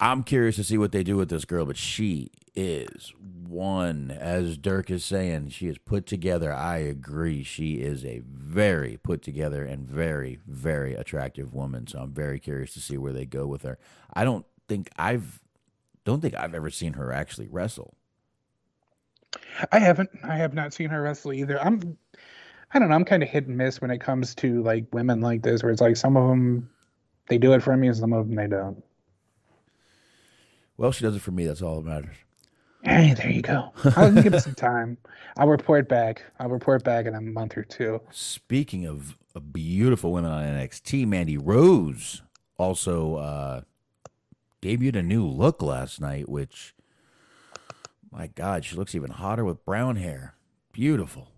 [0.00, 1.64] I'm curious to see what they do with this girl.
[1.66, 3.12] But she is
[3.48, 6.52] one, as Dirk is saying, she is put together.
[6.52, 7.44] I agree.
[7.44, 11.86] She is a very put together and very, very attractive woman.
[11.86, 13.78] So I'm very curious to see where they go with her.
[14.12, 15.40] I don't think I've
[16.04, 17.94] don't think I've ever seen her actually wrestle.
[19.70, 20.10] I haven't.
[20.24, 21.60] I have not seen her wrestle either.
[21.60, 21.96] I'm.
[22.74, 22.94] I don't know.
[22.94, 25.72] I'm kind of hit and miss when it comes to like women like this, where
[25.72, 26.70] it's like some of them
[27.28, 28.82] they do it for me, and some of them they don't.
[30.76, 31.46] Well, she does it for me.
[31.46, 32.16] That's all that matters.
[32.82, 33.72] Hey, there you go.
[33.96, 34.98] I'll give it some time.
[35.36, 36.24] I'll report back.
[36.40, 38.00] I'll report back in a month or two.
[38.10, 39.16] Speaking of,
[39.52, 42.22] beautiful women on NXT, Mandy Rose
[42.58, 43.60] also uh,
[44.62, 46.74] debuted a new look last night, which,
[48.10, 50.34] my God, she looks even hotter with brown hair.
[50.72, 51.28] Beautiful.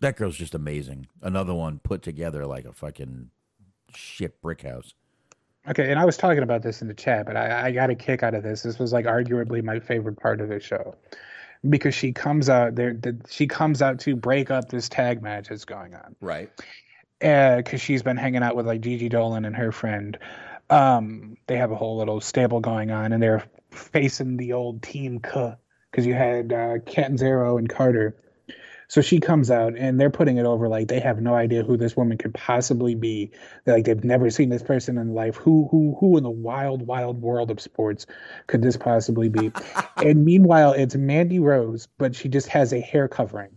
[0.00, 1.08] That girl's just amazing.
[1.20, 3.30] Another one put together like a fucking
[3.94, 4.94] shit brick house.
[5.68, 7.94] Okay, and I was talking about this in the chat, but I, I got a
[7.94, 8.62] kick out of this.
[8.62, 10.94] This was like arguably my favorite part of the show
[11.68, 12.94] because she comes out there.
[12.94, 16.50] The, she comes out to break up this tag match that's going on, Right.
[17.22, 20.18] Uh, because she's been hanging out with like Gigi Dolin and her friend.
[20.70, 25.18] Um, they have a whole little stable going on, and they're facing the old team
[25.18, 28.16] because you had uh, Catanzaro and Carter.
[28.88, 31.76] So she comes out, and they're putting it over like they have no idea who
[31.76, 33.30] this woman could possibly be.
[33.64, 35.36] They're like they've never seen this person in life.
[35.36, 38.06] Who, who, who in the wild, wild world of sports
[38.48, 39.52] could this possibly be?
[39.96, 43.50] and meanwhile, it's Mandy Rose, but she just has a hair covering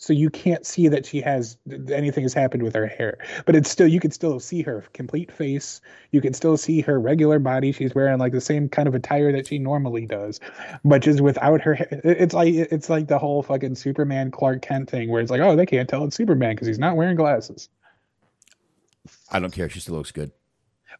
[0.00, 1.58] so you can't see that she has
[1.92, 5.30] anything has happened with her hair but it's still you can still see her complete
[5.30, 5.82] face.
[6.10, 7.70] You can still see her regular body.
[7.70, 10.40] She's wearing like the same kind of attire that she normally does
[10.84, 14.88] but just without her hair it's like it's like the whole fucking superman clark kent
[14.88, 17.68] thing where it's like oh they can't tell it's superman because he's not wearing glasses.
[19.30, 19.68] I don't care.
[19.68, 20.32] She still looks good.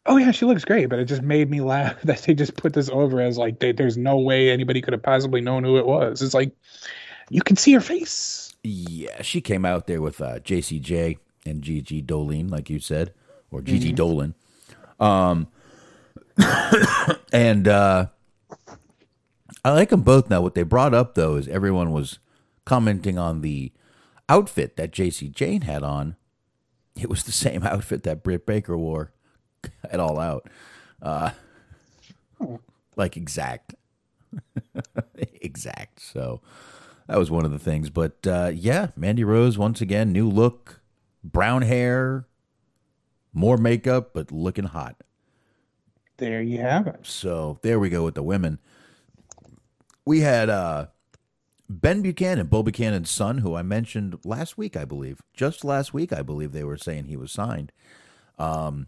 [0.05, 2.73] oh yeah she looks great but it just made me laugh that they just put
[2.73, 5.87] this over as like they, there's no way anybody could have possibly known who it
[5.87, 6.21] was.
[6.21, 6.55] It's like
[7.31, 12.01] you can see her face Yeah, she came out there with uh, JCJ and Gigi
[12.01, 13.13] Dolin, like you said,
[13.49, 13.97] or Gigi Mhm.
[13.97, 14.33] Dolin.
[15.03, 15.47] Um,
[17.33, 18.07] and uh,
[19.65, 20.41] I like them both now.
[20.41, 22.19] What they brought up though is everyone was
[22.65, 23.71] commenting on the
[24.29, 26.15] outfit that Jacy Jayne had on.
[26.95, 29.11] It was the same outfit that Britt Baker wore
[29.89, 30.47] at All Out,
[31.01, 31.31] uh,
[32.95, 33.73] like exact,
[35.15, 35.99] exact.
[36.01, 36.41] So
[37.11, 37.89] that was one of the things.
[37.89, 40.79] But uh, yeah, Mandy Rose once again, new look,
[41.21, 42.25] brown hair,
[43.33, 45.03] more makeup, but looking hot.
[46.15, 48.59] there you have it So there we go with the women.
[50.05, 50.87] We had uh,
[51.67, 55.21] Ben Buchanan, Bo Buchanan's son, who I mentioned last week, I believe.
[55.33, 57.73] Just last week, I believe they were saying he was signed.
[58.39, 58.87] Um,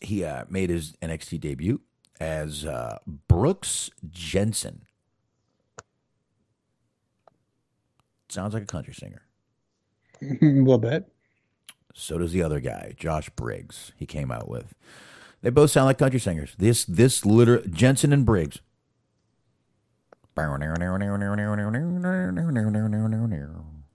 [0.00, 1.80] he uh, made his NXT debut
[2.20, 4.82] as uh, Brooks Jensen.
[8.28, 9.22] Sounds like a country singer.
[10.22, 11.10] a little bit
[11.94, 13.92] So does the other guy, Josh Briggs.
[13.96, 14.74] He came out with.
[15.42, 16.54] They both sound like country singers.
[16.58, 18.60] This this liter Jensen and Briggs.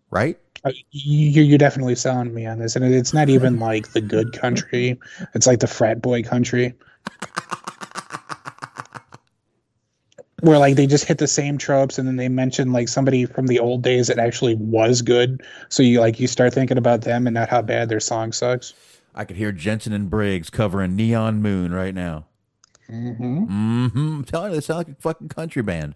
[0.10, 0.38] Right?
[0.66, 4.34] Uh, you, you definitely selling me on this, and it's not even like the good
[4.34, 5.00] country;
[5.34, 6.74] it's like the frat boy country,
[10.44, 13.48] where like they just hit the same tropes, and then they mention like somebody from
[13.48, 15.42] the old days that actually was good.
[15.70, 18.74] So you like you start thinking about them and not how bad their song sucks.
[19.16, 22.26] I could hear Jensen and Briggs covering Neon Moon right now.
[22.90, 23.46] Mm-hmm.
[23.46, 23.98] Mm-hmm.
[23.98, 25.96] I'm telling you, they sound like a fucking country band.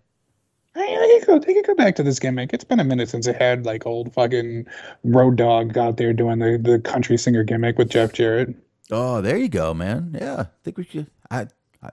[0.76, 1.40] They could go.
[1.40, 2.54] They could go back to this gimmick.
[2.54, 4.66] It's been a minute since it had like old fucking
[5.04, 8.56] Road Dogg out there doing the, the country singer gimmick with Jeff Jarrett.
[8.92, 10.16] Oh, there you go, man.
[10.18, 11.08] Yeah, I think we should.
[11.30, 11.48] I,
[11.84, 11.90] I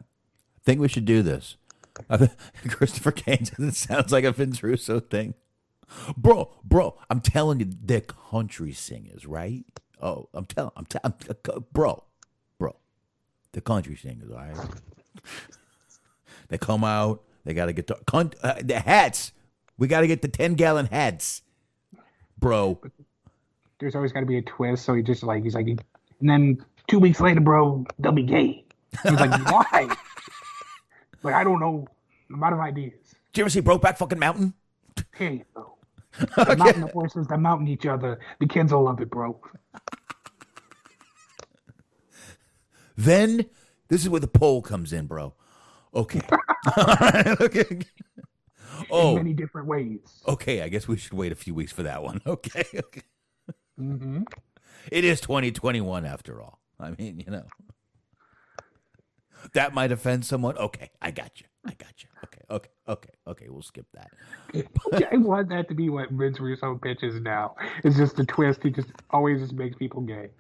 [0.65, 1.57] think we should do this.
[2.69, 5.35] Christopher Kane it sounds like a Vince Russo thing,
[6.17, 6.51] bro.
[6.65, 9.65] Bro, I'm telling you, they're country singers, right?
[10.01, 11.15] Oh, I'm telling, I'm telling,
[11.73, 12.05] bro,
[12.59, 12.77] bro,
[13.53, 14.57] the country singers, all right?
[16.49, 19.33] they come out, they got to get uh, the hats.
[19.79, 21.43] We got to get the ten gallon hats,
[22.39, 22.81] bro.
[23.79, 24.85] There's always got to be a twist.
[24.85, 25.81] So he just like he's like, and
[26.21, 28.65] then two weeks later, bro, they'll be gay.
[29.03, 29.97] He's like, why?
[31.25, 31.87] Like I don't know.
[32.33, 32.93] I'm out of ideas.
[33.33, 34.55] Did you ever see Brokeback fucking Mountain?
[35.15, 35.71] Hey, bro.
[36.37, 38.21] The mountain of horses, they mountain each other.
[38.39, 39.41] The kids will love it, bro.
[42.97, 43.47] Then
[43.89, 45.35] this is where the poll comes in, bro.
[45.95, 46.21] Okay.
[47.41, 47.67] okay.
[47.71, 47.85] In
[48.91, 50.01] Oh, many different ways.
[50.29, 50.63] okay.
[50.63, 52.21] I guess we should wait a few weeks for that one.
[52.27, 52.65] Okay.
[52.75, 53.03] okay.
[53.81, 54.23] Mm-hmm.
[54.93, 56.61] It is 2021 after all.
[56.79, 57.45] I mean, you know.
[59.53, 60.57] That might offend someone.
[60.57, 61.47] Okay, I got you.
[61.67, 62.09] I got you.
[62.25, 63.47] Okay, okay, okay, okay.
[63.49, 64.11] We'll skip that.
[65.13, 67.55] I want that to be what Vince Russo pitches now.
[67.83, 68.63] It's just a twist.
[68.63, 70.31] He just always just makes people gay.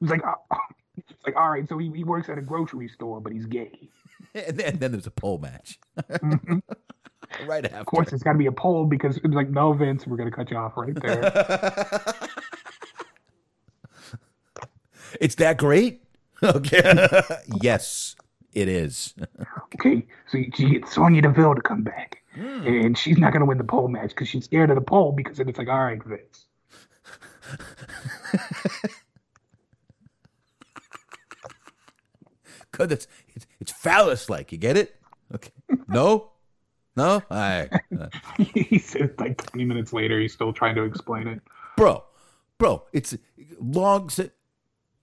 [0.00, 0.56] He's like, oh,
[0.96, 3.70] it's like, all right, so he, he works at a grocery store, but he's gay.
[4.34, 5.78] And then, then there's a pole match.
[5.96, 6.58] Mm-hmm.
[7.48, 7.76] right after.
[7.78, 10.28] Of course, it's got to be a poll because it's like, no, Vince, we're going
[10.28, 12.14] to cut you off right there.
[15.20, 16.02] It's that great?
[16.42, 17.06] Okay.
[17.62, 18.14] yes,
[18.52, 19.14] it is.
[19.74, 23.46] okay, so you you get Sonya Deville to come back, and she's not going to
[23.46, 25.84] win the pole match because she's scared of the pole because then it's like, all
[25.84, 26.46] right, Vince.
[32.72, 32.92] Good.
[32.92, 34.52] It's it's, it's phallus like.
[34.52, 34.94] You get it?
[35.34, 35.50] Okay.
[35.88, 36.30] No.
[36.96, 37.14] No.
[37.14, 37.68] All right.
[37.98, 38.08] Uh,
[38.54, 41.40] he said like 20 minutes later, he's still trying to explain it.
[41.76, 42.04] bro,
[42.58, 42.84] bro.
[42.92, 43.16] It's
[43.60, 44.20] logs.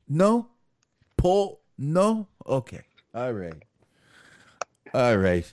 [0.07, 0.47] No.
[1.17, 1.61] Pole.
[1.77, 2.27] No.
[2.45, 2.81] Okay.
[3.15, 3.63] All right.
[4.93, 5.51] All right.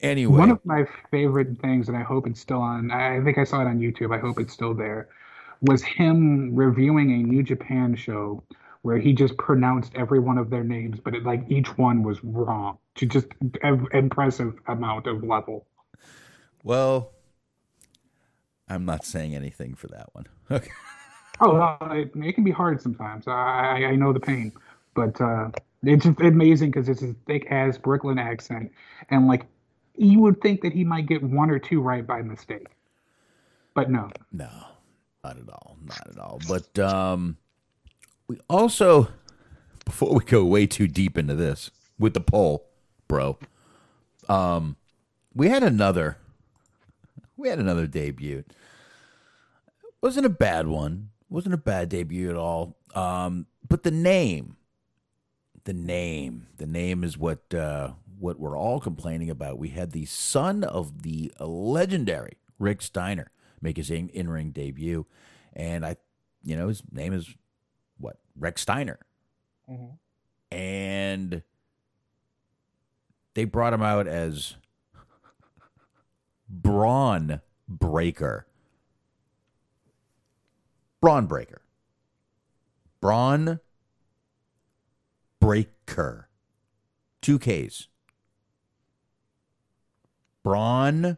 [0.00, 0.38] Anyway.
[0.38, 2.92] One of my favorite things, and I hope it's still on.
[2.92, 4.14] I think I saw it on YouTube.
[4.14, 5.08] I hope it's still there.
[5.62, 8.44] Was him reviewing a New Japan show
[8.82, 12.22] where he just pronounced every one of their names, but it, like each one was
[12.22, 13.26] wrong to just
[13.62, 15.66] an impressive amount of level.
[16.62, 17.10] well,
[18.68, 20.26] I'm not saying anything for that one.
[20.50, 20.70] Okay.
[21.38, 23.28] Oh, uh, it, it can be hard sometimes.
[23.28, 24.52] I, I know the pain,
[24.96, 25.50] but uh,
[25.84, 28.72] it's just amazing because it's a thick ass Brooklyn accent,
[29.10, 29.46] and like
[29.94, 32.66] you would think that he might get one or two right by mistake,
[33.74, 34.10] but no.
[34.32, 34.50] No,
[35.22, 35.76] not at all.
[35.84, 36.40] Not at all.
[36.48, 37.36] But um,
[38.26, 39.08] we also,
[39.84, 42.66] before we go way too deep into this with the poll,
[43.08, 43.38] bro,
[44.28, 44.76] um,
[45.34, 46.16] we had another,
[47.36, 48.44] we had another debut.
[50.02, 51.10] wasn't a bad one.
[51.28, 52.76] wasn't a bad debut at all.
[52.94, 54.56] Um, but the name,
[55.66, 59.58] the name, the name is what uh, what we're all complaining about.
[59.58, 63.30] We had the son of the legendary Rick Steiner
[63.60, 65.06] make his in ring debut,
[65.52, 65.96] and I,
[66.42, 67.34] you know, his name is
[67.98, 68.96] what Rechsteiner,
[70.50, 71.42] and
[73.34, 74.54] they brought him out as
[76.48, 78.46] Bron Breakker.
[81.00, 81.60] Bron Breakker.
[83.00, 83.60] Bron
[85.46, 86.28] Breakker.
[87.22, 87.86] Two K's.
[90.42, 91.16] Bron,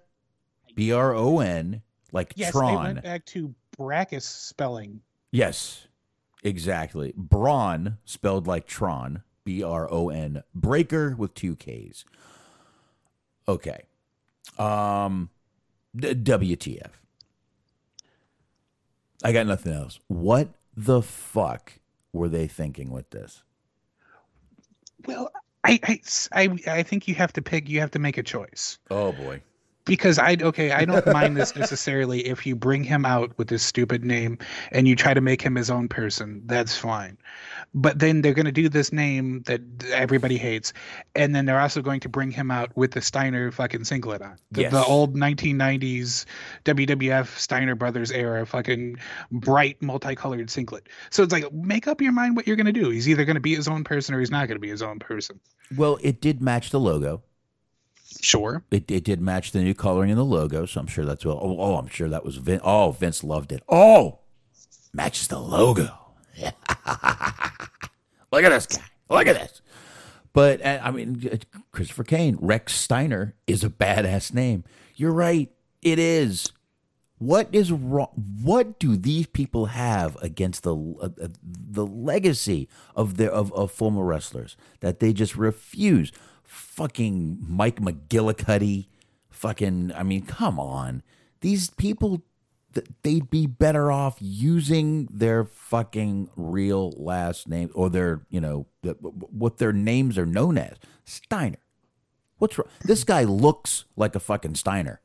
[0.75, 1.83] B R O N,
[2.13, 2.73] like Yes, Tron.
[2.73, 5.01] they went back to Brakkus spelling.
[5.31, 5.87] Yes,
[6.43, 7.13] exactly.
[7.17, 12.05] Bron, spelled like Tron, B R O N, breaker with two K's.
[13.47, 13.83] Okay.
[14.59, 15.31] Um,
[15.97, 16.91] D- WTF.
[19.25, 19.99] I got nothing else.
[20.09, 21.75] What the fuck
[22.13, 23.43] were they thinking with this?
[25.07, 25.31] Well,
[25.65, 26.01] I, I,
[26.33, 27.69] I, I think you have to pick.
[27.69, 29.43] You have to make a choice Oh boy.
[29.89, 30.71] Because I okay.
[30.71, 34.39] I don't mind this necessarily if you bring him out with this stupid name
[34.71, 36.43] and you try to make him his own person.
[36.47, 37.19] That's fine.
[37.75, 39.61] But then they're going to do this name that
[39.93, 40.73] everybody hates,
[41.15, 44.37] and then they're also going to bring him out with the Steiner fucking singlet on
[44.53, 46.25] the, the old 1990s
[46.65, 48.99] WWF Steiner Brothers era fucking
[49.33, 50.89] bright multicolored singlet.
[51.11, 52.91] So it's like make up your mind what you're going to do.
[52.91, 54.83] He's either going to be his own person or he's not going to be his
[54.83, 55.41] own person.
[55.77, 57.23] Well, it did match the logo.
[58.21, 58.65] Sure.
[58.71, 61.39] It, it did match the new coloring in the logo, so I'm sure that's well.
[61.41, 62.63] Oh, oh, I'm sure that was Vince.
[62.65, 63.63] Oh, Vince loved it.
[63.69, 64.21] Oh,
[64.93, 65.89] matches the logo.
[68.31, 68.83] Look at this guy.
[69.09, 69.63] Look at this.
[70.33, 71.41] But uh, I mean,
[71.73, 74.65] Christopher Kane, Rechsteiner is a badass name.
[74.95, 75.51] You're right.
[75.83, 76.53] It is.
[77.19, 78.11] What is wrong?
[78.43, 83.73] What do these people have against the uh, uh, the legacy of their of, of
[83.73, 86.13] former wrestlers that they just refuse?
[86.49, 88.87] Fucking Mike McGillicuddy,
[89.29, 89.93] fucking.
[89.95, 91.03] I mean, come on.
[91.43, 92.25] These people,
[93.03, 99.59] they'd be better off using their fucking real last name or their, you know, what
[99.59, 100.79] their names are known as.
[101.05, 101.59] Steiner.
[102.39, 102.69] What's wrong?
[102.81, 105.01] This guy looks like a fucking Steiner.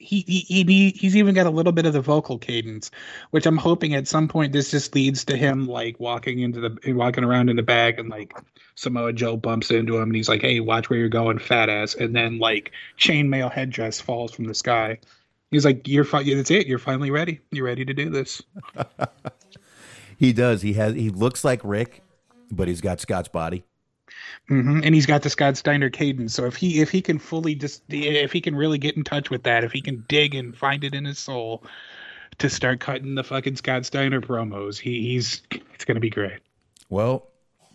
[0.00, 2.90] He, he, he he's even got a little bit of the vocal cadence,
[3.30, 6.92] which I'm hoping at some point this just leads to him like walking into the
[6.94, 8.34] walking around in the bag and like
[8.74, 11.94] Samoa Joe bumps into him and he's like, "Hey, watch where you're going, fat ass!"
[11.94, 14.98] And then like chainmail headdress falls from the sky.
[15.50, 16.66] He's like, "You're fi- That's it.
[16.66, 17.40] You're finally ready.
[17.50, 18.42] You're ready to do this."
[20.20, 20.60] He does.
[20.60, 20.94] He has.
[20.94, 22.02] He looks like Rick,
[22.50, 23.64] but he's got Scott's body.
[24.50, 26.34] Hmm And he's got the Scott Steiner cadence.
[26.34, 29.30] So if he if he can fully just if he can really get in touch
[29.30, 31.62] with that, if he can dig and find it in his soul
[32.38, 36.40] to start cutting the fucking Scott Steiner promos, he, he's it's gonna be great.
[36.88, 37.28] Well,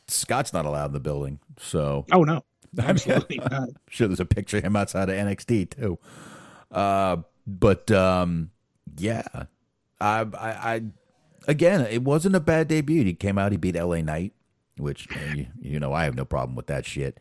[0.09, 2.43] Scott's not allowed in the building, so Oh no,
[2.79, 3.01] I mean,
[3.39, 3.53] not.
[3.53, 5.97] I'm sure there's a picture of him outside of NXT too.
[6.71, 8.51] Uh, but um,
[8.97, 9.23] yeah,
[10.01, 10.81] I, I, I,
[11.47, 13.05] again, it wasn't a bad debut.
[13.05, 14.33] He came out, he beat LA Knight,
[14.77, 17.19] which you, you know I have no problem with that shit.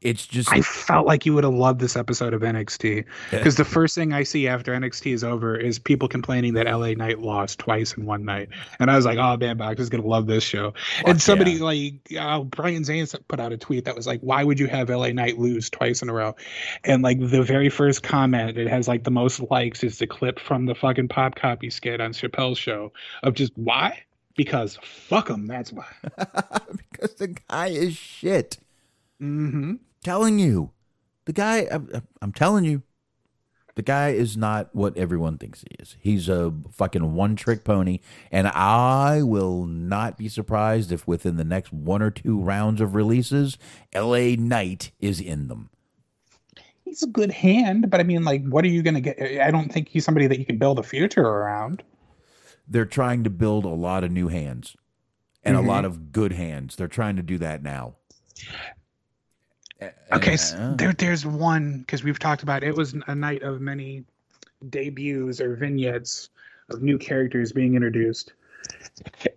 [0.00, 3.64] it's just I felt like you would have loved this episode of NXT because the
[3.64, 7.58] first thing I see after NXT is over is people complaining that LA Knight lost
[7.58, 10.42] twice in one night, and I was like, "Oh man, Box is gonna love this
[10.44, 10.74] show."
[11.06, 14.58] and somebody like uh, Brian Zane put out a tweet that was like, "Why would
[14.58, 16.34] you have LA Knight lose twice in a row?"
[16.84, 20.38] And like the very first comment, it has like the most likes is the clip
[20.40, 22.92] from the fucking pop copy skit on Chappelle's show
[23.22, 24.02] of just why
[24.36, 25.46] because fuck him.
[25.46, 25.86] That's why.
[26.12, 28.58] because the guy is shit.
[29.20, 29.74] Mm-hmm.
[30.02, 30.70] Telling you,
[31.26, 31.66] the guy.
[31.70, 32.82] I'm, I'm telling you,
[33.74, 35.96] the guy is not what everyone thinks he is.
[36.00, 38.00] He's a fucking one trick pony,
[38.30, 42.94] and I will not be surprised if within the next one or two rounds of
[42.94, 43.58] releases,
[43.92, 44.36] L.A.
[44.36, 45.70] Knight is in them.
[46.84, 49.20] He's a good hand, but I mean, like, what are you gonna get?
[49.40, 51.82] I don't think he's somebody that you can build a future around.
[52.70, 54.76] They're trying to build a lot of new hands
[55.42, 55.64] and Mhm.
[55.64, 56.76] a lot of good hands.
[56.76, 57.96] They're trying to do that now.
[60.12, 64.04] Okay, so there, there's one because we've talked about it was a night of many
[64.68, 66.28] debuts or vignettes
[66.68, 68.32] of new characters being introduced.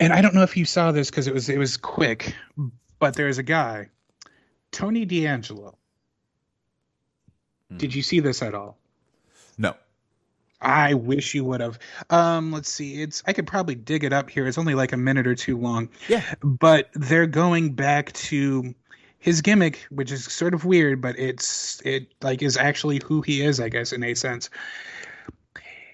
[0.01, 2.35] And I don't know if you saw this because it was it was quick,
[2.99, 3.89] but there's a guy,
[4.72, 5.77] Tony D'Angelo.
[7.77, 8.77] Did you see this at all?
[9.57, 9.76] No.
[10.64, 11.77] I wish you would have.
[12.10, 13.02] Um, let's see.
[13.02, 14.48] It's I could probably dig it up here.
[14.48, 15.90] It's only like a minute or two long.
[16.07, 16.23] Yeah.
[16.41, 18.73] But they're going back to
[19.19, 23.41] his gimmick, which is sort of weird, but it's it like is actually who he
[23.41, 24.49] is, I guess, in a sense.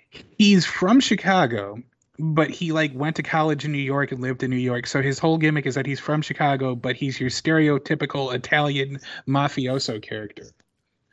[0.10, 1.82] He's from Chicago,
[2.18, 4.88] but he like went to college in New York and lived in New York.
[4.88, 10.02] So his whole gimmick is that he's from Chicago, but he's your stereotypical Italian mafioso
[10.02, 10.46] character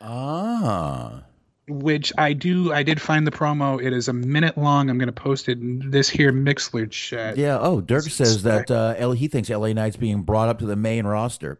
[0.01, 1.23] Ah.
[1.67, 2.71] Which I do.
[2.71, 3.83] I did find the promo.
[3.83, 4.89] It is a minute long.
[4.89, 7.37] I'm going to post it in this here Mixlr chat.
[7.37, 7.57] Yeah.
[7.59, 10.77] Oh, Dirk says that uh, L- he thinks LA Knight's being brought up to the
[10.77, 11.59] main roster.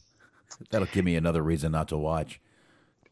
[0.70, 2.40] That'll give me another reason not to watch.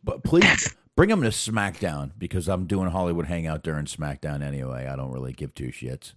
[0.04, 4.86] But please bring him to SmackDown because I'm doing Hollywood Hangout during SmackDown anyway.
[4.86, 6.12] I don't really give two shits.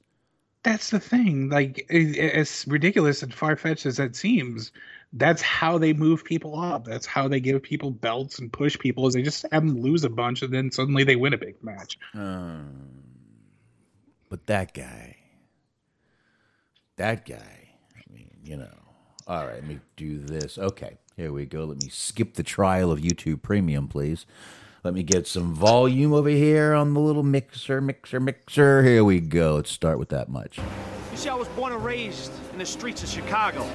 [0.64, 1.50] That's the thing.
[1.50, 4.72] Like, as ridiculous and far fetched as that seems,
[5.14, 6.86] that's how they move people up.
[6.86, 9.08] That's how they give people belts and push people.
[9.08, 11.64] Is they just have them lose a bunch and then suddenly they win a big
[11.64, 12.00] match.
[12.16, 12.90] Um,
[14.30, 15.18] but that guy,
[16.98, 18.74] that guy, I mean, you know.
[19.26, 20.58] All right, let me do this.
[20.58, 21.64] Okay, here we go.
[21.64, 24.26] Let me skip the trial of YouTube Premium, please.
[24.84, 28.84] Let me get some volume over here on the little mixer, mixer, mixer.
[28.84, 29.56] Here we go.
[29.56, 30.58] Let's start with that much.
[31.12, 33.66] You see, I was born and raised in the streets of Chicago.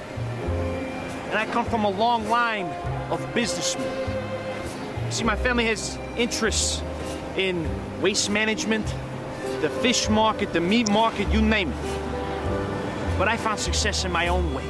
[1.29, 2.65] And I come from a long line
[3.11, 3.87] of businessmen.
[5.11, 6.81] See, my family has interests
[7.37, 7.69] in
[8.01, 8.85] waste management,
[9.61, 13.17] the fish market, the meat market, you name it.
[13.17, 14.63] But I found success in my own way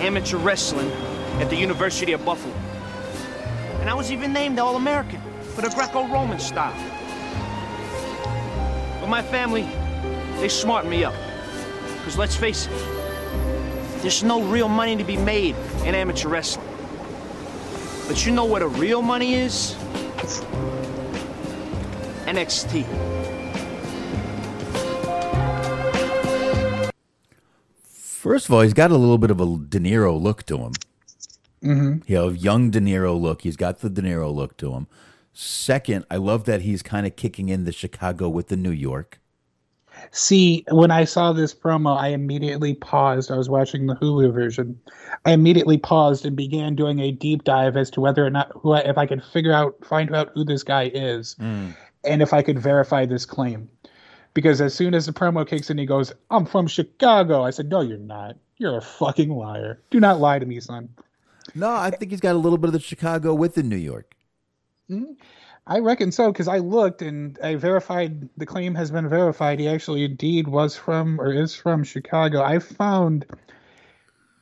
[0.00, 0.90] amateur wrestling
[1.40, 2.54] at the University of Buffalo.
[3.80, 5.20] And I was even named All American
[5.54, 6.74] for the Greco Roman style.
[9.00, 9.68] But my family,
[10.40, 11.14] they smartened me up.
[11.98, 12.97] Because let's face it,
[14.02, 15.54] there's no real money to be made
[15.84, 16.66] in amateur wrestling.
[18.06, 19.74] But you know where the real money is?
[22.26, 22.84] NXT.
[27.82, 30.72] First of all, he's got a little bit of a De Niro look to him.
[31.62, 32.02] Mhm.
[32.08, 33.42] You know, young De Niro look.
[33.42, 34.86] He's got the De Niro look to him.
[35.32, 39.20] Second, I love that he's kind of kicking in the Chicago with the New York.
[40.10, 43.30] See, when I saw this promo, I immediately paused.
[43.30, 44.80] I was watching the Hulu version.
[45.24, 48.72] I immediately paused and began doing a deep dive as to whether or not who
[48.72, 51.36] I, if I could figure out, find out who this guy is,
[52.04, 53.68] and if I could verify this claim.
[54.34, 57.68] Because as soon as the promo kicks in, he goes, "I'm from Chicago." I said,
[57.68, 58.36] "No, you're not.
[58.56, 59.80] You're a fucking liar.
[59.90, 60.88] Do not lie to me, son."
[61.54, 64.14] No, I think he's got a little bit of the Chicago with the New York.
[64.90, 65.16] Mm,
[65.68, 69.60] I reckon so because I looked and I verified the claim has been verified.
[69.60, 72.42] He actually indeed was from or is from Chicago.
[72.42, 73.26] I found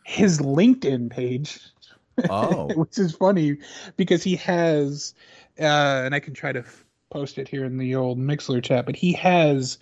[0.04, 1.60] his LinkedIn page.
[2.30, 2.68] Oh.
[2.74, 3.58] which is funny
[3.96, 5.14] because he has,
[5.60, 8.86] uh, and I can try to f- post it here in the old Mixlr chat,
[8.86, 9.78] but he has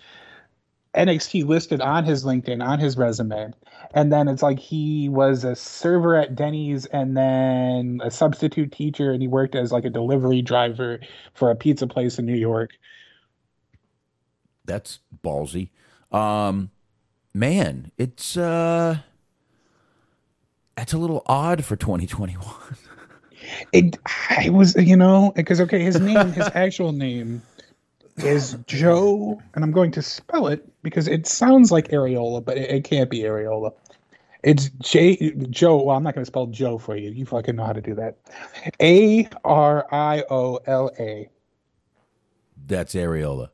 [0.94, 3.52] NXT listed on his LinkedIn, on his resume.
[3.92, 9.12] And then it's like he was a server at Denny's and then a substitute teacher,
[9.12, 11.00] and he worked as like a delivery driver
[11.34, 12.70] for a pizza place in New York.
[14.64, 15.70] That's ballsy.
[16.10, 16.70] Um,
[17.34, 18.98] man, it's uh,
[20.76, 22.44] that's a little odd for 2021.
[23.72, 23.98] It,
[24.30, 27.42] I was, you know, because okay, his name, his actual name
[28.16, 32.70] is Joe, and I'm going to spell it because it sounds like Areola, but it,
[32.70, 33.72] it can't be Areola.
[34.42, 35.82] It's J Joe.
[35.82, 37.10] Well, I'm not going to spell Joe for you.
[37.10, 38.18] You fucking know how to do that.
[38.80, 41.28] A R I O L A.
[42.66, 43.50] That's Areola.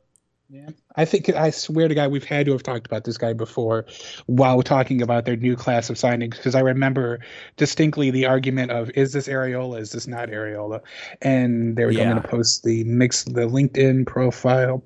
[0.51, 0.69] Yeah.
[0.97, 3.85] I think I swear to God, we've had to have talked about this guy before
[4.25, 7.19] while talking about their new class of signings because I remember
[7.55, 10.81] distinctly the argument of is this Areola, is this not Areola,
[11.21, 12.11] and they were Yeah.
[12.11, 14.83] going to post the mix, the LinkedIn profile,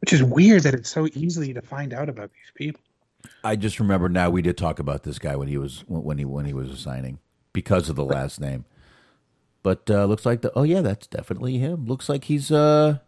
[0.00, 2.80] which is weird that it's so easy to find out about these people.
[3.42, 6.24] I just remember now we did talk about this guy when he was when he
[6.24, 7.18] when he was signing
[7.52, 8.66] because of the last name.
[9.64, 11.86] But uh looks like the oh yeah, that's definitely him.
[11.86, 12.98] Looks like he's uh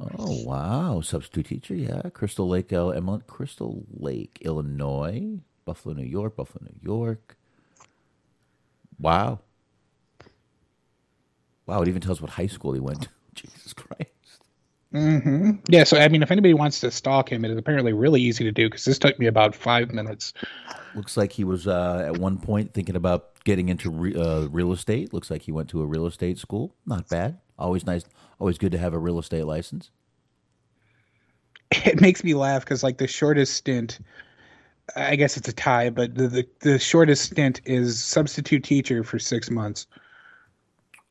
[0.00, 2.02] Oh wow, substitute teacher, yeah.
[2.14, 7.36] Crystal Lake L Emily Crystal Lake, Illinois, Buffalo, New York, Buffalo, New York.
[8.98, 9.40] Wow.
[11.66, 13.08] Wow, it even tells what high school he went to.
[13.34, 14.10] Jesus Christ.
[14.94, 15.50] Mm-hmm.
[15.68, 18.42] Yeah, so I mean, if anybody wants to stalk him, it is apparently really easy
[18.44, 20.32] to do because this took me about five minutes.
[20.96, 24.72] Looks like he was uh, at one point thinking about getting into re- uh, real
[24.72, 25.14] estate.
[25.14, 26.74] Looks like he went to a real estate school.
[26.86, 27.38] Not bad.
[27.60, 28.04] Always nice.
[28.38, 29.90] Always good to have a real estate license.
[31.70, 34.00] It makes me laugh because like the shortest stint,
[34.96, 39.18] I guess it's a tie, but the the, the shortest stint is substitute teacher for
[39.18, 39.86] six months.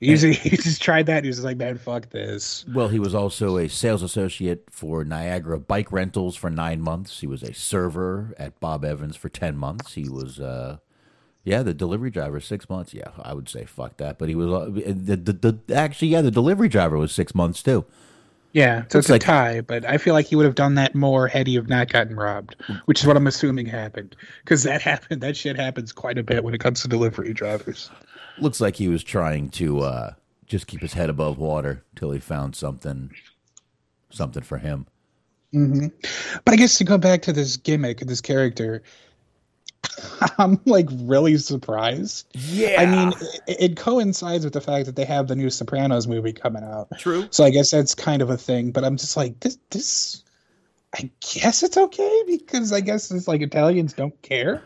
[0.02, 1.24] Usually, he just tried that.
[1.24, 2.66] He was like, man, fuck this.
[2.74, 7.20] Well, he was also a sales associate for Niagara Bike Rentals for nine months.
[7.20, 9.94] He was a server at Bob Evans for ten months.
[9.94, 10.78] He was, uh,
[11.44, 12.94] yeah, the delivery driver six months.
[12.94, 14.18] Yeah, I would say fuck that.
[14.18, 15.34] But he was uh, the, the,
[15.68, 17.86] the actually yeah the delivery driver was six months too.
[18.52, 20.96] Yeah, so it's a like- tie, but I feel like he would have done that
[20.96, 22.56] more had he have not gotten robbed,
[22.86, 24.16] which is what I'm assuming happened.
[24.44, 27.92] Because that happened, that shit happens quite a bit when it comes to delivery drivers.
[28.40, 30.14] Looks like he was trying to uh,
[30.48, 33.12] just keep his head above water till he found something,
[34.10, 34.88] something for him.
[35.52, 35.88] hmm
[36.44, 38.82] But I guess to go back to this gimmick, this character,
[40.38, 42.28] I'm like really surprised.
[42.34, 42.82] Yeah.
[42.82, 43.14] I mean,
[43.48, 46.88] it, it coincides with the fact that they have the new Sopranos movie coming out.
[46.98, 47.28] True.
[47.32, 48.72] So I guess that's kind of a thing.
[48.72, 50.24] But I'm just like, this, this,
[50.96, 54.64] I guess it's okay because I guess it's like Italians don't care.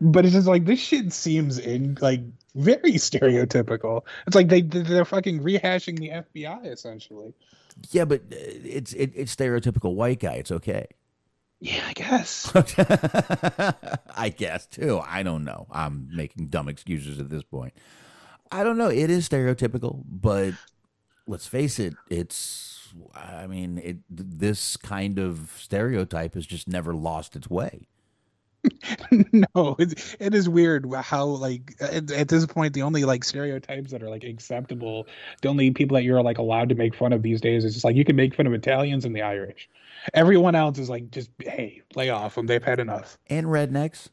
[0.00, 2.20] But it's just like this shit seems in like
[2.54, 4.02] very stereotypical.
[4.26, 7.34] It's like they they're fucking rehashing the FBI essentially.
[7.90, 10.34] Yeah, but uh, it's it, it's stereotypical white guy.
[10.34, 10.88] It's okay.
[11.62, 12.50] Yeah, I guess.
[14.16, 15.00] I guess too.
[15.06, 15.68] I don't know.
[15.70, 17.72] I'm making dumb excuses at this point.
[18.50, 18.88] I don't know.
[18.88, 20.54] It is stereotypical, but
[21.28, 21.94] let's face it.
[22.10, 22.92] It's.
[23.14, 23.98] I mean, it.
[24.10, 27.86] This kind of stereotype has just never lost its way.
[29.32, 33.90] no, it, it is weird how like at, at this point the only like stereotypes
[33.90, 35.06] that are like acceptable,
[35.40, 37.84] the only people that you're like allowed to make fun of these days is just
[37.84, 39.68] like you can make fun of Italians and the Irish.
[40.14, 42.46] Everyone else is like just hey, lay off them.
[42.46, 43.18] They've had enough.
[43.28, 44.08] And rednecks.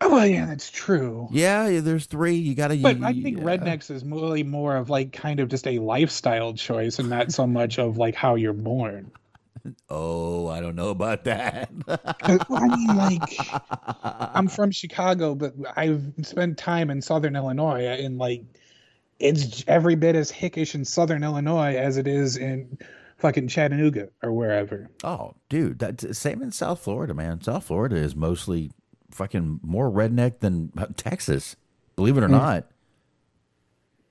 [0.00, 1.28] Oh well, yeah, that's true.
[1.32, 2.36] Yeah, yeah, there's three.
[2.36, 2.76] You got to.
[2.76, 6.98] But I think rednecks is really more of like kind of just a lifestyle choice
[6.98, 9.10] and not so much of like how you're born.
[9.90, 11.70] Oh, I don't know about that.
[12.22, 13.22] I mean, like,
[14.34, 18.42] I'm from Chicago, but I've spent time in Southern Illinois, and like,
[19.18, 22.78] it's every bit as hickish in Southern Illinois as it is in
[23.18, 24.88] fucking Chattanooga or wherever.
[25.04, 27.42] Oh, dude, that's same in South Florida, man.
[27.42, 28.70] South Florida is mostly
[29.10, 31.56] fucking more redneck than uh, Texas.
[31.96, 32.32] Believe it or Mm.
[32.32, 32.66] not.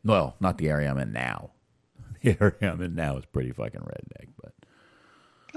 [0.05, 1.51] Well, not the area I'm in now.
[2.21, 4.51] The area I'm in now is pretty fucking redneck, but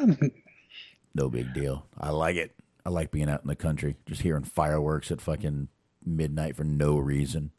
[1.14, 1.86] no big deal.
[1.98, 2.54] I like it.
[2.84, 5.68] I like being out in the country, just hearing fireworks at fucking
[6.04, 7.52] midnight for no reason.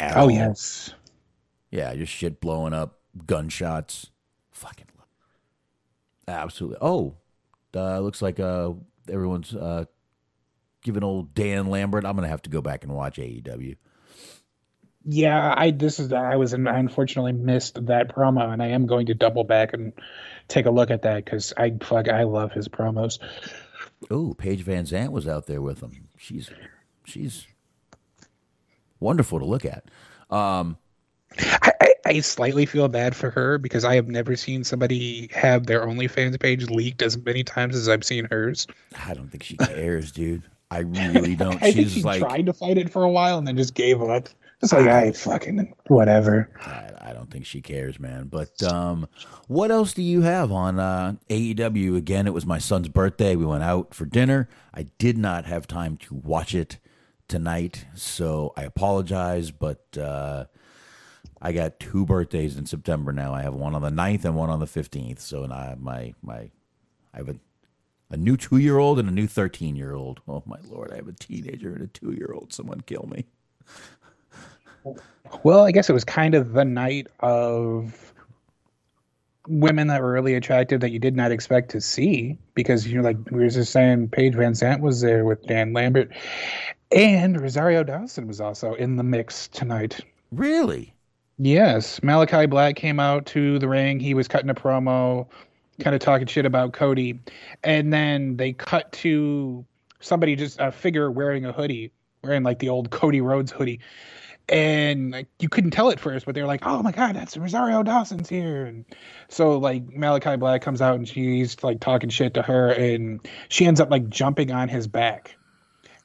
[0.00, 0.30] Oh all.
[0.30, 0.94] yes.
[1.70, 4.10] Yeah, just shit blowing up, gunshots.
[4.50, 5.06] Fucking love
[6.28, 6.78] Absolutely.
[6.80, 7.16] Oh,
[7.74, 8.72] uh, looks like uh,
[9.08, 9.86] everyone's uh,
[10.82, 12.04] giving old Dan Lambert.
[12.04, 13.76] I'm gonna have to go back and watch AEW.
[15.04, 19.06] Yeah, I this is I was I unfortunately missed that promo, and I am going
[19.06, 19.92] to double back and
[20.52, 23.18] take a look at that because I fuck I love his promos.
[24.10, 26.08] Oh, Paige VanZant was out there with him.
[26.18, 26.50] She's
[27.04, 27.46] she's
[29.00, 29.84] wonderful to look at.
[30.30, 30.76] Um,
[31.38, 35.66] I, I, I slightly feel bad for her because I have never seen somebody have
[35.66, 38.66] their OnlyFans page leaked as many times as I've seen hers.
[39.06, 40.42] I don't think she cares, dude.
[40.70, 41.56] I really don't.
[41.56, 43.74] I think She's she like, tried to fight it for a while and then just
[43.74, 44.28] gave up.
[44.62, 46.50] It's like I fucking whatever.
[46.60, 48.28] I, I don't think she cares, man.
[48.28, 49.08] But um,
[49.48, 51.96] what else do you have on uh, AEW?
[51.96, 53.36] Again, it was my son's birthday.
[53.36, 54.48] We went out for dinner.
[54.74, 56.78] I did not have time to watch it
[57.28, 59.50] tonight, so I apologize.
[59.52, 60.46] But uh,
[61.42, 63.34] I got two birthdays in September now.
[63.34, 65.20] I have one on the 9th and one on the fifteenth.
[65.20, 66.50] So and I my my
[67.14, 67.36] I have a
[68.10, 70.22] A new two year old and a new 13 year old.
[70.28, 70.92] Oh, my Lord.
[70.92, 72.52] I have a teenager and a two year old.
[72.54, 73.26] Someone kill me.
[75.42, 78.12] Well, I guess it was kind of the night of
[79.48, 83.02] women that were really attractive that you did not expect to see because you know,
[83.02, 86.10] like we were just saying, Paige VanZant was there with Dan Lambert,
[86.90, 90.00] and Rosario Dawson was also in the mix tonight.
[90.30, 90.94] Really?
[91.38, 93.98] Yes, Malakai Black came out to the ring.
[93.98, 95.26] He was cutting a promo,
[95.80, 97.18] kind of talking shit about Cody,
[97.64, 99.64] and then they cut to
[100.00, 101.90] somebody just a figure wearing a hoodie,
[102.22, 103.80] wearing like the old Cody Rhodes hoodie,
[104.52, 107.82] and like, you couldn't tell at first, but they're like, "Oh my god, that's Rosario
[107.82, 108.84] Dawson's here!" And
[109.28, 113.64] so like Malakai Black comes out and she's like talking shit to her, and she
[113.64, 115.36] ends up like jumping on his back.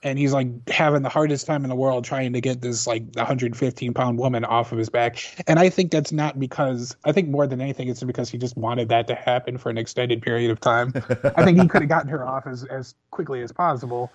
[0.04, 3.04] And he's like having the hardest time in the world trying to get this like
[3.16, 5.18] 115 pound woman off of his back.
[5.48, 8.56] And i think that's not because i think more than anything it's because he just
[8.56, 10.94] wanted that to happen for an extended period of time.
[11.36, 14.12] I think he could have gotten her off as, as quickly as possible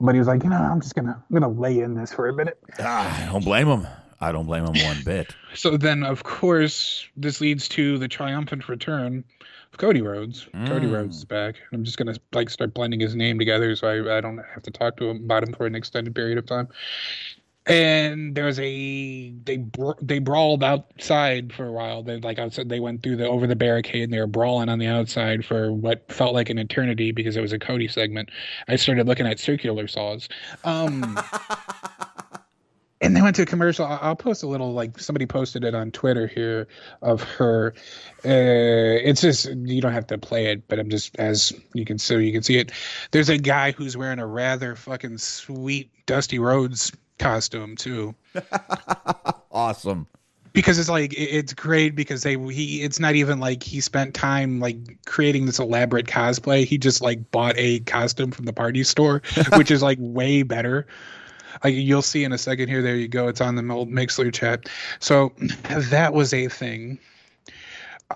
[0.00, 2.28] but he was like you know i'm just gonna i'm gonna lay in this for
[2.28, 3.86] a minute Ah, I don't blame him.
[4.20, 5.34] I don't blame him one bit.
[5.54, 9.24] so then of course this leads to the triumphant return
[9.72, 10.92] of cody rhodes cody Mm.
[10.92, 14.20] rhodes is back i'm just gonna like start blending his name together so I, I
[14.20, 16.68] don't have to talk to him about him for an extended period of time
[17.66, 19.64] and there's a they
[20.00, 23.56] they brawled outside for a while they like outside they went through the over the
[23.56, 27.36] barricade and they were brawling on the outside for what felt like an eternity because
[27.36, 28.28] it was a cody segment
[28.68, 30.28] i started looking at circular saws
[30.64, 31.18] um
[33.00, 33.84] and they went to a commercial.
[33.84, 36.66] I'll post a little like somebody posted it on Twitter here
[37.02, 37.74] of her.
[38.24, 41.98] Uh, it's just you don't have to play it, but I'm just as you can
[41.98, 42.72] so you can see it.
[43.10, 48.14] There's a guy who's wearing a rather fucking sweet Dusty Rhodes costume too.
[49.50, 50.06] awesome.
[50.52, 54.58] Because it's like it's great because they he it's not even like he spent time
[54.58, 56.64] like creating this elaborate cosplay.
[56.64, 59.20] He just like bought a costume from the party store,
[59.56, 60.86] which is like way better.
[61.62, 62.80] Like you'll see in a second here.
[62.80, 63.28] There you go.
[63.28, 64.68] It's on the old Mixlr chat.
[64.98, 65.32] So
[65.68, 66.98] that was a thing.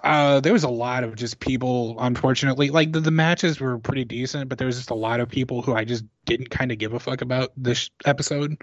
[0.05, 4.05] Uh, there was a lot of just people, unfortunately, like the, the matches were pretty
[4.05, 6.79] decent, but there was just a lot of people who I just didn't kind of
[6.79, 8.57] give a fuck about this episode.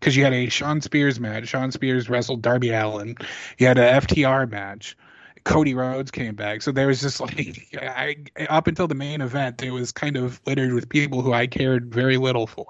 [0.00, 1.48] Because you had a Shawn Spears match.
[1.48, 3.16] Shawn Spears wrestled Darby Allin.
[3.58, 4.96] You had a FTR match.
[5.44, 6.62] Cody Rhodes came back.
[6.62, 8.16] So there was just like, I,
[8.48, 11.94] up until the main event, it was kind of littered with people who I cared
[11.94, 12.66] very little for.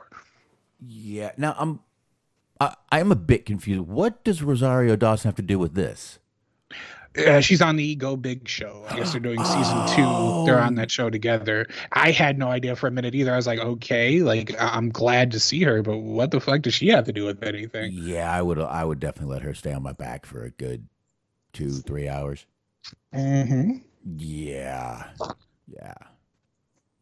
[0.87, 1.33] Yeah.
[1.39, 1.81] Now I'm
[2.61, 3.83] I, I'm a bit confused.
[3.83, 6.19] What does Rosario Dawson have to do with this?
[7.19, 8.85] Uh, she's on the Go Big show.
[8.89, 10.45] I guess they're doing season two.
[10.45, 11.67] They're on that show together.
[11.93, 13.33] I had no idea for a minute either.
[13.33, 16.75] I was like, okay, like I'm glad to see her, but what the fuck does
[16.75, 17.93] she have to do with anything?
[17.95, 20.87] Yeah, I would I would definitely let her stay on my back for a good
[21.53, 22.47] two, three hours.
[23.15, 23.79] Mm-hmm.
[24.17, 25.05] Yeah.
[25.67, 25.95] Yeah.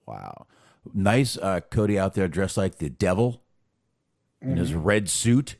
[0.06, 0.46] Wow.
[0.92, 3.42] Nice uh Cody out there dressed like the devil
[4.40, 5.56] in his red suit.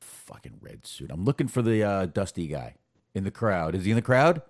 [0.00, 1.10] Fucking red suit.
[1.10, 2.74] I'm looking for the uh dusty guy
[3.14, 3.74] in the crowd.
[3.74, 4.42] Is he in the crowd?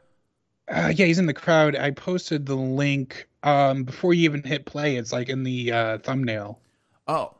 [0.68, 1.74] Uh, yeah, he's in the crowd.
[1.74, 4.96] I posted the link um, before you even hit play.
[4.96, 6.60] It's like in the uh, thumbnail.
[7.08, 7.14] Oh.
[7.14, 7.36] All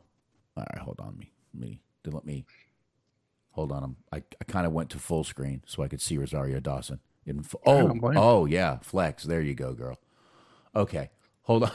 [0.57, 1.33] right, hold on me.
[1.55, 1.81] Me.
[2.03, 2.45] Then let me
[3.53, 3.83] hold on.
[3.83, 7.01] I'm, I I kind of went to full screen so I could see Rosario Dawson.
[7.27, 9.25] In fu- oh oh yeah, flex.
[9.25, 9.99] There you go, girl.
[10.75, 11.11] Okay,
[11.43, 11.73] hold on.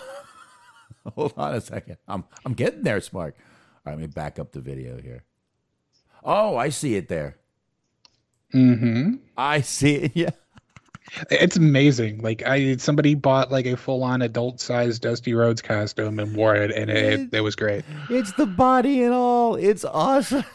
[1.16, 1.98] hold on a second.
[2.08, 3.34] I'm I'm getting there, Smark.
[3.86, 5.24] All right, let me back up the video here.
[6.24, 7.38] Oh, I see it there.
[8.56, 9.16] Mm-hmm.
[9.38, 10.12] I see it.
[10.16, 10.32] Yeah.
[11.30, 12.24] It's amazing.
[12.24, 16.90] Like I, somebody bought like a full-on adult-sized Dusty Rhodes costume and wore it, and
[16.90, 17.86] it, it was great.
[18.10, 19.56] It's the body and all.
[19.56, 20.44] It's awesome.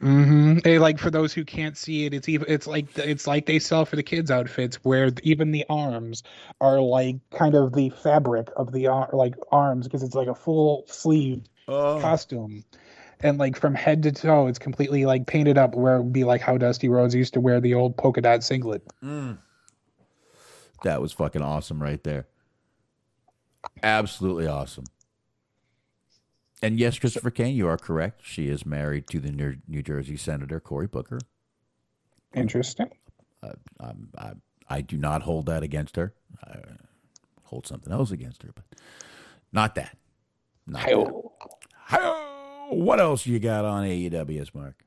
[0.00, 0.58] Mm-hmm.
[0.62, 3.58] Hey, like for those who can't see it, it's even it's like it's like they
[3.58, 6.22] sell for the kids outfits where even the arms
[6.60, 10.84] are like kind of the fabric of the like arms because it's like a full
[10.86, 12.64] sleeve costume,
[13.20, 16.24] and like from head to toe, it's completely like painted up where it would be
[16.24, 18.82] like how Dusty Rhodes used to wear the old polka dot singlet.
[20.84, 22.26] That was fucking awesome right there.
[23.82, 24.84] Absolutely awesome.
[26.62, 28.22] And yes, Christopher Kane, you are correct.
[28.24, 31.18] She is married to the New, New Jersey Senator Cory Booker.
[32.34, 32.90] Interesting.
[33.42, 34.32] Uh, I'm, I,
[34.68, 36.14] I do not hold that against her.
[36.44, 36.58] I
[37.44, 38.64] hold something else against her, but
[39.52, 39.96] not that.
[40.66, 41.32] Not that.
[41.74, 42.26] Hi-yo.
[42.70, 44.84] What else you got on AEW's Mark?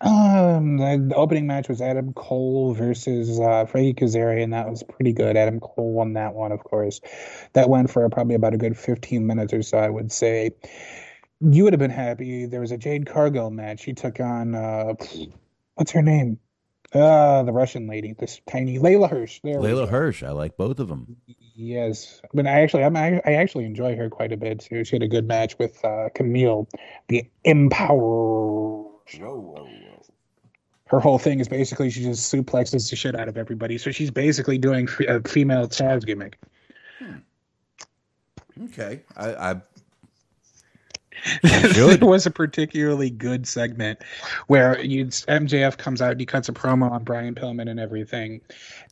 [0.00, 4.52] Um, the, opening match was Adam Cole versus uh, Frankie Kazarian.
[4.52, 5.36] that was pretty good.
[5.36, 7.00] Adam Cole won that one, of course.
[7.52, 10.52] That went for probably about a good 15 minutes or so, I would say.
[11.40, 12.46] You would have been happy.
[12.46, 13.80] There was a Jade Cargill match.
[13.80, 14.94] She took on, uh,
[15.74, 16.38] what's her name?
[16.92, 19.40] Uh, the Russian lady, this tiny Leyla Hirsch.
[19.44, 19.88] There Leyla.
[19.88, 20.24] Hirsch.
[20.24, 21.16] I like both of them.
[21.54, 24.84] Yes, but I actually, I'm, I, I actually enjoy her quite a bit too.
[24.84, 26.68] She had a good match with uh, Camille,
[27.08, 28.84] the Empower.
[30.86, 33.78] Her whole thing is basically she just suplexes the shit out of everybody.
[33.78, 36.38] So she's basically doing a female Taz gimmick.
[38.64, 39.60] Okay, I, I
[41.42, 44.02] there was a particularly good segment
[44.46, 48.40] where you MJF comes out and he cuts a promo on Brian Pillman and everything,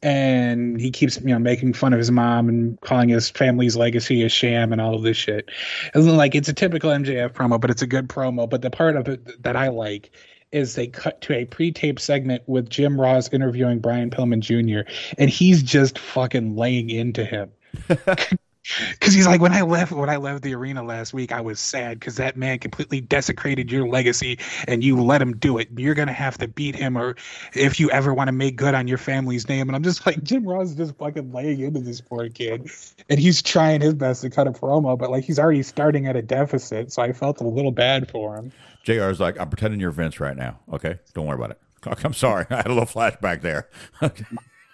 [0.02, 4.22] and he keeps you know making fun of his mom and calling his family's legacy
[4.24, 5.50] a sham and all of this shit.
[5.94, 8.48] It's like it's a typical MJF promo, but it's a good promo.
[8.48, 10.10] But the part of it that I like
[10.50, 14.90] is they cut to a pre-taped segment with Jim Ross interviewing Brian Pillman Jr.
[15.18, 17.50] and he's just fucking laying into him.
[18.90, 21.58] Because he's like, when I left, when I left the arena last week, I was
[21.58, 25.68] sad because that man completely desecrated your legacy, and you let him do it.
[25.76, 27.16] You're gonna have to beat him, or
[27.54, 29.68] if you ever want to make good on your family's name.
[29.68, 32.70] And I'm just like, Jim Ross is just fucking laying into this poor kid,
[33.08, 36.16] and he's trying his best to cut a promo, but like he's already starting at
[36.16, 36.92] a deficit.
[36.92, 38.52] So I felt a little bad for him.
[38.84, 39.10] Jr.
[39.10, 40.58] is like, I'm pretending you're Vince right now.
[40.72, 41.60] Okay, don't worry about it.
[42.04, 43.68] I'm sorry, I had a little flashback there.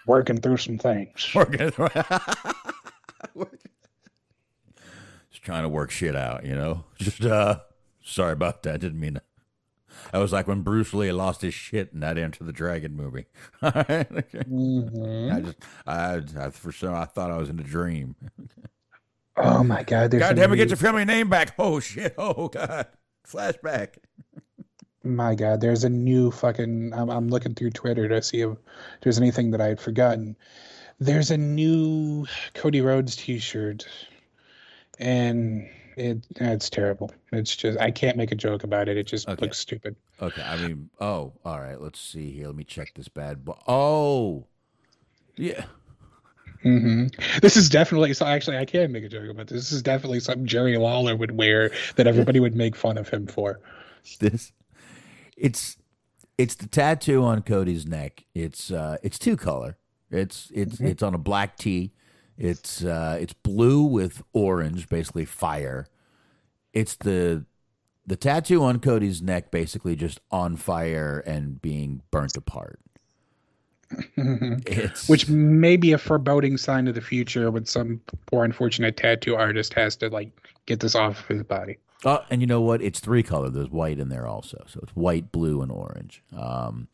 [0.05, 1.33] Working through some things.
[1.33, 1.71] Working.
[5.45, 6.83] Trying to work shit out, you know.
[6.97, 7.59] Just uh,
[8.03, 8.81] sorry about that.
[8.81, 9.21] Didn't mean to.
[10.11, 13.27] That was like when Bruce Lee lost his shit in that Enter the Dragon movie.
[13.61, 13.87] All right?
[14.49, 15.33] Mhm.
[15.33, 15.57] I just,
[15.87, 18.15] I, I, for sure, I thought I was in a dream.
[19.37, 20.11] Oh my god!
[20.11, 21.53] There's God some damn it, get your family name back.
[21.59, 22.15] Oh shit.
[22.17, 22.87] Oh god.
[23.27, 23.89] Flashback.
[25.03, 26.91] My God, there's a new fucking.
[26.93, 28.57] I'm, I'm looking through Twitter to see if
[29.03, 30.35] there's anything that I had forgotten.
[30.99, 33.85] There's a new Cody Rhodes T-shirt,
[34.99, 35.67] and
[35.97, 37.11] it it's terrible.
[37.31, 38.97] It's just I can't make a joke about it.
[38.97, 39.95] It just looks stupid.
[40.21, 41.79] Okay, I mean, oh, all right.
[41.79, 42.47] Let's see here.
[42.47, 43.57] Let me check this bad boy.
[43.67, 44.45] Oh,
[45.37, 45.65] yeah.
[46.63, 47.07] hmm
[47.41, 48.25] This is definitely so.
[48.25, 49.57] Actually, I can make a joke about this.
[49.63, 53.27] This is definitely something Jerry Lawler would wear that everybody would make fun of him
[53.27, 53.59] for.
[54.19, 54.51] This,
[55.35, 55.77] it's,
[56.37, 58.23] it's the tattoo on Cody's neck.
[58.35, 59.77] It's, uh, it's two color.
[60.11, 60.89] It's, it's, Mhm.
[60.91, 61.91] it's on a black tee.
[62.37, 65.87] It's, uh, it's blue with orange, basically fire.
[66.73, 67.45] It's the,
[68.05, 72.79] the tattoo on Cody's neck, basically just on fire and being burnt apart.
[75.07, 79.73] Which may be a foreboding sign of the future when some poor unfortunate tattoo artist
[79.73, 80.31] has to like
[80.65, 81.77] get this off of his body.
[82.03, 82.81] Oh, and you know what?
[82.81, 83.49] It's three color.
[83.49, 84.63] There's white in there also.
[84.67, 86.23] So it's white, blue, and orange.
[86.37, 86.87] Um,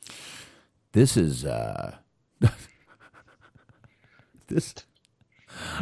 [0.92, 1.96] this is uh,
[4.48, 4.74] this.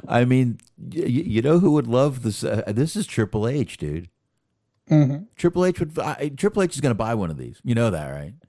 [0.08, 2.44] I mean, y- you know who would love this?
[2.44, 4.10] Uh, this is Triple H, dude.
[4.90, 5.28] Mhm.
[5.36, 5.98] Triple H would.
[6.00, 7.60] I, Triple H is going to buy one of these.
[7.64, 8.34] You know that, right?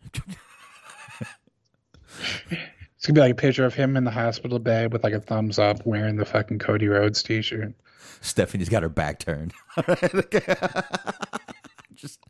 [2.97, 5.21] It's gonna be like a picture of him in the hospital bed with like a
[5.21, 7.73] thumbs up wearing the fucking Cody Rhodes t-shirt.
[8.21, 9.55] Stephanie's got her back turned.
[11.95, 12.21] Just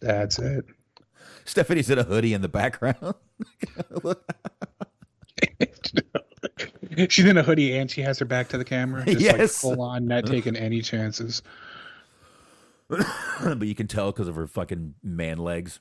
[0.00, 0.64] That's it.
[1.44, 3.14] Stephanie's in a hoodie in the background.
[7.10, 9.04] She's in a hoodie and she has her back to the camera.
[9.04, 9.60] Just like Yes.
[9.60, 11.42] full on, not taking any chances.
[12.88, 15.80] but you can tell because of her fucking man legs.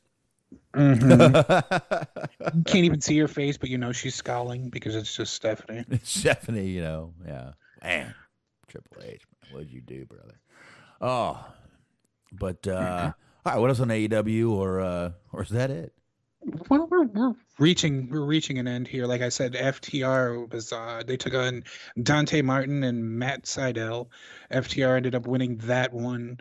[0.73, 2.55] Mhm.
[2.55, 5.83] You can't even see her face, but you know she's scowling because it's just Stephanie.
[5.89, 7.51] It's Stephanie, you know, yeah.
[7.81, 8.13] Man,
[8.67, 10.39] Triple H, man, what'd you do, brother?
[11.01, 11.43] Oh,
[12.31, 13.11] but uh,
[13.45, 13.59] all right.
[13.59, 15.93] What else on AEW, or uh, or is that it?
[16.45, 19.05] Well, we're, we're reaching we're reaching an end here.
[19.05, 21.63] Like I said, FTR was uh, they took on
[22.01, 24.07] Dante Martin and Matt Sydal.
[24.51, 26.39] FTR ended up winning that one.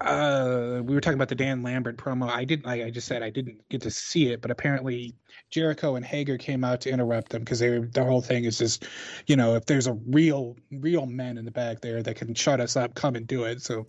[0.00, 2.30] Uh, we were talking about the Dan Lambert promo.
[2.30, 2.66] I didn't.
[2.66, 5.16] Like I just said, I didn't get to see it, but apparently
[5.50, 8.86] Jericho and Hager came out to interrupt them because they the whole thing is just,
[9.26, 12.60] you know, if there's a real real men in the back there that can shut
[12.60, 13.60] us up, come and do it.
[13.60, 13.88] So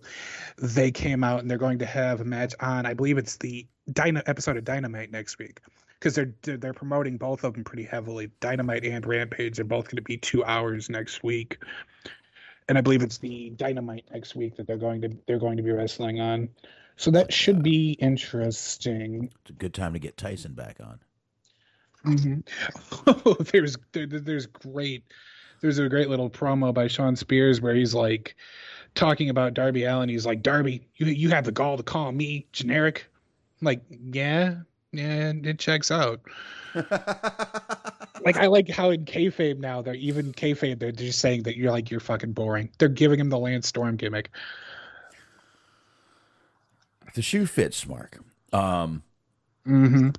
[0.58, 2.88] they came out and they're going to have a match on.
[2.88, 5.62] I believe it's the Dyna episode of Dynamite next week
[6.00, 8.32] because they're they're promoting both of them pretty heavily.
[8.40, 11.58] Dynamite and Rampage are both going to be two hours next week,
[12.68, 15.64] and I believe it's the Dynamite next week that they're going to they're going to
[15.64, 16.50] be wrestling on.
[16.96, 19.32] So that should be interesting.
[19.42, 21.00] It's a good time to get Tyson back on.
[22.06, 23.44] Mm-hmm.
[23.52, 25.04] there's there, there's great
[25.62, 28.36] there's a great little promo by Shawn Spears where he's like
[28.96, 30.10] talking about Darby Allin.
[30.10, 33.08] He's like, Darby, you you have the gall to call me generic.
[33.62, 34.56] Like, yeah,
[34.92, 36.22] yeah, it checks out.
[38.24, 41.72] like I like how in kayfabe now they're even kayfabe they're just saying that you're
[41.72, 42.70] like you're fucking boring.
[42.78, 44.30] They're giving him the Lance Storm gimmick.
[47.16, 48.20] The shoe fits, Mark.
[48.54, 49.04] Um,
[49.66, 50.10] hmm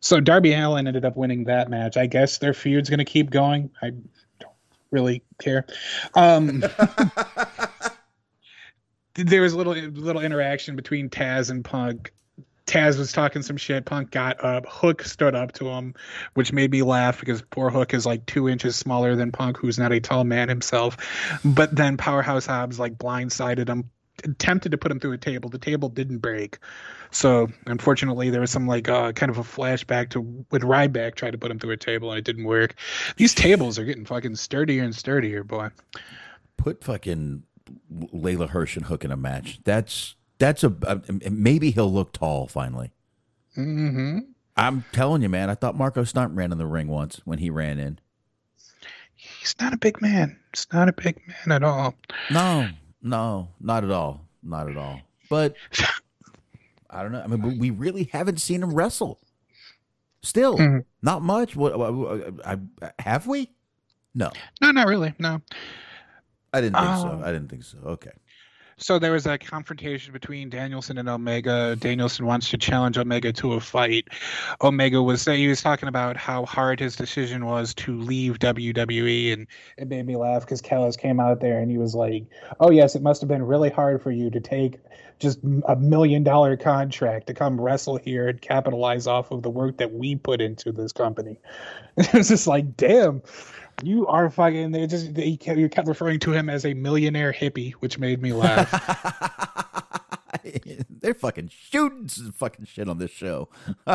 [0.00, 1.96] So Darby Allin ended up winning that match.
[1.96, 3.70] I guess their feud's going to keep going.
[3.82, 3.90] I
[4.40, 4.54] don't
[4.90, 5.66] really care.
[6.14, 6.60] Um,
[9.14, 12.12] there was a little little interaction between Taz and Punk.
[12.68, 13.86] Taz was talking some shit.
[13.86, 14.66] Punk got up.
[14.68, 15.94] Hook stood up to him,
[16.34, 19.78] which made me laugh because poor Hook is like two inches smaller than Punk, who's
[19.78, 20.96] not a tall man himself.
[21.44, 23.90] But then Powerhouse Hobbs like blindsided him,
[24.22, 25.48] attempted to put him through a table.
[25.48, 26.58] The table didn't break.
[27.10, 31.30] So unfortunately, there was some like uh, kind of a flashback to when Ryback tried
[31.30, 32.74] to put him through a table and it didn't work.
[33.16, 35.70] These tables are getting fucking sturdier and sturdier, boy.
[36.58, 37.44] Put fucking
[37.90, 39.60] Leyla Hirsch and Hook in a match.
[39.64, 42.92] That's that's a, a maybe he'll look tall finally.
[43.56, 44.18] Mm-hmm.
[44.56, 45.50] I'm telling you, man.
[45.50, 47.98] I thought Marco Stunt ran in the ring once when he ran in.
[49.14, 50.38] He's not a big man.
[50.54, 51.94] He's not a big man at all.
[52.30, 52.68] No,
[53.02, 55.00] no, not at all, not at all.
[55.28, 55.54] But
[56.90, 57.22] I don't know.
[57.22, 59.20] I mean, we really haven't seen him wrestle.
[60.22, 60.84] Still, Mhm.
[61.02, 61.54] not much.
[61.54, 61.74] What,
[62.44, 62.58] I,
[62.98, 63.50] have we?
[64.14, 65.14] No, No, not really.
[65.18, 65.40] No.
[66.52, 67.20] I didn't think so.
[67.22, 67.22] Oh.
[67.24, 67.78] I didn't think so.
[67.84, 68.10] Okay.
[68.78, 71.76] So there was a confrontation between Danielson and Omega.
[71.76, 74.08] Danielson wants to challenge Omega to a fight.
[74.62, 79.46] Omega was he was talking about how hard his decision was to leave WWE, and
[79.76, 82.24] it made me laugh because Callis came out there and he was like,
[82.60, 84.78] "Oh yes, it must have been really hard for you to take
[85.18, 89.78] just a million dollar contract to come wrestle here and capitalize off of the work
[89.78, 91.40] that we put into this company."
[91.96, 93.22] it was just like, damn.
[93.82, 94.72] You are fucking.
[94.72, 98.20] They just they kept, you kept referring to him as a millionaire hippie, which made
[98.20, 98.70] me laugh.
[101.00, 103.48] They're fucking shooting some fucking shit on this show.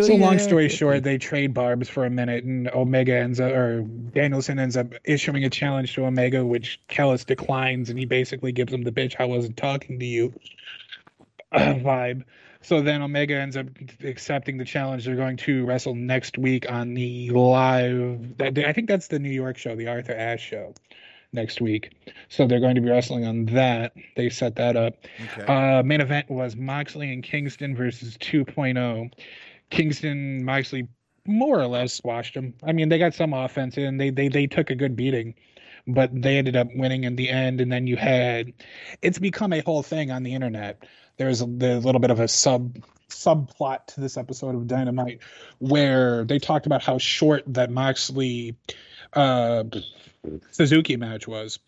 [0.00, 3.82] So long story short, they trade barbs for a minute, and Omega ends up, or
[3.82, 8.72] Danielson ends up issuing a challenge to Omega, which Callis declines, and he basically gives
[8.72, 10.32] him the bitch I wasn't talking to you
[11.54, 12.24] vibe.
[12.62, 13.66] So then Omega ends up
[14.04, 15.04] accepting the challenge.
[15.04, 18.34] They're going to wrestle next week on the live.
[18.40, 20.74] I think that's the New York show, the Arthur Ashe show,
[21.32, 21.92] next week.
[22.28, 23.94] So they're going to be wrestling on that.
[24.14, 24.94] They set that up.
[25.48, 29.10] Uh, main event was Moxley and Kingston versus 2.0.
[29.70, 30.86] Kingston, Moxley
[31.26, 32.54] more or less squashed them.
[32.62, 33.96] I mean, they got some offense in.
[33.96, 35.34] They they they took a good beating,
[35.94, 37.60] but they ended up winning in the end.
[37.60, 38.52] And then you had,
[39.02, 40.84] it's become a whole thing on the internet.
[41.16, 42.76] There's a, there's a little bit of a sub
[43.08, 45.20] subplot to this episode of Dynamite
[45.58, 48.56] where they talked about how short that Moxley
[49.12, 49.64] uh,
[50.52, 51.58] Suzuki match was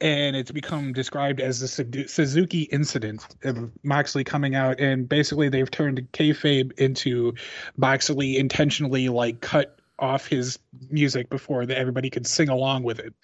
[0.00, 5.70] and it's become described as the Suzuki incident of Moxley coming out, and basically they've
[5.70, 7.34] turned kayfabe into
[7.76, 10.58] Moxley intentionally like cut off his
[10.90, 13.14] music before that everybody could sing along with it.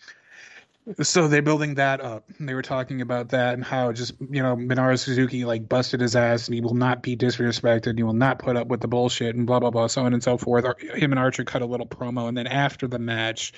[1.00, 2.24] So they're building that up.
[2.40, 6.16] They were talking about that and how just you know Minoru Suzuki like busted his
[6.16, 7.96] ass and he will not be disrespected.
[7.96, 10.22] He will not put up with the bullshit and blah blah blah, so on and
[10.22, 10.64] so forth.
[10.80, 13.52] Him and Archer cut a little promo, and then after the match,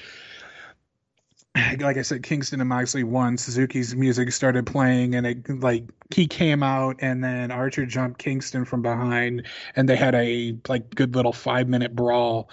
[1.79, 3.37] like I said, Kingston and Moxley won.
[3.37, 8.65] Suzuki's music started playing, and it like he came out, and then Archer jumped Kingston
[8.65, 9.47] from behind,
[9.77, 12.51] and they had a like good little five minute brawl,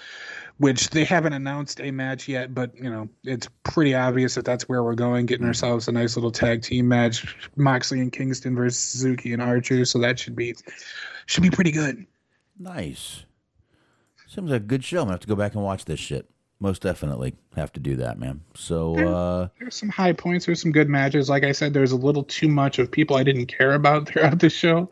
[0.62, 4.70] which they haven't announced a match yet, but you know it's pretty obvious that that's
[4.70, 5.48] where we're going, getting mm-hmm.
[5.48, 9.98] ourselves a nice little tag team match, Moxley and Kingston versus Suzuki and Archer, so
[9.98, 10.56] that should be
[11.26, 12.06] should be pretty good.
[12.60, 13.26] Nice.
[14.28, 15.00] Seems like a good show.
[15.00, 16.30] I'm gonna have to go back and watch this shit.
[16.62, 18.42] Most definitely have to do that, man.
[18.54, 20.46] So uh There's some high points.
[20.46, 21.28] There's some good matches.
[21.28, 24.40] Like I said, there's a little too much of people I didn't care about throughout
[24.40, 24.88] the show,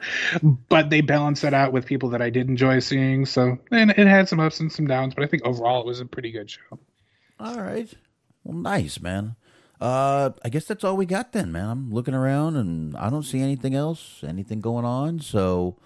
[0.67, 3.23] but they balance it out with people that I did enjoy seeing.
[3.27, 5.99] So, and it had some ups and some downs, but I think overall it was
[5.99, 6.79] a pretty good show.
[7.39, 7.93] all right.
[8.43, 9.35] Well nice, man.
[9.79, 11.69] Uh I guess that's all we got then, man.
[11.69, 15.77] I'm looking around and I don't see anything else, anything going on, so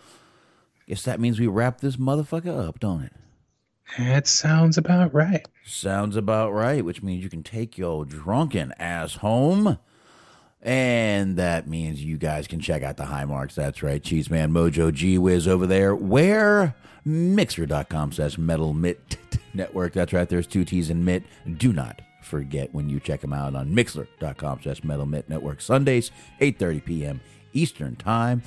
[0.87, 3.13] guess that means we wrap this motherfucker up, don't it?
[3.97, 5.45] It sounds about right.
[5.65, 9.77] Sounds about right, which means you can take your drunken ass home.
[10.61, 13.53] And that means you guys can check out the high marks.
[13.53, 14.01] That's right.
[14.01, 15.93] Cheeseman Mojo G Wiz over there.
[15.93, 16.73] Where?
[17.05, 19.17] Mixer.com slash metal mitt
[19.53, 19.93] network.
[19.93, 20.27] That's right.
[20.27, 21.23] There's two T's in mitt.
[21.57, 25.59] Do not forget when you check them out on Mixlr.com slash metal mitt network.
[25.59, 27.21] Sundays, 8.30 p.m.
[27.51, 28.41] Eastern Time.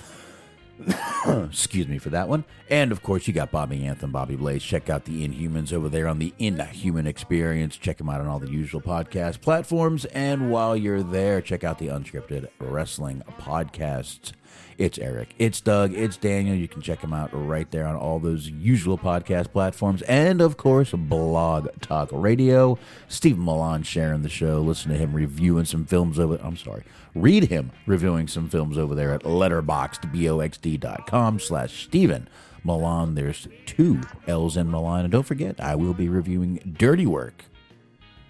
[1.26, 2.44] Excuse me for that one.
[2.68, 4.62] And of course, you got Bobby Anthem, Bobby Blaze.
[4.62, 7.76] Check out the Inhumans over there on the Inhuman Experience.
[7.76, 10.04] Check them out on all the usual podcast platforms.
[10.06, 14.32] And while you're there, check out the Unscripted Wrestling Podcasts.
[14.78, 16.54] It's Eric, it's Doug, it's Daniel.
[16.54, 20.02] You can check them out right there on all those usual podcast platforms.
[20.02, 22.78] And of course, Blog Talk Radio.
[23.08, 24.60] Steve Milan sharing the show.
[24.60, 26.38] Listen to him reviewing some films over.
[26.42, 26.84] I'm sorry,
[27.14, 32.28] read him reviewing some films over there at letterboxd, B-O-X-D com slash Steven
[32.62, 33.14] Milan.
[33.14, 35.04] There's two L's in Milan.
[35.04, 37.44] And don't forget, I will be reviewing Dirty Work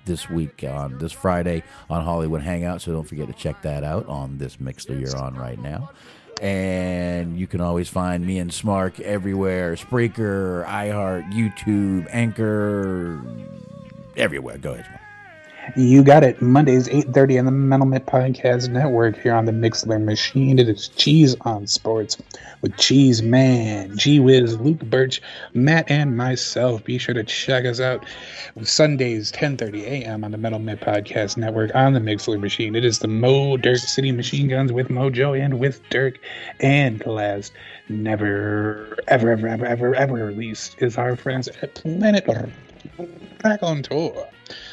[0.04, 2.80] this week on this Friday on Hollywood Hangout.
[2.80, 5.90] So don't forget to check that out on this Mixlr you're on right now.
[6.42, 13.20] And you can always find me and Smark everywhere Spreaker, iHeart, YouTube, Anchor,
[14.16, 14.58] everywhere.
[14.58, 15.05] Go ahead, Smark.
[15.74, 16.40] You got it.
[16.40, 20.60] Mondays, 8.30 on the Metal Mitt Podcast Network here on the Mixlr Machine.
[20.60, 22.16] It is Cheese on Sports
[22.60, 25.20] with Cheese Man, G Wiz, Luke Birch,
[25.54, 26.84] Matt, and myself.
[26.84, 28.06] Be sure to check us out
[28.62, 30.22] Sundays, 10.30 a.m.
[30.22, 32.76] on the Metal Mitt Podcast Network on the Mixlr Machine.
[32.76, 36.18] It is the Mo Dirk City Machine Guns with Mojo and with Dirk.
[36.60, 37.52] And last,
[37.88, 42.24] never, ever, ever, ever, ever, ever released is our friends at Planet
[43.42, 44.28] Rack on Tour.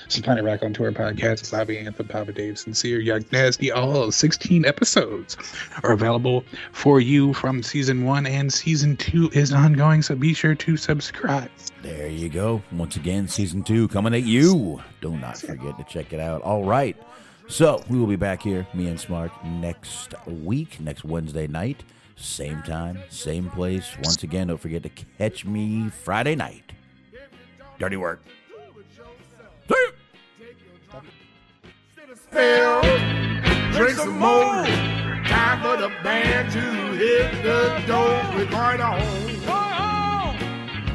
[0.07, 1.39] Is Planet Rack on Tour podcast.
[1.39, 3.71] It's Bobby Anthem, Papa Dave, Sincere, Young Nasty.
[3.71, 5.37] All 16 episodes
[5.83, 10.55] are available for you from season one, and season two is ongoing, so be sure
[10.55, 11.49] to subscribe.
[11.81, 12.61] There you go.
[12.71, 14.81] Once again, season two coming at you.
[15.01, 16.41] Do not forget to check it out.
[16.41, 16.95] All right.
[17.47, 21.83] So we will be back here, me and Smark, next week, next Wednesday night.
[22.15, 23.95] Same time, same place.
[24.03, 26.71] Once again, don't forget to catch me Friday night.
[27.79, 28.21] Dirty work.
[32.15, 32.81] Spell,
[33.71, 34.65] drink some more.
[35.25, 38.21] Time for the band to hit the door.
[38.35, 39.33] We're going home.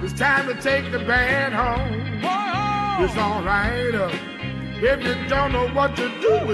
[0.05, 2.03] It's time to take the band home.
[3.05, 3.95] It's all right.
[3.95, 4.11] Uh,
[4.81, 6.39] if you don't know what to do,